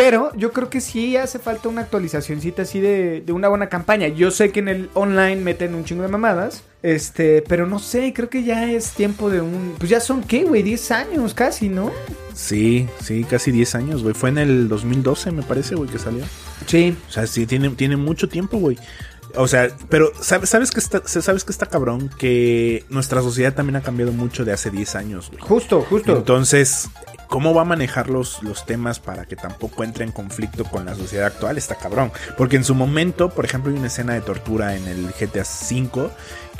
Pero 0.00 0.34
yo 0.34 0.50
creo 0.54 0.70
que 0.70 0.80
sí 0.80 1.18
hace 1.18 1.38
falta 1.38 1.68
una 1.68 1.82
actualizacióncita 1.82 2.62
así 2.62 2.80
de, 2.80 3.20
de 3.20 3.32
una 3.34 3.48
buena 3.48 3.68
campaña. 3.68 4.08
Yo 4.08 4.30
sé 4.30 4.50
que 4.50 4.60
en 4.60 4.68
el 4.68 4.90
online 4.94 5.36
meten 5.36 5.74
un 5.74 5.84
chingo 5.84 6.00
de 6.00 6.08
mamadas. 6.08 6.62
Este, 6.82 7.42
pero 7.42 7.66
no 7.66 7.78
sé, 7.78 8.14
creo 8.14 8.30
que 8.30 8.42
ya 8.42 8.70
es 8.72 8.92
tiempo 8.92 9.28
de 9.28 9.42
un... 9.42 9.74
Pues 9.76 9.90
ya 9.90 10.00
son, 10.00 10.22
¿qué, 10.22 10.44
güey? 10.44 10.62
10 10.62 10.90
años 10.92 11.34
casi, 11.34 11.68
¿no? 11.68 11.90
Sí, 12.32 12.88
sí, 13.02 13.24
casi 13.24 13.50
10 13.52 13.74
años, 13.74 14.02
güey. 14.02 14.14
Fue 14.14 14.30
en 14.30 14.38
el 14.38 14.68
2012, 14.70 15.32
me 15.32 15.42
parece, 15.42 15.74
güey, 15.74 15.90
que 15.90 15.98
salió. 15.98 16.24
Sí. 16.64 16.96
O 17.06 17.12
sea, 17.12 17.26
sí, 17.26 17.44
tiene, 17.44 17.68
tiene 17.68 17.98
mucho 17.98 18.26
tiempo, 18.26 18.56
güey. 18.56 18.78
O 19.36 19.48
sea, 19.48 19.68
pero 19.88 20.12
¿sabes, 20.20 20.50
sabes, 20.50 20.70
que 20.70 20.80
está, 20.80 21.02
sabes 21.06 21.44
que 21.44 21.52
está 21.52 21.66
cabrón 21.66 22.10
que 22.18 22.84
nuestra 22.88 23.22
sociedad 23.22 23.54
también 23.54 23.76
ha 23.76 23.82
cambiado 23.82 24.12
mucho 24.12 24.44
de 24.44 24.52
hace 24.52 24.70
10 24.70 24.94
años, 24.96 25.30
güey. 25.30 25.40
Justo, 25.40 25.82
justo. 25.82 26.16
Entonces, 26.16 26.88
¿cómo 27.28 27.54
va 27.54 27.62
a 27.62 27.64
manejar 27.64 28.10
los, 28.10 28.42
los 28.42 28.66
temas 28.66 28.98
para 29.00 29.24
que 29.26 29.36
tampoco 29.36 29.84
entre 29.84 30.04
en 30.04 30.12
conflicto 30.12 30.64
con 30.64 30.84
la 30.84 30.94
sociedad 30.94 31.26
actual? 31.26 31.58
Está 31.58 31.76
cabrón. 31.76 32.12
Porque 32.36 32.56
en 32.56 32.64
su 32.64 32.74
momento, 32.74 33.30
por 33.30 33.44
ejemplo, 33.44 33.72
hay 33.72 33.78
una 33.78 33.86
escena 33.86 34.14
de 34.14 34.20
tortura 34.20 34.76
en 34.76 34.86
el 34.88 35.06
GTA 35.08 35.42
V 35.42 36.10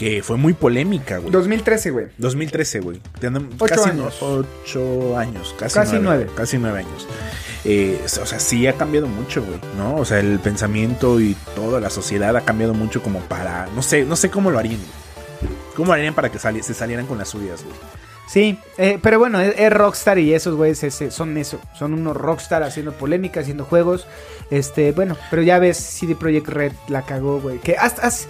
que 0.01 0.23
fue 0.23 0.39
muy 0.39 0.55
polémica, 0.55 1.19
güey. 1.19 1.31
2013, 1.31 1.91
güey. 1.91 2.07
2013, 2.17 2.81
güey. 2.81 3.03
Casi 3.69 3.91
años. 3.91 4.17
no- 4.23 4.27
ocho 4.65 5.19
años. 5.19 5.55
Casi, 5.59 5.75
Casi 5.75 5.93
nueve, 6.01 6.05
nueve. 6.25 6.31
Casi 6.35 6.57
nueve 6.57 6.79
años. 6.79 7.07
Eh, 7.67 8.01
o 8.03 8.09
sea, 8.27 8.41
sí 8.41 8.67
ha 8.67 8.73
cambiado 8.73 9.07
mucho, 9.09 9.43
güey, 9.45 9.61
¿no? 9.77 9.97
O 9.97 10.07
sea, 10.07 10.21
el 10.21 10.39
pensamiento 10.39 11.21
y 11.21 11.37
toda 11.55 11.81
la 11.81 11.91
sociedad 11.91 12.35
ha 12.35 12.41
cambiado 12.47 12.73
mucho 12.73 13.03
como 13.03 13.21
para... 13.21 13.69
No 13.77 13.83
sé, 13.83 14.07
no 14.07 14.17
sé 14.17 14.31
cómo 14.31 14.51
lo 14.51 14.59
harían. 14.59 14.79
güey. 14.79 15.53
¿Cómo 15.77 15.89
lo 15.89 15.93
harían 15.93 16.15
para 16.15 16.31
que 16.33 16.39
sali- 16.39 16.63
se 16.63 16.73
salieran 16.73 17.05
con 17.07 17.19
las 17.19 17.29
suyas, 17.29 17.63
güey? 17.63 17.77
Sí, 18.27 18.59
eh, 18.79 18.99
pero 19.03 19.19
bueno, 19.19 19.39
es, 19.41 19.55
es 19.59 19.71
Rockstar 19.73 20.19
y 20.19 20.33
esos 20.33 20.55
güeyes 20.55 20.81
son 21.11 21.37
eso. 21.37 21.61
Son 21.79 21.93
unos 21.93 22.17
Rockstar 22.17 22.63
haciendo 22.63 22.93
polémica, 22.93 23.41
haciendo 23.41 23.65
juegos. 23.67 24.07
Este, 24.51 24.93
bueno, 24.93 25.17
pero 25.31 25.43
ya 25.43 25.59
ves, 25.59 25.77
CD 25.77 26.15
Projekt 26.15 26.49
Red 26.49 26.73
la 26.89 27.03
cagó, 27.03 27.41
güey. 27.41 27.59
Que 27.59 27.77
has, 27.77 27.99
has, 27.99 28.29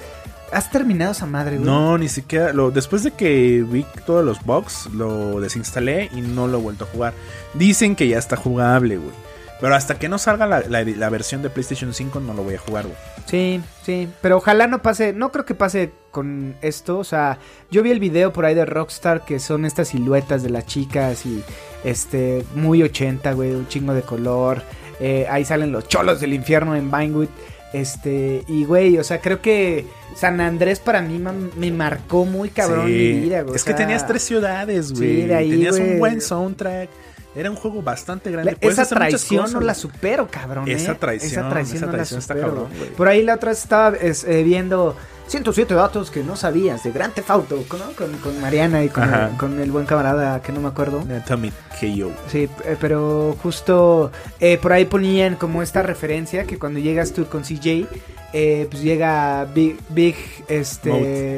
has 0.53 0.71
terminado 0.71 1.13
esa 1.13 1.27
madre, 1.27 1.57
güey. 1.57 1.67
No, 1.67 1.97
ni 1.99 2.09
siquiera. 2.09 2.53
Lo, 2.53 2.71
después 2.71 3.03
de 3.03 3.11
que 3.13 3.65
vi 3.67 3.85
todos 4.07 4.25
los 4.25 4.43
bugs, 4.45 4.89
lo 4.95 5.41
desinstalé 5.41 6.11
y 6.15 6.21
no 6.21 6.47
lo 6.47 6.59
he 6.59 6.63
vuelto 6.63 6.85
a 6.85 6.89
jugar. 6.89 7.13
Dicen 7.55 7.97
que 7.97 8.09
ya 8.09 8.19
está 8.19 8.37
jugable, 8.37 8.97
güey. 8.97 9.15
Pero 9.61 9.75
hasta 9.75 9.99
que 9.99 10.09
no 10.09 10.17
salga 10.17 10.47
la, 10.47 10.61
la- 10.61 10.83
la 10.85 11.09
versión 11.11 11.43
de 11.43 11.51
PlayStation 11.51 11.93
5 11.93 12.19
no 12.21 12.33
lo 12.33 12.43
voy 12.43 12.55
a 12.55 12.59
jugar, 12.59 12.85
güey. 12.87 12.97
Sí, 13.27 13.61
sí, 13.85 14.09
pero 14.23 14.39
ojalá 14.39 14.67
no 14.67 14.81
pase, 14.81 15.13
no 15.13 15.31
creo 15.31 15.45
que 15.45 15.55
pase 15.55 15.93
con 16.11 16.57
esto, 16.63 16.99
o 16.99 17.05
sea, 17.05 17.39
yo 17.71 17.83
vi 17.83 17.91
el 17.91 18.01
video 18.01 18.33
por 18.33 18.45
ahí 18.47 18.55
de 18.55 18.65
Rockstar 18.65 19.25
que 19.25 19.39
son 19.39 19.65
estas 19.67 19.89
siluetas 19.89 20.43
de 20.43 20.49
las 20.51 20.65
chicas 20.67 21.27
y 21.27 21.45
este, 21.85 22.45
muy 22.55 22.83
80, 22.83 23.33
güey, 23.35 23.53
un 23.53 23.69
chingo 23.69 23.93
de 23.95 24.03
color, 24.03 24.63
eh, 24.99 25.27
ahí 25.31 25.45
salen 25.45 25.71
los 25.73 25.87
cholos 25.87 26.21
del 26.21 26.33
infierno 26.35 26.75
en 26.75 26.91
Vinewood, 26.91 27.29
este, 27.73 28.45
y 28.49 28.65
güey, 28.65 28.99
o 28.99 29.05
sea, 29.05 29.21
creo 29.21 29.41
que 29.41 29.87
San 30.17 30.41
Andrés 30.41 30.81
para 30.81 31.01
mí 31.03 31.23
me 31.57 31.71
marcó 31.71 32.25
muy 32.25 32.49
cabrón 32.51 32.87
Sí. 32.87 32.93
mi 32.93 33.21
vida, 33.21 33.43
güey. 33.43 33.55
Es 33.57 33.63
o 33.63 33.65
que 33.67 33.75
tenías 33.75 34.07
tres 34.07 34.23
ciudades, 34.23 34.93
güey. 34.93 35.23
Sí, 35.23 35.27
de 35.29 35.35
ahí, 35.35 35.51
tenías 35.51 35.79
güey. 35.79 35.93
un 35.93 35.99
buen 35.99 36.21
soundtrack. 36.21 36.89
Era 37.37 37.49
un 37.49 37.55
juego 37.57 37.81
bastante 37.81 38.29
grande. 38.33 38.53
la- 38.53 38.59
Puedes 38.59 38.77
esa 38.79 38.93
traición 38.93 39.43
cosas, 39.43 39.55
no 39.55 39.61
la 39.61 39.75
supero, 39.75 40.27
cabrón. 40.29 40.69
Esa 40.69 40.93
¿eh? 40.93 40.97
traición, 40.99 41.31
esa 41.31 41.49
traición 41.49 41.77
esa 41.77 41.87
no 41.87 41.93
traición 41.93 42.17
la 42.19 42.21
está 42.23 42.35
supero. 42.35 42.49
cabrón. 42.69 42.71
Por 42.97 43.07
ahí 43.07 43.23
la 43.23 43.35
otra 43.37 43.51
vez 43.51 43.59
estaba 43.63 43.97
es, 43.97 44.25
eh, 44.25 44.43
viendo 44.43 44.97
107 45.31 45.75
datos 45.75 46.11
que 46.11 46.25
no 46.25 46.35
sabías 46.35 46.83
de 46.83 46.91
Grand 46.91 47.15
Theft 47.15 47.31
Auto, 47.31 47.57
¿no? 47.57 47.93
Con, 47.97 48.13
con 48.19 48.41
Mariana 48.41 48.83
y 48.83 48.89
con 48.89 49.15
el, 49.15 49.37
con 49.37 49.61
el 49.61 49.71
buen 49.71 49.87
camarada 49.87 50.43
que 50.43 50.51
no 50.51 50.61
me 50.61 50.67
acuerdo. 50.67 51.05
Atomic 51.17 51.55
KO. 51.79 52.11
Sí, 52.29 52.49
eh, 52.65 52.77
pero 52.81 53.37
justo 53.41 54.11
eh, 54.41 54.59
por 54.61 54.73
ahí 54.73 54.87
ponían 54.87 55.37
como 55.37 55.63
esta 55.63 55.83
referencia 55.83 56.45
que 56.45 56.59
cuando 56.59 56.81
llegas 56.81 57.13
tú 57.13 57.27
con 57.27 57.43
CJ, 57.43 57.87
eh, 58.33 58.67
pues 58.69 58.83
llega 58.83 59.45
Big, 59.45 59.79
Big 59.91 60.17
este, 60.49 60.91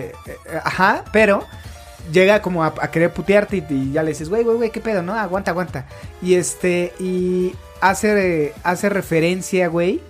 eh, 0.06 0.12
ajá, 0.64 1.04
pero 1.12 1.44
llega 2.10 2.40
como 2.40 2.64
a, 2.64 2.68
a 2.80 2.90
querer 2.90 3.12
putearte 3.12 3.58
y, 3.58 3.74
y 3.74 3.92
ya 3.92 4.02
le 4.02 4.10
dices, 4.12 4.30
güey, 4.30 4.42
güey, 4.42 4.56
güey, 4.56 4.70
qué 4.70 4.80
pedo, 4.80 5.02
no, 5.02 5.12
aguanta, 5.12 5.50
aguanta. 5.50 5.84
Y 6.22 6.34
este, 6.34 6.94
y 6.98 7.54
hace, 7.82 8.46
eh, 8.46 8.54
hace 8.62 8.88
referencia, 8.88 9.68
güey, 9.68 10.00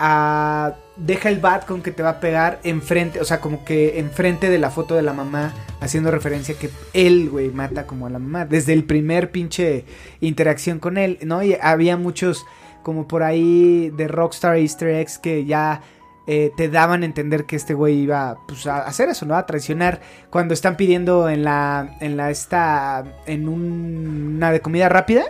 a 0.00 0.74
deja 0.98 1.28
el 1.28 1.38
bat 1.38 1.64
con 1.64 1.80
que 1.82 1.92
te 1.92 2.02
va 2.02 2.10
a 2.10 2.20
pegar 2.20 2.58
enfrente, 2.64 3.20
o 3.20 3.24
sea, 3.24 3.40
como 3.40 3.64
que 3.64 3.98
enfrente 4.00 4.50
de 4.50 4.58
la 4.58 4.70
foto 4.70 4.94
de 4.94 5.02
la 5.02 5.12
mamá, 5.12 5.54
haciendo 5.80 6.10
referencia 6.10 6.56
que 6.58 6.70
él, 6.92 7.30
güey, 7.30 7.50
mata 7.50 7.86
como 7.86 8.06
a 8.06 8.10
la 8.10 8.18
mamá, 8.18 8.44
desde 8.44 8.72
el 8.72 8.84
primer 8.84 9.30
pinche 9.30 9.84
interacción 10.20 10.78
con 10.80 10.98
él, 10.98 11.18
¿no? 11.22 11.42
Y 11.42 11.56
había 11.60 11.96
muchos 11.96 12.44
como 12.82 13.06
por 13.06 13.22
ahí 13.22 13.90
de 13.96 14.08
Rockstar 14.08 14.56
Easter 14.56 14.88
eggs 14.88 15.18
que 15.18 15.44
ya 15.44 15.82
eh, 16.26 16.50
te 16.56 16.68
daban 16.68 17.02
a 17.02 17.06
entender 17.06 17.44
que 17.46 17.56
este 17.56 17.74
güey 17.74 18.00
iba 18.00 18.36
pues, 18.46 18.66
a 18.66 18.78
hacer 18.80 19.08
eso, 19.08 19.24
¿no? 19.24 19.34
A 19.36 19.46
traicionar 19.46 20.00
cuando 20.30 20.52
están 20.52 20.76
pidiendo 20.76 21.28
en 21.30 21.42
la, 21.44 21.96
en 22.00 22.16
la, 22.16 22.30
esta, 22.30 23.04
en 23.26 23.48
un- 23.48 24.34
una 24.36 24.50
de 24.52 24.60
comida 24.60 24.88
rápida. 24.88 25.24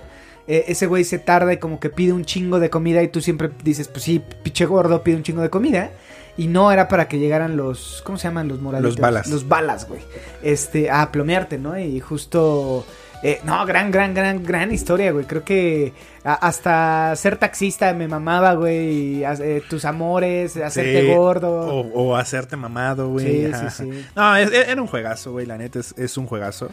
Eh, 0.49 0.65
ese 0.69 0.87
güey 0.87 1.05
se 1.05 1.19
tarda 1.21 1.53
y 1.53 1.59
como 1.59 1.79
que 1.79 1.91
pide 1.91 2.13
un 2.13 2.25
chingo 2.25 2.59
de 2.59 2.71
comida 2.71 3.03
y 3.03 3.09
tú 3.09 3.21
siempre 3.21 3.51
dices, 3.63 3.87
pues 3.87 4.03
sí, 4.03 4.21
pinche 4.43 4.67
gordo 4.67 5.03
pide 5.05 5.15
un 5.17 5.23
chingo 5.23 5.43
de 5.43 5.51
comida. 5.51 5.91
Y 6.37 6.47
no 6.47 6.71
era 6.71 6.87
para 6.89 7.09
que 7.09 7.19
llegaran 7.19 7.57
los, 7.57 8.01
¿cómo 8.05 8.17
se 8.17 8.29
llaman 8.29 8.47
los 8.49 8.61
moraditos? 8.61 8.93
Los 8.95 9.01
balas. 9.01 9.27
Los 9.29 9.49
balas, 9.49 9.89
güey. 9.89 10.01
Este, 10.43 10.89
a 10.89 11.11
plomearte, 11.11 11.59
¿no? 11.59 11.77
Y 11.77 11.99
justo... 11.99 12.87
eh, 13.25 13.41
no, 13.43 13.67
gran, 13.67 13.91
gran, 13.91 14.15
gran, 14.15 14.45
gran 14.45 14.73
historia, 14.73 15.11
güey. 15.11 15.25
Creo 15.27 15.43
que 15.45 15.93
hasta 16.23 17.15
ser 17.17 17.39
taxista 17.39 17.93
me 17.93 18.07
mamaba, 18.07 18.55
güey. 18.55 19.25
eh, 19.25 19.63
tus 19.69 19.85
amores, 19.85 20.57
hacerte 20.57 21.01
Sí, 21.03 21.15
gordo. 21.15 21.51
O, 21.61 21.81
o 22.13 22.17
hacerte 22.17 22.57
mamado, 22.57 23.09
güey. 23.09 23.47
Sí, 23.47 23.53
sí, 23.53 23.67
sí. 23.91 24.07
No, 24.15 24.37
es- 24.37 24.53
era 24.53 24.81
un 24.81 24.87
juegazo, 24.89 25.33
güey. 25.33 25.45
La 25.47 25.59
neta 25.59 25.81
es, 25.81 25.93
es 25.99 26.17
un 26.17 26.27
juegazo. 26.27 26.71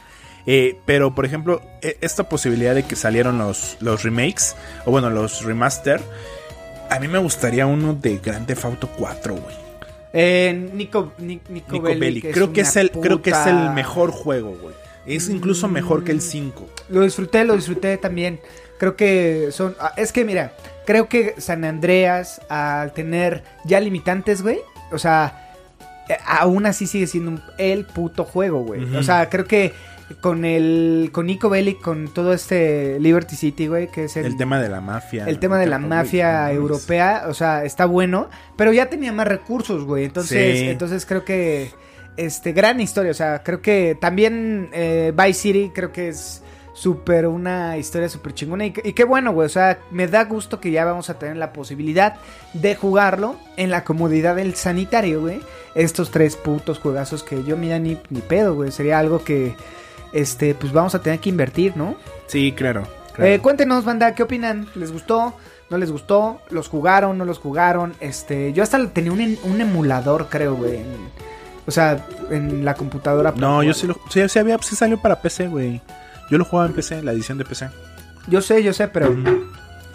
Eh, 0.48 0.78
pero, 0.86 1.16
por 1.16 1.26
ejemplo, 1.26 1.62
e- 1.82 1.98
esta 2.02 2.30
posibilidad 2.30 2.76
de 2.76 2.84
que 2.84 2.96
salieron 2.96 3.38
los, 3.38 3.78
los 3.80 4.04
remakes, 4.04 4.56
o 4.86 4.92
bueno, 4.92 5.10
los 5.10 5.44
remaster, 5.44 6.02
a 6.90 7.00
mí 7.00 7.08
me 7.08 7.18
gustaría 7.18 7.66
uno 7.66 7.94
de 7.94 8.18
Grand 8.20 8.46
Theft 8.46 8.66
Auto 8.66 8.90
4, 8.98 9.34
güey. 9.36 9.56
Eh, 10.14 10.70
Nico, 10.74 11.12
Ni- 11.18 11.42
Nico, 11.50 11.74
Nico 11.74 11.82
Bellic. 11.82 12.32
Creo 12.32 12.54
que 12.54 12.62
es 12.62 12.76
el, 12.76 12.92
creo 12.92 13.22
que 13.22 13.32
es 13.32 13.48
el 13.48 13.72
mejor 13.72 14.12
juego, 14.12 14.56
güey. 14.62 14.76
Es 15.06 15.30
incluso 15.30 15.68
mejor 15.68 16.04
que 16.04 16.12
el 16.12 16.22
5. 16.22 16.68
Lo 16.90 17.02
disfruté, 17.02 17.44
lo 17.44 17.56
disfruté 17.56 17.98
también. 17.98 18.40
Creo 18.80 18.96
que 18.96 19.50
son. 19.52 19.76
ah, 19.80 19.94
Es 19.98 20.12
que 20.12 20.26
mira, 20.26 20.54
creo 20.86 21.08
que 21.10 21.36
San 21.38 21.64
Andreas, 21.64 22.42
al 22.50 22.94
tener 22.94 23.44
ya 23.66 23.80
limitantes, 23.80 24.42
güey. 24.42 24.60
O 24.92 24.98
sea, 24.98 25.54
eh, 26.10 26.18
aún 26.26 26.66
así 26.66 26.88
sigue 26.88 27.08
siendo 27.08 27.40
el 27.58 27.86
puto 27.86 28.24
juego, 28.24 28.64
güey. 28.64 28.96
O 28.96 29.04
sea, 29.04 29.30
creo 29.30 29.46
que 29.46 29.74
con 30.22 30.46
el. 30.46 31.10
Con 31.12 31.26
Nico 31.28 31.50
Bellic, 31.50 31.82
con 31.82 32.08
todo 32.08 32.34
este 32.34 33.00
Liberty 33.00 33.36
City, 33.36 33.68
güey, 33.68 33.90
que 33.92 34.06
es 34.06 34.18
el. 34.18 34.26
El 34.26 34.38
tema 34.38 34.60
de 34.60 34.70
la 34.70 34.82
mafia. 34.82 35.26
el 35.28 35.40
tema 35.40 35.58
de 35.58 35.66
la 35.68 35.80
mafia 35.80 36.52
europea, 36.52 37.26
o 37.28 37.34
sea, 37.34 37.64
está 37.66 37.86
bueno, 37.86 38.30
pero 38.56 38.72
ya 38.74 38.90
tenía 38.90 39.12
más 39.12 39.28
recursos, 39.28 39.84
güey. 39.84 40.06
Entonces, 40.06 40.60
Sí. 40.60 40.70
entonces 40.70 41.06
creo 41.06 41.26
que 41.26 41.72
este 42.18 42.54
gran 42.54 42.80
historia, 42.80 43.12
o 43.12 43.16
sea, 43.16 43.44
creo 43.44 43.62
que 43.62 43.98
también 44.00 44.70
eh, 44.74 45.12
Vice 45.16 45.34
City 45.42 45.72
creo 45.74 45.92
que 45.92 46.10
es 46.10 46.42
súper 46.74 47.26
una 47.28 47.78
historia 47.78 48.10
súper 48.10 48.34
chingona 48.34 48.66
y 48.66 48.72
qué 48.72 49.04
bueno, 49.06 49.32
güey, 49.32 49.46
o 49.46 49.50
sea, 49.50 49.80
me 49.92 50.08
da 50.08 50.26
gusto 50.26 50.60
que 50.60 50.72
ya 50.72 50.84
vamos 50.84 51.10
a 51.10 51.18
tener 51.18 51.38
la 51.38 51.54
posibilidad 51.54 52.16
de 52.54 52.76
jugarlo 52.76 53.38
en 53.56 53.70
la 53.70 53.86
comodidad 53.86 54.36
del 54.36 54.56
sanitario, 54.56 55.22
güey. 55.22 55.40
Estos 55.74 56.12
tres 56.12 56.36
putos 56.36 56.80
juegazos 56.80 57.24
que 57.24 57.44
yo 57.46 57.56
mira 57.58 57.80
ni, 57.80 57.98
ni 58.10 58.20
pedo, 58.22 58.56
güey, 58.56 58.72
sería 58.72 59.00
algo 59.00 59.24
que 59.24 59.56
este 60.14 60.56
pues 60.56 60.72
vamos 60.74 60.96
a 60.96 61.02
tener 61.02 61.20
que 61.20 61.30
invertir, 61.30 61.76
¿no? 61.76 61.96
Sí, 62.28 62.52
claro. 62.54 62.84
claro. 63.14 63.32
Eh, 63.32 63.40
cuéntenos, 63.40 63.86
banda, 63.86 64.16
¿qué 64.16 64.24
opinan? 64.24 64.68
¿Les 64.76 64.92
gustó? 64.92 65.36
¿No 65.70 65.78
les 65.78 65.92
gustó? 65.92 66.42
¿Los 66.52 66.68
jugaron? 66.68 67.18
¿No 67.18 67.26
los 67.26 67.40
jugaron? 67.40 67.94
Este, 68.00 68.54
yo 68.54 68.62
hasta 68.64 68.88
tenía 68.90 69.12
un, 69.12 69.38
un 69.44 69.62
emulador, 69.62 70.28
creo, 70.30 70.56
güey. 70.56 70.78
en- 70.78 71.10
o 71.68 71.72
sea, 71.72 72.06
en 72.30 72.64
la 72.64 72.76
computadora. 72.76 73.34
no, 73.36 73.64
yo 73.64 73.74
sí 73.74 73.88
lo. 73.88 73.96
Sí, 74.12 74.22
sí 74.30 74.38
había, 74.40 74.60
sí 74.60 74.76
salió 74.76 75.02
para 75.02 75.20
PC, 75.22 75.48
güey. 75.48 75.82
Yo 76.30 76.38
lo 76.38 76.46
jugaba 76.46 76.68
en 76.70 76.76
PC, 76.76 77.02
la 77.02 77.12
edición 77.12 77.40
de 77.40 77.46
PC. 77.46 77.70
Yo 78.28 78.42
sé, 78.42 78.62
yo 78.62 78.72
sé, 78.74 78.88
pero 78.88 79.16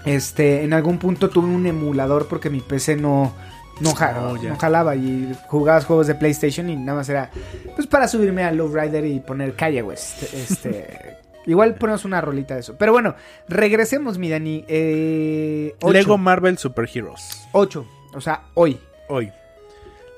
este, 0.04 0.64
en 0.64 0.72
algún 0.72 0.98
punto 0.98 1.28
tuve 1.30 1.46
un 1.48 1.66
emulador 1.66 2.26
porque 2.26 2.50
mi 2.50 2.60
PC 2.60 2.96
no, 2.96 3.34
no, 3.80 3.90
Oh, 3.90 4.36
no 4.36 4.56
jalaba 4.56 4.94
y 4.96 5.34
jugabas 5.48 5.84
juegos 5.86 6.06
de 6.06 6.14
PlayStation 6.14 6.68
y 6.68 6.76
nada 6.76 6.98
más 6.98 7.08
era 7.08 7.30
pues 7.74 7.86
para 7.86 8.06
subirme 8.08 8.44
a 8.44 8.52
Lowrider 8.52 9.04
y 9.06 9.20
poner 9.20 9.54
calle, 9.54 9.82
güey. 9.82 9.96
Este, 10.32 11.16
Igual 11.46 11.74
ponemos 11.76 12.04
una 12.04 12.20
rolita 12.20 12.54
de 12.54 12.60
eso. 12.60 12.76
Pero 12.76 12.92
bueno, 12.92 13.14
regresemos, 13.48 14.18
mi 14.18 14.28
Dani. 14.28 14.64
Eh. 14.68 15.74
Lego 15.90 16.18
Marvel 16.18 16.58
Super 16.58 16.88
Heroes. 16.92 17.48
8. 17.52 17.86
O 18.14 18.20
sea, 18.20 18.42
hoy. 18.54 18.78
Hoy. 19.08 19.32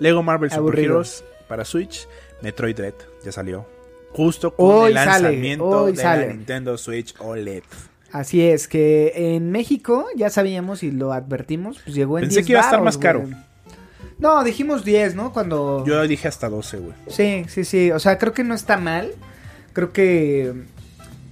Lego 0.01 0.23
Marvel 0.23 0.51
Super. 0.51 0.79
Heroes 0.81 1.25
para 1.49 1.65
Switch. 1.65 2.09
Metroid 2.43 2.75
Dread 2.77 2.95
ya 3.25 3.31
salió. 3.31 3.65
Justo 4.13 4.55
con 4.55 4.67
Hoy 4.69 4.91
el 4.91 4.99
sale, 4.99 5.23
lanzamiento 5.23 5.65
hoy 5.69 5.93
de 5.93 6.03
sale. 6.03 6.27
la 6.27 6.33
Nintendo 6.35 6.77
Switch 6.77 7.15
OLED. 7.19 7.63
Así 8.11 8.43
es, 8.43 8.69
que 8.69 9.13
en 9.37 9.51
México 9.53 10.07
ya 10.17 10.29
sabíamos 10.29 10.83
y 10.83 10.91
lo 10.91 11.13
advertimos, 11.15 11.79
pues 11.83 11.95
llegó 11.95 12.19
en 12.19 12.25
Pensé 12.25 12.41
10 12.41 12.47
que 12.47 12.53
iba 12.53 12.61
a 12.61 12.65
estar 12.65 12.83
más 12.83 12.99
caro. 12.99 13.21
güey. 13.21 13.33
No, 14.23 14.45
dijimos 14.45 14.85
10, 14.85 15.17
¿no? 15.17 15.33
Cuando... 15.33 15.85
Yo 15.85 16.01
dije 16.07 16.29
hasta 16.29 16.49
12, 16.49 16.77
güey. 16.79 16.95
Sí, 17.09 17.45
sí, 17.49 17.65
sí. 17.65 17.91
O 17.91 17.99
sea, 17.99 18.19
creo 18.19 18.33
que 18.33 18.45
no 18.45 18.55
está 18.55 18.77
mal. 18.77 19.11
Creo 19.73 19.93
que 19.93 20.53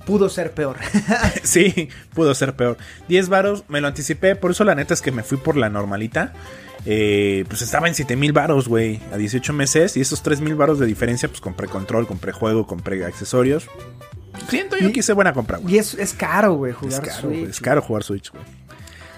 pudo 0.07 0.29
ser 0.29 0.51
peor. 0.53 0.77
sí, 1.45 1.89
pudo 2.15 2.35
ser 2.35 2.57
peor. 2.57 2.77
10 3.09 3.29
varos, 3.29 3.65
me 3.69 3.81
lo 3.81 3.87
anticipé, 3.87 4.35
por 4.35 4.51
eso 4.51 4.65
la 4.65 4.75
neta 4.75 4.93
es 4.93 5.03
que 5.03 5.13
me 5.13 5.23
fui 5.23 5.39
por 5.39 5.57
la 5.57 5.69
normalita. 5.71 6.33
Eh, 6.85 7.45
pues 7.49 7.63
estaba 7.63 7.87
en 7.87 7.95
7 7.95 8.17
mil 8.17 8.33
varos, 8.33 8.67
güey, 8.67 9.01
a 9.13 9.17
18 9.19 9.53
meses. 9.53 9.97
Y 9.97 10.01
esos 10.01 10.23
3 10.23 10.41
mil 10.41 10.57
varos 10.57 10.79
de 10.81 10.87
diferencia, 10.87 11.29
pues 11.29 11.41
compré 11.41 11.69
control, 11.69 12.09
compré 12.09 12.33
juego, 12.33 12.67
compré 12.67 13.05
accesorios. 13.05 13.69
Siento 14.49 14.77
yo 14.79 14.89
Y- 14.89 14.93
que 14.93 15.01
hice 15.01 15.13
buena 15.13 15.33
compra, 15.33 15.59
güey. 15.59 15.75
y 15.75 15.79
es, 15.79 15.95
es 15.95 16.13
caro, 16.15 16.55
güey, 16.55 16.73
Es 16.73 16.79
jugar 16.79 17.03
caro, 17.03 17.29
güey, 17.29 17.39
Switch. 17.43 17.51
es 17.51 17.61
caro 17.61 17.83
jugar 17.83 18.03
Switch, 18.03 18.31
güey. 18.33 18.43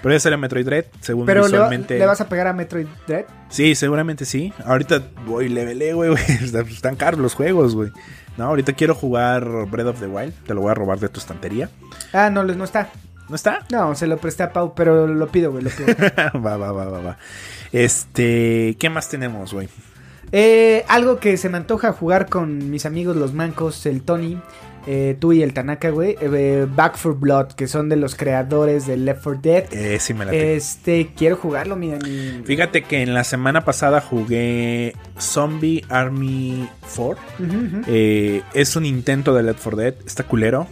Pero 0.02 0.14
ya 0.14 0.20
sale 0.20 0.36
Metroid 0.36 0.64
Dread, 0.66 0.84
según 1.00 1.26
Pero 1.26 1.42
le, 1.42 1.58
va- 1.58 1.64
visualmente. 1.68 1.98
le 1.98 2.06
vas 2.06 2.20
a 2.20 2.28
pegar 2.28 2.48
a 2.48 2.52
Metroid 2.52 2.86
Dread. 3.06 3.24
Sí, 3.48 3.74
seguramente 3.74 4.24
sí. 4.24 4.52
Ahorita 4.66 5.00
voy 5.26 5.48
levelé, 5.48 5.92
güey, 5.94 6.10
güey. 6.10 6.22
Están- 6.42 6.66
Están 6.68 6.96
caros 6.96 7.20
los 7.20 7.34
juegos, 7.34 7.74
güey. 7.74 7.90
No, 8.36 8.44
ahorita 8.46 8.72
quiero 8.72 8.94
jugar 8.94 9.46
Breath 9.70 9.86
of 9.88 10.00
the 10.00 10.06
Wild. 10.06 10.32
Te 10.46 10.54
lo 10.54 10.62
voy 10.62 10.70
a 10.70 10.74
robar 10.74 10.98
de 10.98 11.08
tu 11.08 11.20
estantería. 11.20 11.68
Ah, 12.12 12.30
no, 12.30 12.42
no 12.42 12.64
está. 12.64 12.90
¿No 13.28 13.36
está? 13.36 13.60
No, 13.70 13.94
se 13.94 14.06
lo 14.06 14.16
presté 14.18 14.42
a 14.42 14.52
Pau, 14.52 14.74
pero 14.74 15.06
lo 15.06 15.28
pido, 15.28 15.52
güey, 15.52 15.62
lo 15.64 15.70
pido. 15.70 15.88
va, 16.44 16.56
va, 16.56 16.72
va, 16.72 16.84
va, 16.86 17.00
va. 17.00 17.18
Este, 17.72 18.76
¿qué 18.78 18.90
más 18.90 19.08
tenemos, 19.08 19.52
güey? 19.52 19.68
Eh, 20.32 20.84
algo 20.88 21.18
que 21.18 21.36
se 21.36 21.48
me 21.48 21.58
antoja 21.58 21.92
jugar 21.92 22.28
con 22.28 22.70
mis 22.70 22.86
amigos 22.86 23.16
los 23.16 23.34
mancos, 23.34 23.84
el 23.86 24.02
Tony, 24.02 24.40
eh, 24.86 25.16
tú 25.18 25.32
y 25.32 25.42
el 25.42 25.52
Tanaka, 25.54 25.90
güey. 25.90 26.16
eh, 26.20 26.66
Back 26.74 26.96
for 26.96 27.18
Blood, 27.18 27.52
que 27.52 27.66
son 27.68 27.88
de 27.88 27.96
los 27.96 28.14
creadores 28.14 28.86
de 28.86 28.96
Left 28.96 29.22
4 29.22 29.40
Dead. 29.42 29.64
Eh, 29.72 29.98
sí 30.00 30.14
me 30.14 30.24
la 30.24 30.30
tengo. 30.30 30.44
Este, 30.44 31.10
quiero 31.16 31.36
jugarlo, 31.36 31.76
mi 31.76 31.90
Dani. 31.90 32.42
Fíjate 32.44 32.82
que 32.82 33.02
en 33.02 33.14
la 33.14 33.24
semana 33.24 33.64
pasada 33.64 34.00
jugué 34.00 34.94
Zombie 35.20 35.84
Army 35.88 36.68
4. 36.96 37.22
Ujú, 37.38 37.56
ujú. 37.56 37.82
Eh, 37.86 38.42
es 38.54 38.76
un 38.76 38.84
intento 38.86 39.34
de 39.34 39.42
Left 39.42 39.60
4 39.62 39.76
Dead. 39.78 39.94
Está 40.06 40.24
culero. 40.24 40.66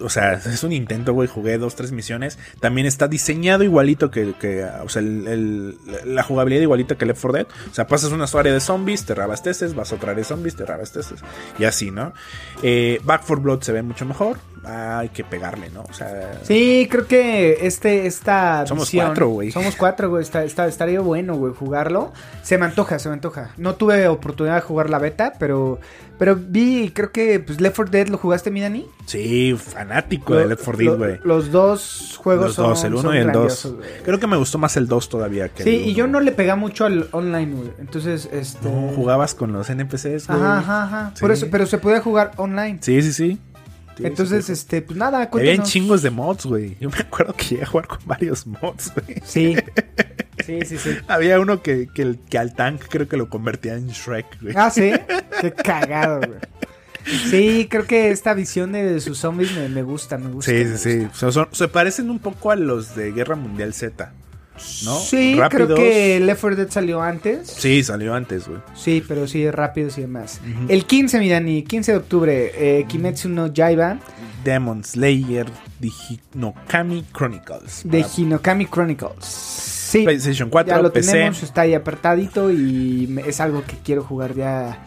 O 0.00 0.08
sea, 0.10 0.34
es 0.34 0.62
un 0.62 0.72
intento, 0.72 1.12
güey. 1.14 1.28
Jugué 1.28 1.56
dos, 1.58 1.74
tres 1.74 1.90
misiones. 1.92 2.38
También 2.60 2.86
está 2.86 3.08
diseñado 3.08 3.64
igualito 3.64 4.10
que. 4.10 4.34
o 4.82 4.88
sea, 4.88 5.00
el- 5.00 5.76
la 6.04 6.22
jugabilidad 6.22 6.62
igualita 6.62 6.96
que 6.96 7.06
Left 7.06 7.20
4 7.22 7.32
Dead. 7.38 7.46
O 7.70 7.74
sea, 7.74 7.86
pasas 7.86 8.12
una 8.12 8.26
área 8.34 8.52
de 8.52 8.60
zombies, 8.60 9.04
te 9.06 9.14
reabasteces, 9.14 9.74
vas 9.74 9.92
a 9.92 9.96
otra 9.96 10.10
área 10.10 10.20
de 10.22 10.24
zombies, 10.24 10.56
te 10.56 10.64
reabasteces. 10.66 11.20
Y 11.58 11.64
así, 11.64 11.90
¿no? 11.90 12.12
Eh, 12.62 13.00
Back 13.04 13.22
4 13.26 13.42
Blood 13.42 13.62
se 13.62 13.72
ve 13.72 13.82
mucho 13.82 14.04
mejor. 14.04 14.38
Ah, 14.66 15.00
hay 15.00 15.08
que 15.10 15.24
pegarle, 15.24 15.70
¿no? 15.70 15.82
O 15.82 15.92
sea. 15.92 16.40
Sí, 16.42 16.88
creo 16.90 17.06
que 17.06 17.66
este, 17.66 18.06
esta 18.06 18.66
Somos 18.66 18.88
visión- 18.90 19.06
cuatro, 19.06 19.28
güey. 19.28 19.50
Somos 19.50 19.76
cuatro, 19.76 20.08
güey. 20.10 20.22
Está, 20.22 20.44
está- 20.44 20.66
estaría 20.66 21.00
bueno, 21.00 21.34
güey, 21.36 21.52
jugarlo. 21.54 22.12
Se 22.42 22.56
me 22.58 22.64
antoja, 22.66 22.98
se 22.98 23.08
me 23.08 23.14
antoja. 23.14 23.50
No 23.56 23.74
tuve 23.74 24.08
oportunidad 24.08 24.54
de 24.56 24.60
jugar 24.62 24.90
la 24.90 24.98
beta, 24.98 25.34
pero, 25.38 25.78
pero 26.18 26.36
vi, 26.36 26.90
creo 26.94 27.12
que, 27.12 27.40
pues, 27.40 27.60
Left 27.60 27.76
4 27.76 27.90
Dead 27.90 28.08
lo 28.08 28.18
jugaste, 28.18 28.50
mi 28.50 28.60
Dani. 28.60 28.86
Sí, 29.06 29.54
fanático 29.58 30.34
de 30.34 30.46
Left 30.46 30.64
4 30.64 30.78
Dead, 30.78 30.92
lo- 30.92 30.98
güey. 30.98 31.20
Los 31.24 31.50
dos 31.50 32.14
juegos 32.22 32.46
Los 32.46 32.54
son, 32.54 32.68
dos, 32.70 32.84
el 32.84 32.92
1 32.94 33.02
son 33.02 33.14
y 33.14 33.18
el 33.18 33.24
2. 33.26 33.32
grandiosos, 33.32 33.74
güey. 33.76 33.88
Creo 34.04 34.18
que 34.18 34.26
me 34.26 34.36
gustó 34.36 34.58
más 34.58 34.76
el 34.76 34.88
2 34.88 35.08
todavía 35.08 35.48
que 35.50 35.62
Sí, 35.62 35.70
el 35.76 35.88
y 35.88 35.94
yo 35.94 36.04
uno. 36.04 36.14
no 36.14 36.20
le 36.20 36.32
pega 36.32 36.56
mucho 36.56 36.86
al 36.86 37.08
online, 37.12 37.54
güey. 37.54 37.70
Entonces, 37.78 38.28
este... 38.32 38.68
No, 38.68 38.92
jugabas 38.94 39.34
con 39.34 39.52
los 39.52 39.68
NPCs, 39.68 40.26
güey. 40.26 40.38
Ajá, 40.40 40.58
ajá, 40.58 40.82
ajá. 40.84 41.12
Por 41.20 41.30
eso, 41.32 41.48
pero 41.50 41.66
se 41.66 41.78
podía 41.78 42.00
jugar 42.00 42.32
online. 42.36 42.78
Sí, 42.80 43.02
sí, 43.02 43.12
sí. 43.12 43.38
Entonces, 43.98 44.50
este, 44.50 44.82
pues 44.82 44.98
nada, 44.98 45.18
Habían 45.18 45.30
cuéntanos. 45.30 45.70
chingos 45.70 46.02
de 46.02 46.10
mods, 46.10 46.46
güey. 46.46 46.76
Yo 46.80 46.90
me 46.90 46.98
acuerdo 46.98 47.34
que 47.34 47.44
llegué 47.44 47.62
a 47.62 47.66
jugar 47.66 47.86
con 47.86 47.98
varios 48.06 48.46
mods, 48.46 48.92
güey. 48.94 49.20
Sí. 49.24 49.56
Sí, 50.44 50.58
sí, 50.66 50.76
sí. 50.78 50.90
Había 51.06 51.38
uno 51.38 51.62
que, 51.62 51.86
que, 51.94 52.38
al 52.38 52.54
tank 52.54 52.82
creo 52.90 53.08
que 53.08 53.16
lo 53.16 53.30
convertía 53.30 53.74
en 53.74 53.86
Shrek, 53.86 54.42
güey. 54.42 54.54
Ah, 54.56 54.68
sí. 54.68 54.90
Qué 55.40 55.52
cagado, 55.52 56.18
güey. 56.26 56.40
Sí, 57.30 57.68
creo 57.70 57.86
que 57.86 58.10
esta 58.10 58.34
visión 58.34 58.72
de 58.72 59.00
sus 59.00 59.16
zombies 59.18 59.52
me, 59.56 59.68
me 59.68 59.82
gusta, 59.82 60.18
me 60.18 60.30
gusta. 60.30 60.50
sí, 60.50 60.64
sí, 60.64 60.76
sí. 60.76 60.98
gusta. 61.04 61.14
O 61.14 61.18
sea, 61.18 61.32
son- 61.44 61.48
se 61.54 61.68
parecen 61.68 62.10
un 62.10 62.18
poco 62.18 62.50
a 62.50 62.56
los 62.56 62.96
de 62.96 63.12
Guerra 63.12 63.36
Mundial 63.36 63.72
Z, 63.74 64.12
¿no? 64.84 64.98
Sí, 64.98 65.38
creo 65.50 65.74
que 65.74 66.20
Left 66.20 66.40
4 66.40 66.56
Dead 66.56 66.70
salió 66.70 67.02
antes. 67.02 67.48
Sí, 67.48 67.82
salió 67.82 68.14
antes, 68.14 68.48
güey. 68.48 68.60
Sí, 68.74 69.02
pero 69.06 69.26
sí, 69.26 69.50
rápidos 69.50 69.98
y 69.98 70.02
demás. 70.02 70.40
El 70.68 70.84
15, 70.86 71.18
mi 71.18 71.28
Dani, 71.28 71.62
15 71.62 71.92
de 71.92 71.98
octubre, 71.98 72.52
eh, 72.54 72.84
Kimetsu 72.88 73.28
no 73.28 73.52
Yaiba 73.52 73.98
Demon 74.44 74.84
Slayer 74.84 75.46
de 75.80 75.90
Hinokami 76.34 77.04
Chronicles. 77.12 77.82
de 77.84 78.04
Hinokami 78.16 78.66
Chronicles. 78.66 79.24
Sí, 79.24 80.02
PlayStation 80.02 80.50
4, 80.50 80.74
ya 80.76 80.82
lo 80.82 80.92
PC. 80.92 81.12
tenemos, 81.12 81.42
está 81.42 81.62
ahí 81.62 81.74
apartadito 81.74 82.50
y 82.50 83.20
es 83.26 83.40
algo 83.40 83.62
que 83.64 83.76
quiero 83.84 84.02
jugar 84.02 84.34
ya 84.34 84.78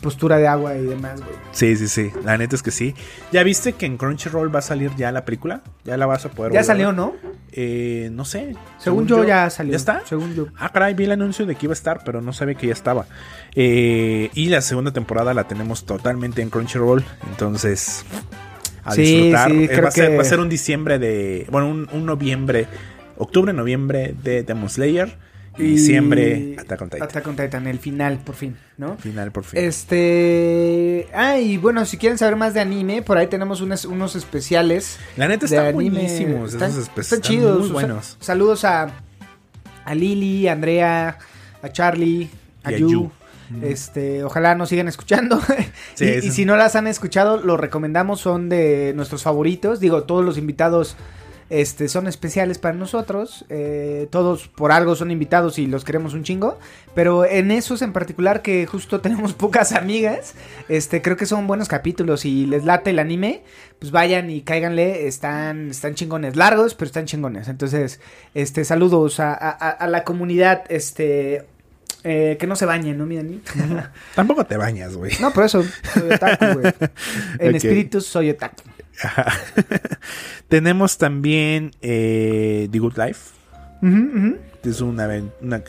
postura 0.00 0.38
de 0.38 0.48
agua 0.48 0.74
y 0.76 0.82
demás, 0.84 1.20
güey. 1.20 1.32
Sí, 1.52 1.76
sí, 1.76 1.88
sí. 1.88 2.10
La 2.24 2.36
neta 2.38 2.56
es 2.56 2.62
que 2.62 2.70
sí. 2.70 2.94
¿Ya 3.32 3.42
viste 3.42 3.72
que 3.74 3.86
en 3.86 3.96
Crunchyroll 3.96 4.54
va 4.54 4.60
a 4.60 4.62
salir 4.62 4.90
ya 4.96 5.12
la 5.12 5.24
película? 5.24 5.62
Ya 5.84 5.96
la 5.96 6.06
vas 6.06 6.24
a 6.24 6.30
poder 6.30 6.52
Ya 6.52 6.64
salió? 6.64 6.92
¿no? 6.92 7.14
Eh, 7.52 8.08
no 8.12 8.24
sé. 8.24 8.54
Según, 8.78 9.06
yo, 9.06 9.24
ya 9.24 9.50
salió. 9.50 9.72
¿Ya 9.72 9.76
está? 9.76 10.02
Según 10.06 10.34
yo. 10.34 10.46
Ah, 10.58 10.70
caray, 10.72 10.94
vi 10.94 11.04
el 11.04 11.12
anuncio 11.12 11.46
de 11.46 11.54
que 11.56 11.66
iba 11.66 11.72
a 11.72 11.74
estar, 11.74 12.02
pero 12.04 12.20
no 12.20 12.32
sabía 12.32 12.54
que 12.54 12.66
ya 12.68 12.72
estaba. 12.72 13.06
Eh, 13.54 14.30
y 14.34 14.48
la 14.48 14.60
segunda 14.60 14.92
temporada 14.92 15.34
la 15.34 15.44
tenemos 15.48 15.84
totalmente 15.84 16.42
en 16.42 16.50
Crunchyroll. 16.50 17.04
Entonces, 17.28 18.04
a 18.84 18.92
Sí, 18.94 19.02
disfrutar. 19.02 19.50
sí, 19.50 19.64
Eh, 19.64 19.68
creo 19.68 19.82
va, 19.82 19.88
a 19.88 19.92
ser, 19.92 20.10
que- 20.10 20.16
va 20.16 20.22
a 20.22 20.24
ser 20.24 20.40
un 20.40 20.48
diciembre 20.48 20.98
de. 20.98 21.46
Bueno, 21.50 21.68
un, 21.68 21.88
un 21.92 22.06
noviembre. 22.06 22.66
Octubre, 23.18 23.52
noviembre 23.52 24.14
de 24.22 24.42
Demon 24.44 24.68
Slayer. 24.70 25.18
Y 25.60 25.70
diciembre, 25.72 26.56
Attack 26.58 26.82
on 26.82 26.90
Titan. 26.90 27.02
Attack 27.08 27.26
on 27.26 27.36
Titan, 27.36 27.66
el 27.66 27.78
final, 27.78 28.18
por 28.18 28.34
fin, 28.34 28.56
¿no? 28.78 28.96
Final 28.96 29.30
por 29.32 29.44
fin. 29.44 29.60
Este. 29.60 31.08
Ah, 31.14 31.38
y 31.38 31.56
bueno, 31.56 31.84
si 31.84 31.96
quieren 31.96 32.18
saber 32.18 32.36
más 32.36 32.54
de 32.54 32.60
anime, 32.60 33.02
por 33.02 33.18
ahí 33.18 33.26
tenemos 33.26 33.60
unos, 33.60 33.84
unos 33.84 34.16
especiales. 34.16 34.98
la 35.16 35.28
neta 35.28 35.46
están 35.46 35.66
anime. 35.66 35.90
buenísimos. 36.00 36.52
Están, 36.54 36.70
esos 36.70 36.84
espe- 36.86 37.00
están 37.00 37.18
están 37.18 37.20
chidos. 37.22 37.60
Muy 37.60 37.70
buenos. 37.70 38.16
saludos 38.20 38.64
a, 38.64 38.90
a 39.84 39.94
Lili, 39.94 40.48
a 40.48 40.52
Andrea, 40.52 41.18
a 41.62 41.68
Charlie, 41.70 42.28
a 42.64 42.72
Y 42.72 42.74
a 42.74 42.78
Yu. 42.78 42.88
Yu. 42.90 43.10
Este, 43.62 44.22
ojalá 44.22 44.54
nos 44.54 44.68
sigan 44.68 44.86
escuchando. 44.88 45.40
Sí, 45.94 46.04
y, 46.06 46.26
y 46.28 46.30
si 46.30 46.44
no 46.44 46.56
las 46.56 46.76
han 46.76 46.86
escuchado, 46.86 47.38
los 47.38 47.58
recomendamos, 47.60 48.20
son 48.20 48.48
de 48.48 48.92
nuestros 48.94 49.22
favoritos. 49.24 49.80
Digo, 49.80 50.04
todos 50.04 50.24
los 50.24 50.38
invitados 50.38 50.96
este, 51.50 51.88
son 51.88 52.06
especiales 52.06 52.58
para 52.58 52.74
nosotros. 52.76 53.44
eh, 53.50 54.06
todos 54.10 54.48
por 54.48 54.72
algo 54.72 54.94
son 54.96 55.10
invitados 55.10 55.58
y 55.58 55.66
los 55.66 55.84
queremos 55.84 56.14
un 56.14 56.22
chingo. 56.24 56.58
Pero 56.94 57.24
en 57.24 57.50
esos 57.50 57.82
en 57.82 57.92
particular, 57.92 58.40
que 58.42 58.66
justo 58.66 59.00
tenemos 59.02 59.34
pocas 59.34 59.72
amigas, 59.72 60.34
este, 60.68 61.02
creo 61.02 61.16
que 61.16 61.26
son 61.26 61.46
buenos 61.46 61.68
capítulos. 61.68 62.24
Y 62.24 62.46
les 62.46 62.64
late 62.64 62.90
el 62.90 62.98
anime, 62.98 63.42
pues 63.78 63.90
vayan 63.92 64.30
y 64.30 64.40
cáiganle. 64.42 65.06
Están, 65.08 65.70
están 65.70 65.94
chingones, 65.94 66.36
largos, 66.36 66.74
pero 66.74 66.86
están 66.86 67.04
chingones. 67.06 67.48
Entonces, 67.48 68.00
este, 68.34 68.64
saludos 68.64 69.20
a, 69.20 69.32
a- 69.34 69.50
a- 69.50 69.70
a 69.70 69.86
la 69.88 70.04
comunidad, 70.04 70.62
este. 70.68 71.44
eh, 72.04 72.36
que 72.40 72.46
no 72.46 72.56
se 72.56 72.64
bañen, 72.64 72.96
¿no, 72.96 73.04
mi 73.06 73.16
Dani? 73.16 73.42
Tampoco 74.14 74.46
te 74.46 74.56
bañas, 74.56 74.96
güey. 74.96 75.12
No, 75.20 75.32
por 75.32 75.44
eso 75.44 75.62
soy 75.92 76.10
otaku, 76.12 76.60
güey. 76.60 76.72
En 77.38 77.48
Ok. 77.50 77.54
espíritus 77.56 78.06
soy 78.06 78.30
otaku. 78.30 78.62
Ajá. 79.02 79.32
Tenemos 80.48 80.98
también 80.98 81.72
eh, 81.80 82.68
The 82.70 82.78
Good 82.78 82.96
Life. 82.96 83.40
Es 84.62 84.80
una, 84.82 85.08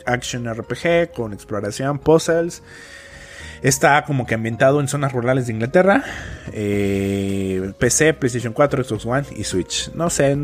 action 0.04 0.52
RPG 0.52 1.12
con 1.14 1.32
exploración, 1.32 1.98
puzzles. 1.98 2.62
Está 3.62 4.04
como 4.04 4.26
que 4.26 4.34
ambientado 4.34 4.80
en 4.80 4.88
zonas 4.88 5.12
rurales 5.12 5.46
de 5.46 5.52
Inglaterra. 5.52 6.02
Eh, 6.52 7.72
PC, 7.78 8.12
PlayStation 8.14 8.52
4, 8.52 8.82
Xbox 8.82 9.06
One 9.06 9.26
y 9.36 9.44
Switch. 9.44 9.92
No 9.94 10.10
sé. 10.10 10.36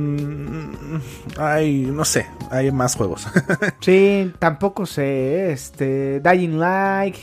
Hay, 1.36 1.82
no 1.82 2.04
sé. 2.04 2.26
Hay 2.50 2.70
más 2.70 2.94
juegos. 2.94 3.26
Sí, 3.80 4.32
tampoco 4.38 4.86
sé. 4.86 5.50
Este, 5.50 6.20
Dying 6.20 6.58
Light. 6.58 7.16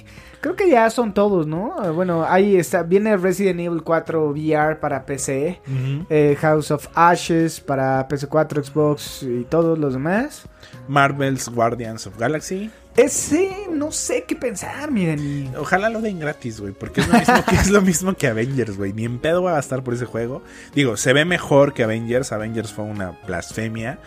Creo 0.45 0.55
que 0.55 0.69
ya 0.69 0.87
son 0.91 1.11
todos, 1.11 1.47
¿no? 1.47 1.73
Eh, 1.83 1.89
Bueno, 1.89 2.23
ahí 2.23 2.55
está. 2.55 2.83
Viene 2.83 3.17
Resident 3.17 3.59
Evil 3.61 3.81
4 3.81 4.29
VR 4.29 4.79
para 4.79 5.03
PC. 5.03 5.59
eh, 6.07 6.37
House 6.39 6.69
of 6.69 6.87
Ashes 6.93 7.59
para 7.59 8.07
PC4, 8.07 8.63
Xbox 8.63 9.23
y 9.23 9.43
todos 9.45 9.79
los 9.79 9.93
demás. 9.93 10.43
Marvel's 10.87 11.49
Guardians 11.49 12.05
of 12.05 12.19
Galaxy. 12.19 12.69
Ese 12.95 13.49
no 13.71 13.91
sé 13.91 14.23
qué 14.25 14.35
pensar, 14.35 14.89
miren. 14.91 15.51
Ojalá 15.57 15.89
lo 15.89 15.99
den 15.99 16.19
gratis, 16.19 16.61
güey, 16.61 16.73
porque 16.73 17.01
es 17.01 17.07
lo 17.09 17.13
mismo 17.17 17.43
que, 17.49 17.55
es 17.55 17.69
lo 17.71 17.81
mismo 17.81 18.13
que 18.13 18.27
Avengers, 18.27 18.77
güey. 18.77 18.93
Ni 18.93 19.03
en 19.03 19.17
pedo 19.19 19.41
va 19.43 19.51
a 19.51 19.55
gastar 19.55 19.83
por 19.83 19.95
ese 19.95 20.05
juego. 20.05 20.43
Digo, 20.75 20.95
se 20.95 21.11
ve 21.11 21.25
mejor 21.25 21.73
que 21.73 21.83
Avengers. 21.83 22.31
Avengers 22.31 22.71
fue 22.71 22.85
una 22.85 23.19
blasfemia. 23.25 23.97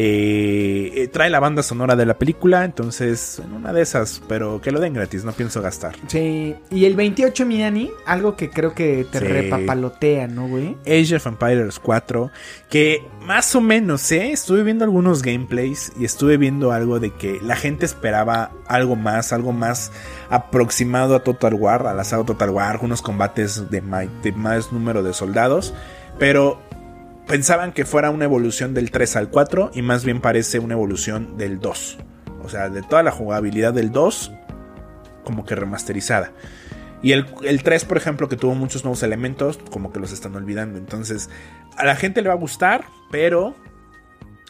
Eh, 0.00 0.92
eh, 0.94 1.08
trae 1.08 1.28
la 1.28 1.40
banda 1.40 1.60
sonora 1.64 1.96
de 1.96 2.06
la 2.06 2.16
película, 2.16 2.64
entonces 2.64 3.42
en 3.44 3.52
una 3.52 3.72
de 3.72 3.82
esas, 3.82 4.22
pero 4.28 4.60
que 4.60 4.70
lo 4.70 4.78
den 4.78 4.94
gratis, 4.94 5.24
no 5.24 5.32
pienso 5.32 5.60
gastar. 5.60 5.96
Sí, 6.06 6.54
y 6.70 6.84
el 6.84 6.94
28, 6.94 7.44
mi 7.44 7.60
Dani, 7.60 7.90
algo 8.06 8.36
que 8.36 8.48
creo 8.48 8.74
que 8.76 9.04
te 9.10 9.18
Sí. 9.18 9.24
repapalotea, 9.24 10.28
¿no, 10.28 10.46
güey? 10.46 10.76
Age 10.86 11.16
of 11.16 11.26
Empires 11.26 11.80
4, 11.80 12.30
que 12.70 13.02
más 13.26 13.52
o 13.56 13.60
menos, 13.60 14.12
¿eh? 14.12 14.30
Estuve 14.30 14.62
viendo 14.62 14.84
algunos 14.84 15.20
gameplays 15.22 15.90
y 15.98 16.04
estuve 16.04 16.36
viendo 16.36 16.70
algo 16.70 17.00
de 17.00 17.10
que 17.12 17.40
la 17.42 17.56
gente 17.56 17.84
esperaba 17.84 18.52
algo 18.68 18.94
más, 18.94 19.32
algo 19.32 19.50
más 19.52 19.90
aproximado 20.30 21.16
a 21.16 21.24
Total 21.24 21.54
War, 21.54 21.88
a 21.88 21.94
la 21.94 22.04
saga 22.04 22.22
Total 22.24 22.50
War, 22.50 22.78
unos 22.82 23.02
combates 23.02 23.68
de, 23.68 23.80
ma- 23.80 24.06
de 24.22 24.30
más 24.30 24.70
número 24.72 25.02
de 25.02 25.12
soldados, 25.12 25.74
pero 26.20 26.60
pensaban 27.28 27.72
que 27.72 27.84
fuera 27.84 28.10
una 28.10 28.24
evolución 28.24 28.74
del 28.74 28.90
3 28.90 29.16
al 29.16 29.28
4 29.28 29.70
y 29.74 29.82
más 29.82 30.04
bien 30.04 30.20
parece 30.20 30.58
una 30.58 30.74
evolución 30.74 31.36
del 31.36 31.60
2. 31.60 31.98
O 32.42 32.48
sea, 32.48 32.68
de 32.70 32.82
toda 32.82 33.02
la 33.02 33.12
jugabilidad 33.12 33.72
del 33.72 33.92
2, 33.92 34.32
como 35.24 35.44
que 35.44 35.54
remasterizada. 35.54 36.32
Y 37.02 37.12
el, 37.12 37.26
el 37.42 37.62
3, 37.62 37.84
por 37.84 37.96
ejemplo, 37.96 38.28
que 38.28 38.36
tuvo 38.36 38.54
muchos 38.54 38.82
nuevos 38.82 39.02
elementos, 39.02 39.58
como 39.70 39.92
que 39.92 40.00
los 40.00 40.12
están 40.12 40.34
olvidando. 40.34 40.78
Entonces, 40.78 41.30
a 41.76 41.84
la 41.84 41.94
gente 41.94 42.22
le 42.22 42.28
va 42.28 42.34
a 42.34 42.38
gustar, 42.38 42.84
pero 43.10 43.54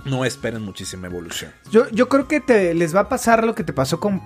no 0.04 0.24
esperen 0.24 0.62
muchísima 0.62 1.08
evolución. 1.08 1.52
Yo, 1.70 1.88
yo 1.90 2.08
creo 2.08 2.28
que 2.28 2.40
te, 2.40 2.72
les 2.74 2.94
va 2.94 3.00
a 3.00 3.08
pasar 3.08 3.44
lo 3.44 3.54
que 3.54 3.64
te 3.64 3.72
pasó 3.72 4.00
con, 4.00 4.22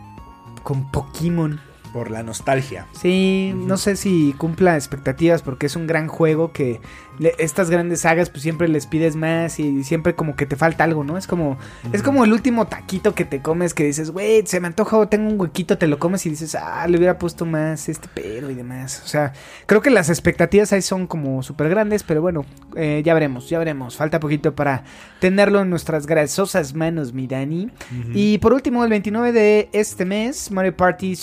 con 0.62 0.90
Pokémon. 0.92 1.61
Por 1.93 2.11
la 2.11 2.22
nostalgia. 2.22 2.86
Sí, 2.93 3.53
no 3.55 3.76
sé 3.76 3.97
si 3.97 4.34
cumpla 4.38 4.76
expectativas 4.76 5.43
porque 5.43 5.66
es 5.66 5.76
un 5.76 5.86
gran 5.86 6.09
juego 6.09 6.53
que 6.53 6.80
le- 7.18 7.34
estas 7.38 7.68
grandes 7.68 8.01
sagas 8.01 8.30
pues 8.30 8.43
siempre 8.43 8.66
les 8.68 8.86
pides 8.86 9.14
más 9.16 9.61
y 9.61 9.84
siempre 9.84 10.14
como 10.14 10.34
que 10.34 10.47
te 10.47 10.57
falta 10.57 10.84
algo, 10.84 11.05
¿no? 11.05 11.18
Es 11.18 11.26
como 11.26 11.59
es 11.93 12.03
como 12.03 12.24
el 12.24 12.32
último 12.32 12.66
taquito 12.66 13.14
que 13.14 13.24
te 13.26 13.43
comes 13.43 13.74
que 13.74 13.84
dices, 13.84 14.11
güey, 14.11 14.47
se 14.47 14.59
me 14.61 14.68
antoja 14.68 14.97
o 14.97 15.09
tengo 15.09 15.28
un 15.30 15.38
huequito, 15.40 15.76
te 15.76 15.86
lo 15.86 15.99
comes 15.99 16.24
y 16.24 16.30
dices, 16.30 16.55
ah, 16.55 16.86
le 16.88 16.97
hubiera 16.97 17.18
puesto 17.18 17.45
más 17.45 17.88
este 17.88 18.09
pero 18.14 18.51
y 18.51 18.55
demás. 18.55 19.03
O 19.05 19.09
sea, 19.09 19.32
creo 19.66 19.82
que 19.82 19.90
las 19.90 20.09
expectativas 20.09 20.72
ahí 20.72 20.80
son 20.82 21.07
como 21.07 21.43
súper 21.43 21.68
grandes, 21.68 22.03
pero 22.03 22.22
bueno, 22.22 22.47
eh, 22.76 23.03
ya 23.05 23.12
veremos, 23.14 23.51
ya 23.51 23.59
veremos. 23.59 23.97
Falta 23.97 24.18
poquito 24.18 24.55
para 24.55 24.84
tenerlo 25.20 25.61
en 25.61 25.68
nuestras 25.70 26.07
grasosas 26.07 26.74
manos, 26.74 27.12
mi 27.12 27.26
Dani. 27.26 27.70
Y 28.14 28.38
por 28.38 28.53
último, 28.55 28.82
el 28.84 28.90
29 28.90 29.32
de 29.32 29.68
este 29.72 30.05
mes, 30.07 30.51
Mario 30.51 30.76
Party 30.76 31.16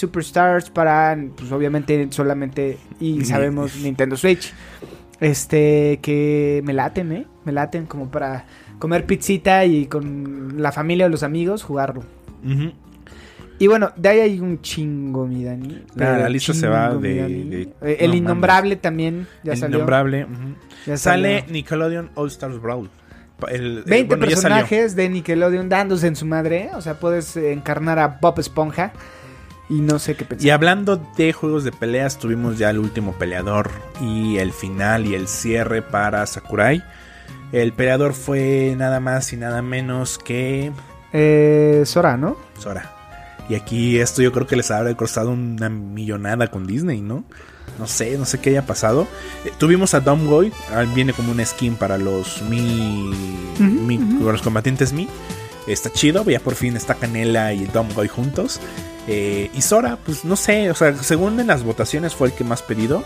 Para, 0.70 1.18
pues 1.36 1.52
obviamente 1.52 2.08
solamente, 2.12 2.78
y 3.00 3.24
sabemos, 3.26 3.76
Nintendo 3.78 4.18
Switch. 4.18 4.54
Este, 5.20 6.00
que 6.02 6.62
me 6.64 6.74
laten, 6.74 7.12
¿eh? 7.12 7.26
Me 7.46 7.52
laten 7.52 7.86
como 7.86 8.10
para 8.10 8.46
comer 8.80 9.06
pizzita 9.06 9.66
y 9.66 9.86
con 9.88 10.62
la 10.62 10.72
familia 10.72 11.08
o 11.08 11.10
los 11.10 11.24
amigos 11.24 11.64
jugarlo. 11.64 12.04
Y 13.62 13.68
bueno, 13.68 13.92
de 13.98 14.08
ahí 14.08 14.20
hay 14.22 14.40
un 14.40 14.62
chingo, 14.62 15.28
mi 15.28 15.44
Dani. 15.44 15.68
La- 15.74 15.84
Pero 15.96 16.18
la 16.20 16.30
lista 16.30 16.54
se 16.54 16.68
va 16.70 16.96
de- 16.96 17.28
de- 17.28 17.74
Eh, 17.82 17.98
el 18.00 18.12
no 18.12 18.16
innombrable 18.18 18.78
también 18.78 19.28
ya 19.44 19.52
El 19.54 19.58
salió. 19.60 19.78
innombrable. 19.80 20.26
Ya 20.86 20.96
Sale 20.96 21.40
salió. 21.42 21.54
Nickelodeon 21.54 22.10
All 22.16 22.28
Stars 22.30 22.62
Brawl. 22.62 22.90
El- 23.50 23.80
eh, 23.80 23.84
20 23.86 24.08
bueno, 24.16 24.26
ya 24.30 24.38
salió. 24.38 24.56
personajes 24.58 24.96
de 24.96 25.10
Nickelodeon 25.10 25.68
dándose 25.68 26.08
en 26.08 26.16
su 26.16 26.26
madre. 26.26 26.64
¿eh? 26.64 26.70
O 26.76 26.80
sea, 26.82 26.94
puedes 27.00 27.36
eh, 27.36 27.52
encarnar 27.52 28.00
a 28.00 28.20
Bob 28.22 28.40
Esponja. 28.40 28.94
Y 29.70 29.82
no 29.82 30.00
sé 30.00 30.16
qué 30.16 30.26
pensar. 30.26 30.46
Y 30.46 30.50
hablando 30.50 30.98
de 31.16 31.32
juegos 31.32 31.64
de 31.64 31.72
peleas, 31.72 32.18
tuvimos 32.18 32.58
ya 32.58 32.72
el 32.72 32.80
último 32.80 33.14
peleador 33.14 33.70
y 34.02 34.38
el 34.38 34.52
final 34.52 35.06
y 35.06 35.14
el 35.16 35.28
cierre 35.28 35.82
para 35.82 36.26
Sakurai. 36.26 36.84
El 37.52 37.74
peleador 37.74 38.14
fue 38.14 38.74
nada 38.78 39.00
más 39.00 39.32
y 39.34 39.38
nada 39.38 39.62
menos 39.62 40.18
que 40.18 40.72
Eh, 41.14 41.84
Sora, 41.86 42.18
¿no? 42.18 42.36
Sora. 42.58 42.96
Y 43.48 43.56
aquí 43.56 44.00
esto 44.00 44.22
yo 44.22 44.32
creo 44.32 44.46
que 44.46 44.56
les 44.56 44.70
habrá 44.70 44.94
costado 44.96 45.32
una 45.32 45.70
millonada 45.70 46.48
con 46.50 46.68
Disney, 46.68 47.02
¿no? 47.02 47.24
No 47.80 47.88
sé, 47.88 48.18
no 48.18 48.26
sé 48.26 48.40
qué 48.40 48.52
haya 48.52 48.66
pasado. 48.66 49.08
Eh, 49.46 49.52
tuvimos 49.58 49.94
a 49.94 50.02
Domgoy, 50.02 50.52
ah, 50.72 50.84
viene 50.94 51.14
como 51.14 51.32
una 51.32 51.46
skin 51.46 51.76
para 51.76 51.98
los 51.98 52.42
Mi, 52.44 53.10
los 54.22 54.42
combatientes 54.42 54.94
Mi. 54.94 55.08
Está 55.70 55.92
chido, 55.92 56.24
ya 56.26 56.40
por 56.40 56.56
fin 56.56 56.76
está 56.76 56.96
Canela 56.96 57.54
y 57.54 57.66
Domgoy 57.66 58.08
juntos. 58.08 58.60
Eh, 59.08 59.50
y 59.54 59.62
Sora, 59.62 59.98
pues 60.04 60.26
no 60.26 60.36
sé, 60.36 60.70
o 60.70 60.76
sea, 60.76 60.96
según 61.02 61.40
en 61.40 61.48
las 61.48 61.64
votaciones 61.64 62.14
fue 62.16 62.28
el 62.28 62.34
que 62.34 62.44
más 62.44 62.62
pedido. 62.62 63.04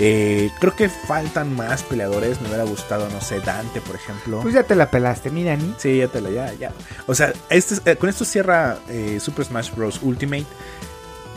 Eh, 0.00 0.50
creo 0.60 0.74
que 0.76 0.88
faltan 0.88 1.54
más 1.56 1.82
peleadores. 1.82 2.40
Me 2.40 2.48
hubiera 2.48 2.64
gustado, 2.64 3.08
no 3.10 3.20
sé, 3.20 3.40
Dante, 3.40 3.80
por 3.80 3.96
ejemplo. 3.96 4.40
Pues 4.42 4.54
ya 4.54 4.62
te 4.62 4.74
la 4.74 4.90
pelaste, 4.90 5.30
mi 5.30 5.44
Dani. 5.44 5.74
Sí, 5.78 5.98
ya 5.98 6.08
te 6.08 6.20
la, 6.20 6.30
ya, 6.30 6.52
ya. 6.54 6.72
O 7.06 7.14
sea, 7.14 7.32
este, 7.50 7.74
es- 7.74 7.82
eh, 7.84 7.96
con 7.96 8.08
esto 8.08 8.24
cierra 8.24 8.78
eh, 8.88 9.18
Super 9.20 9.44
Smash 9.44 9.72
Bros. 9.74 10.00
Ultimate. 10.02 10.46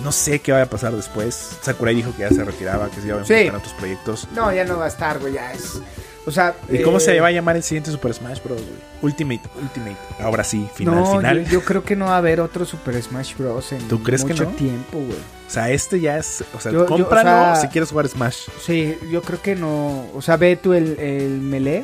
No 0.03 0.11
sé 0.11 0.39
qué 0.39 0.51
vaya 0.51 0.63
a 0.65 0.69
pasar 0.69 0.95
después. 0.95 1.57
Sakurai 1.61 1.93
dijo 1.95 2.11
que 2.15 2.19
ya 2.23 2.29
se 2.29 2.43
retiraba, 2.43 2.89
que 2.89 3.01
se 3.01 3.07
iba 3.07 3.21
a 3.21 3.25
Sí. 3.25 3.33
enfocar 3.33 3.53
en 3.53 3.55
otros 3.55 3.73
proyectos. 3.73 4.27
No, 4.35 4.51
ya 4.53 4.63
no 4.65 4.77
va 4.77 4.85
a 4.85 4.89
estar, 4.89 5.19
güey. 5.19 5.33
Ya 5.33 5.53
es. 5.53 5.79
O 6.25 6.31
sea. 6.31 6.55
¿Y 6.69 6.81
cómo 6.83 6.97
eh, 6.97 6.99
se 7.01 7.19
va 7.19 7.27
a 7.27 7.31
llamar 7.31 7.55
el 7.55 7.63
siguiente 7.63 7.89
Super 7.91 8.13
Smash 8.13 8.39
Bros? 8.43 8.61
güey? 8.61 8.73
Ultimate, 9.01 9.41
Ultimate. 9.61 9.95
Ahora 10.19 10.43
sí, 10.43 10.67
final, 10.75 10.95
no, 10.95 11.17
final. 11.17 11.43
Yo, 11.45 11.51
yo 11.51 11.61
creo 11.63 11.83
que 11.83 11.95
no 11.95 12.05
va 12.05 12.15
a 12.15 12.17
haber 12.17 12.39
otro 12.41 12.63
Super 12.65 13.01
Smash 13.01 13.35
Bros. 13.37 13.71
en 13.71 13.87
¿Tú 13.87 14.01
crees 14.03 14.23
que 14.23 14.33
mucho 14.33 14.43
no? 14.45 14.51
tiempo, 14.51 14.97
güey. 14.99 15.17
O 15.47 15.49
sea, 15.53 15.69
este 15.71 15.99
ya 15.99 16.17
es. 16.17 16.43
O 16.55 16.59
sea, 16.59 16.71
Yo- 16.71 16.79
yo, 16.79 16.83
o 16.85 16.87
cómpralo 16.87 17.23
sea- 17.53 17.55
si 17.55 17.67
quieres 17.69 17.89
jugar 17.89 18.07
Smash. 18.07 18.47
Sí, 18.63 18.97
yo 19.11 19.21
creo 19.21 19.41
que 19.41 19.55
no. 19.55 20.05
O 20.13 20.21
sea, 20.21 20.37
ve 20.37 20.55
tú 20.55 20.73
el, 20.73 20.97
el 20.99 21.39
melee. 21.41 21.83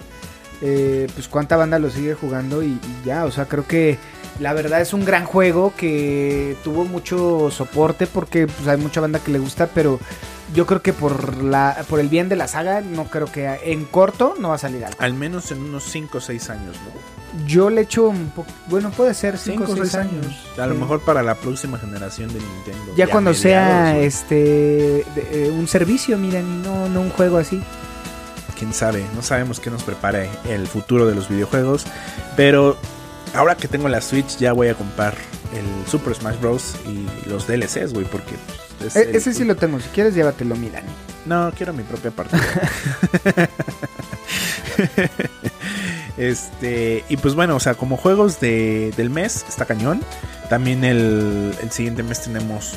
eh, 0.61 1.07
pues 1.13 1.27
cuánta 1.27 1.55
banda 1.55 1.77
lo 1.79 1.89
sigue 1.89 2.13
jugando 2.15 2.63
y, 2.63 2.67
y 2.67 2.81
ya. 3.05 3.25
O 3.25 3.31
sea, 3.31 3.45
creo 3.45 3.65
que 3.67 3.97
la 4.39 4.53
verdad 4.53 4.81
es 4.81 4.93
un 4.93 5.03
gran 5.05 5.25
juego 5.25 5.73
que 5.75 6.55
tuvo 6.63 6.85
mucho 6.85 7.49
soporte 7.51 8.05
porque 8.07 8.45
pues, 8.47 8.67
hay 8.67 8.77
mucha 8.77 9.01
banda 9.01 9.19
que 9.19 9.31
le 9.31 9.39
gusta, 9.39 9.67
pero 9.67 9.99
yo 10.53 10.65
creo 10.65 10.81
que 10.81 10.93
por 10.93 11.43
la 11.43 11.83
por 11.89 11.99
el 11.99 12.07
bien 12.09 12.29
de 12.29 12.35
la 12.35 12.47
saga 12.47 12.81
no 12.81 13.05
creo 13.05 13.31
que 13.31 13.47
en 13.65 13.85
corto 13.85 14.35
no 14.39 14.49
va 14.49 14.55
a 14.55 14.59
salir 14.59 14.85
algo. 14.85 14.97
Al 15.01 15.13
menos 15.13 15.51
en 15.51 15.61
unos 15.61 15.83
5 15.85 16.17
o 16.17 16.21
6 16.21 16.49
años, 16.49 16.75
¿no? 16.77 17.45
Yo 17.45 17.69
le 17.69 17.81
echo 17.81 18.07
un 18.07 18.29
poco, 18.29 18.49
bueno, 18.67 18.89
puede 18.91 19.13
ser 19.13 19.37
5 19.37 19.63
o 19.71 19.75
6 19.75 19.95
años. 19.95 20.25
A 20.57 20.65
lo 20.65 20.75
mejor 20.75 21.01
para 21.01 21.21
la 21.21 21.35
próxima 21.35 21.77
generación 21.77 22.29
de 22.33 22.39
Nintendo. 22.39 22.95
ya 22.95 23.07
cuando 23.07 23.33
sea 23.33 23.97
este 23.99 24.35
de- 24.35 25.27
eh, 25.47 25.49
un 25.51 25.67
servicio, 25.67 26.17
miren, 26.17 26.45
y 26.47 26.67
no 26.67 26.87
no 26.89 27.01
un 27.01 27.09
juego 27.11 27.37
así. 27.37 27.61
quién 28.57 28.73
sabe, 28.73 29.05
no 29.15 29.21
sabemos 29.21 29.59
qué 29.59 29.69
nos 29.69 29.83
prepare 29.83 30.29
el 30.49 30.65
futuro 30.67 31.05
de 31.05 31.13
los 31.13 31.29
videojuegos, 31.29 31.85
pero 32.35 32.75
ahora 33.35 33.55
que 33.55 33.67
tengo 33.67 33.87
la 33.87 34.01
Switch 34.01 34.37
ya 34.37 34.51
voy 34.53 34.69
a 34.69 34.73
comprar 34.73 35.13
el 35.53 35.87
Super 35.87 36.15
Smash 36.15 36.39
Bros. 36.39 36.75
y 36.87 37.05
los 37.29 37.45
DLCs, 37.45 37.93
güey, 37.93 38.05
porque... 38.05 38.33
es 38.85 38.95
E- 38.95 39.01
el- 39.03 39.15
ese 39.15 39.33
sí 39.33 39.43
lo 39.43 39.55
tengo, 39.55 39.79
si 39.79 39.89
quieres 39.89 40.15
llévatelo, 40.15 40.55
miren. 40.55 40.83
No, 41.25 41.51
quiero 41.55 41.73
mi 41.73 41.83
propia 41.83 42.11
partida. 42.11 42.41
este, 46.17 47.03
y 47.09 47.17
pues 47.17 47.35
bueno, 47.35 47.55
o 47.55 47.59
sea, 47.59 47.75
como 47.75 47.97
juegos 47.97 48.39
de, 48.39 48.93
del 48.97 49.09
mes, 49.09 49.45
está 49.47 49.65
cañón. 49.65 50.01
También 50.49 50.83
el, 50.83 51.53
el 51.61 51.71
siguiente 51.71 52.03
mes 52.03 52.21
tenemos 52.21 52.75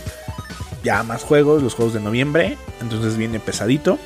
ya 0.82 1.02
más 1.02 1.22
juegos, 1.22 1.62
los 1.62 1.74
juegos 1.74 1.94
de 1.94 2.00
noviembre, 2.00 2.58
entonces 2.80 3.16
viene 3.16 3.40
pesadito. 3.40 3.98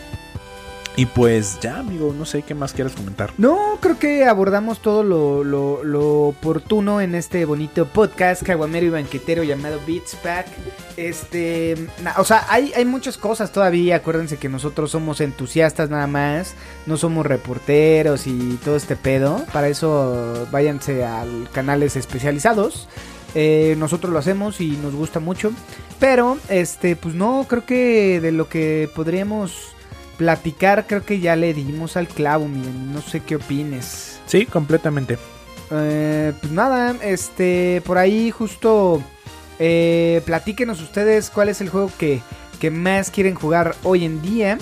Y 0.97 1.07
pues 1.07 1.59
ya, 1.61 1.80
amigo, 1.80 2.14
no 2.16 2.24
sé 2.24 2.42
qué 2.42 2.55
más 2.55 2.72
quieras 2.72 2.92
comentar. 2.95 3.32
No, 3.36 3.78
creo 3.80 3.99
que 3.99 4.26
abordamos 4.26 4.80
todo 4.80 5.03
lo, 5.03 5.42
lo- 5.42 5.82
lo 5.82 6.22
oportuno 6.28 7.01
en 7.01 7.16
este 7.16 7.45
bonito 7.47 7.86
podcast 7.86 8.45
caguamero 8.45 8.86
y 8.86 8.90
banquetero 8.90 9.42
llamado 9.42 9.80
Beats 9.88 10.14
Pack. 10.22 10.47
Este, 10.97 11.74
o 12.16 12.22
sea, 12.24 12.47
hay, 12.49 12.72
hay 12.76 12.84
muchas 12.84 13.18
cosas 13.18 13.51
todavía. 13.51 13.97
Acuérdense 13.97 14.36
que 14.36 14.49
nosotros 14.49 14.92
somos 14.92 15.20
entusiastas 15.20 15.90
nada 15.90 16.07
más, 16.07 16.55
no 16.86 16.97
somos 16.97 17.26
reporteros 17.26 18.28
y 18.28 18.57
todo 18.64 18.76
este 18.76 18.95
pedo. 18.95 19.45
Para 19.53 19.66
eso 19.66 20.47
váyanse 20.53 21.05
a 21.05 21.24
canales 21.53 21.97
especializados. 21.97 22.88
Eh, 23.34 23.74
nosotros 23.80 24.12
lo 24.12 24.20
hacemos 24.20 24.61
y 24.61 24.68
nos 24.76 24.95
gusta 24.95 25.18
mucho. 25.18 25.51
Pero, 25.99 26.38
este, 26.49 26.95
pues 26.95 27.16
no, 27.16 27.47
creo 27.49 27.66
que 27.66 28.20
de 28.20 28.30
lo 28.30 28.49
que 28.49 28.88
podríamos 28.95 29.73
platicar, 30.16 30.86
creo 30.86 31.04
que 31.04 31.20
ya 31.20 31.36
le 31.36 31.52
dimos 31.54 31.96
al 31.96 32.08
clavo, 32.08 32.48
miren. 32.48 32.92
No 32.92 33.00
sé 33.02 33.20
qué 33.20 33.36
opines. 33.36 34.18
Sí, 34.26 34.46
completamente. 34.46 35.18
Eh, 35.70 36.32
pues 36.40 36.52
nada, 36.52 36.94
este, 37.02 37.82
por 37.86 37.98
ahí 37.98 38.30
justo 38.30 39.02
eh, 39.58 40.20
platíquenos 40.26 40.80
ustedes 40.80 41.30
cuál 41.30 41.48
es 41.48 41.60
el 41.60 41.68
juego 41.68 41.90
que, 41.98 42.20
que 42.60 42.70
más 42.70 43.10
quieren 43.10 43.34
jugar 43.34 43.74
hoy 43.82 44.04
en 44.04 44.20
día. 44.22 44.58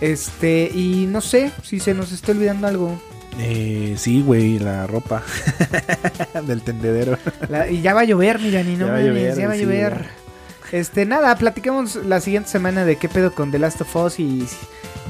Este, 0.00 0.70
y 0.74 1.06
no 1.08 1.20
sé 1.20 1.50
si 1.62 1.80
se 1.80 1.94
nos 1.94 2.12
está 2.12 2.32
olvidando 2.32 2.66
algo. 2.66 3.00
Eh, 3.38 3.94
sí, 3.98 4.22
güey, 4.22 4.58
la 4.58 4.86
ropa 4.86 5.22
del 6.46 6.62
tendedero. 6.62 7.18
La- 7.48 7.68
y 7.70 7.82
ya 7.82 7.92
va 7.94 8.00
a 8.00 8.04
llover, 8.04 8.38
mi 8.40 8.50
Dani, 8.50 8.76
no 8.76 8.86
Ya 8.86 8.92
va 8.92 8.98
a 8.98 9.00
mames, 9.02 9.14
llover, 9.14 9.38
ya 9.38 9.46
va 9.48 9.52
a 9.52 9.56
llover. 9.56 10.06
Este, 10.72 11.06
nada, 11.06 11.34
platiquemos 11.36 11.96
la 11.96 12.20
siguiente 12.20 12.50
semana 12.50 12.84
de 12.84 12.96
qué 12.96 13.08
pedo 13.08 13.32
con 13.32 13.50
The 13.50 13.58
Last 13.58 13.80
of 13.82 13.96
Us 13.96 14.18
y 14.18 14.46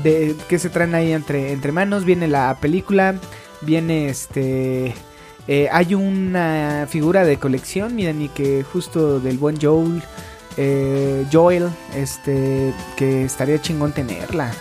de 0.03 0.37
qué 0.49 0.59
se 0.59 0.69
traen 0.69 0.95
ahí 0.95 1.13
entre, 1.13 1.53
entre 1.53 1.73
manos. 1.73 2.05
Viene 2.05 2.29
la 2.29 2.57
película, 2.61 3.15
viene 3.63 4.09
este... 4.09 4.95
eh, 5.49 5.69
hay 5.73 5.95
una 5.95 6.87
figura 6.89 7.25
de 7.25 7.39
colección, 7.39 7.95
mi 7.95 8.05
Dani, 8.05 8.29
que 8.29 8.65
justo 8.65 9.19
del 9.19 9.39
buen 9.39 9.59
Joel, 9.61 10.03
eh, 10.59 11.25
Joel, 11.33 11.69
este, 11.95 12.73
que 12.97 13.25
estaría 13.25 13.61
chingón 13.61 13.93
tenerla. 13.93 14.53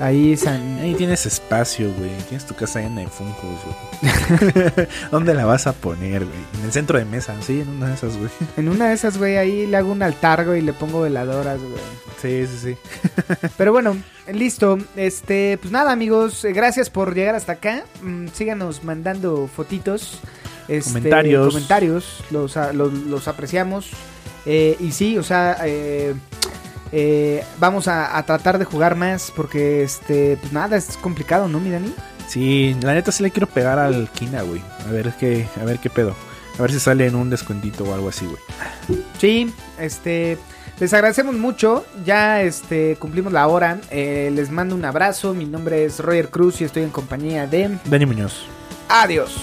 Ahí 0.00 0.36
San... 0.36 0.78
Ahí 0.78 0.94
tienes 0.94 1.26
espacio, 1.26 1.92
güey. 1.94 2.10
Tienes 2.28 2.46
tu 2.46 2.54
casa 2.54 2.80
llena 2.80 3.00
de 3.00 3.08
funcos, 3.08 3.58
güey. 3.64 4.86
¿Dónde 5.10 5.34
la 5.34 5.44
vas 5.44 5.66
a 5.66 5.72
poner, 5.72 6.24
güey? 6.24 6.38
En 6.58 6.64
el 6.66 6.72
centro 6.72 6.98
de 6.98 7.04
mesa, 7.04 7.34
sí, 7.40 7.60
en 7.60 7.68
una 7.68 7.88
de 7.88 7.94
esas, 7.94 8.16
güey. 8.16 8.30
En 8.56 8.68
una 8.68 8.88
de 8.88 8.94
esas, 8.94 9.18
güey, 9.18 9.36
ahí 9.36 9.66
le 9.66 9.76
hago 9.76 9.90
un 9.90 10.02
altar, 10.02 10.46
güey, 10.46 10.60
y 10.60 10.62
le 10.62 10.72
pongo 10.72 11.00
veladoras, 11.00 11.58
güey. 11.60 11.82
Sí, 12.22 12.46
sí, 12.46 12.58
sí. 12.74 13.46
Pero 13.56 13.72
bueno, 13.72 13.96
listo. 14.32 14.78
Este, 14.94 15.58
pues 15.60 15.72
nada, 15.72 15.90
amigos, 15.90 16.44
eh, 16.44 16.52
gracias 16.52 16.90
por 16.90 17.14
llegar 17.14 17.34
hasta 17.34 17.52
acá. 17.52 17.82
Mm, 18.02 18.28
síganos 18.28 18.84
mandando 18.84 19.48
fotitos, 19.48 20.20
este, 20.68 20.90
Comentarios. 20.90 21.48
comentarios, 21.48 22.24
los, 22.30 22.54
los, 22.72 22.92
los 22.92 23.26
apreciamos. 23.26 23.90
Eh, 24.46 24.76
y 24.80 24.92
sí, 24.92 25.18
o 25.18 25.22
sea, 25.22 25.58
eh, 25.64 26.14
eh, 26.92 27.44
vamos 27.58 27.88
a, 27.88 28.16
a 28.16 28.22
tratar 28.24 28.58
de 28.58 28.64
jugar 28.64 28.96
más 28.96 29.32
porque, 29.34 29.82
este, 29.82 30.36
pues 30.36 30.52
nada, 30.52 30.76
es 30.76 30.96
complicado, 30.96 31.48
¿no, 31.48 31.60
mi 31.60 31.70
Dani? 31.70 31.94
Sí, 32.28 32.76
la 32.82 32.94
neta 32.94 33.10
sí 33.10 33.22
le 33.22 33.30
quiero 33.30 33.46
pegar 33.46 33.78
al 33.78 34.08
Kina, 34.10 34.42
güey. 34.42 34.62
A 34.86 34.92
ver 34.92 35.12
qué, 35.18 35.46
a 35.60 35.64
ver 35.64 35.78
qué 35.78 35.88
pedo. 35.90 36.14
A 36.58 36.62
ver 36.62 36.72
si 36.72 36.80
sale 36.80 37.06
en 37.06 37.14
un 37.14 37.30
descuentito 37.30 37.84
o 37.84 37.94
algo 37.94 38.08
así, 38.08 38.26
güey. 38.26 39.02
Sí, 39.18 39.52
este, 39.78 40.36
les 40.78 40.92
agradecemos 40.92 41.36
mucho. 41.36 41.86
Ya, 42.04 42.42
este, 42.42 42.96
cumplimos 42.96 43.32
la 43.32 43.46
hora. 43.46 43.78
Eh, 43.90 44.30
les 44.34 44.50
mando 44.50 44.74
un 44.74 44.84
abrazo. 44.84 45.34
Mi 45.34 45.44
nombre 45.46 45.84
es 45.84 46.00
Roger 46.00 46.30
Cruz 46.30 46.60
y 46.60 46.64
estoy 46.64 46.82
en 46.82 46.90
compañía 46.90 47.46
de. 47.46 47.78
Dani 47.86 48.06
Muñoz. 48.06 48.44
Adiós. 48.88 49.40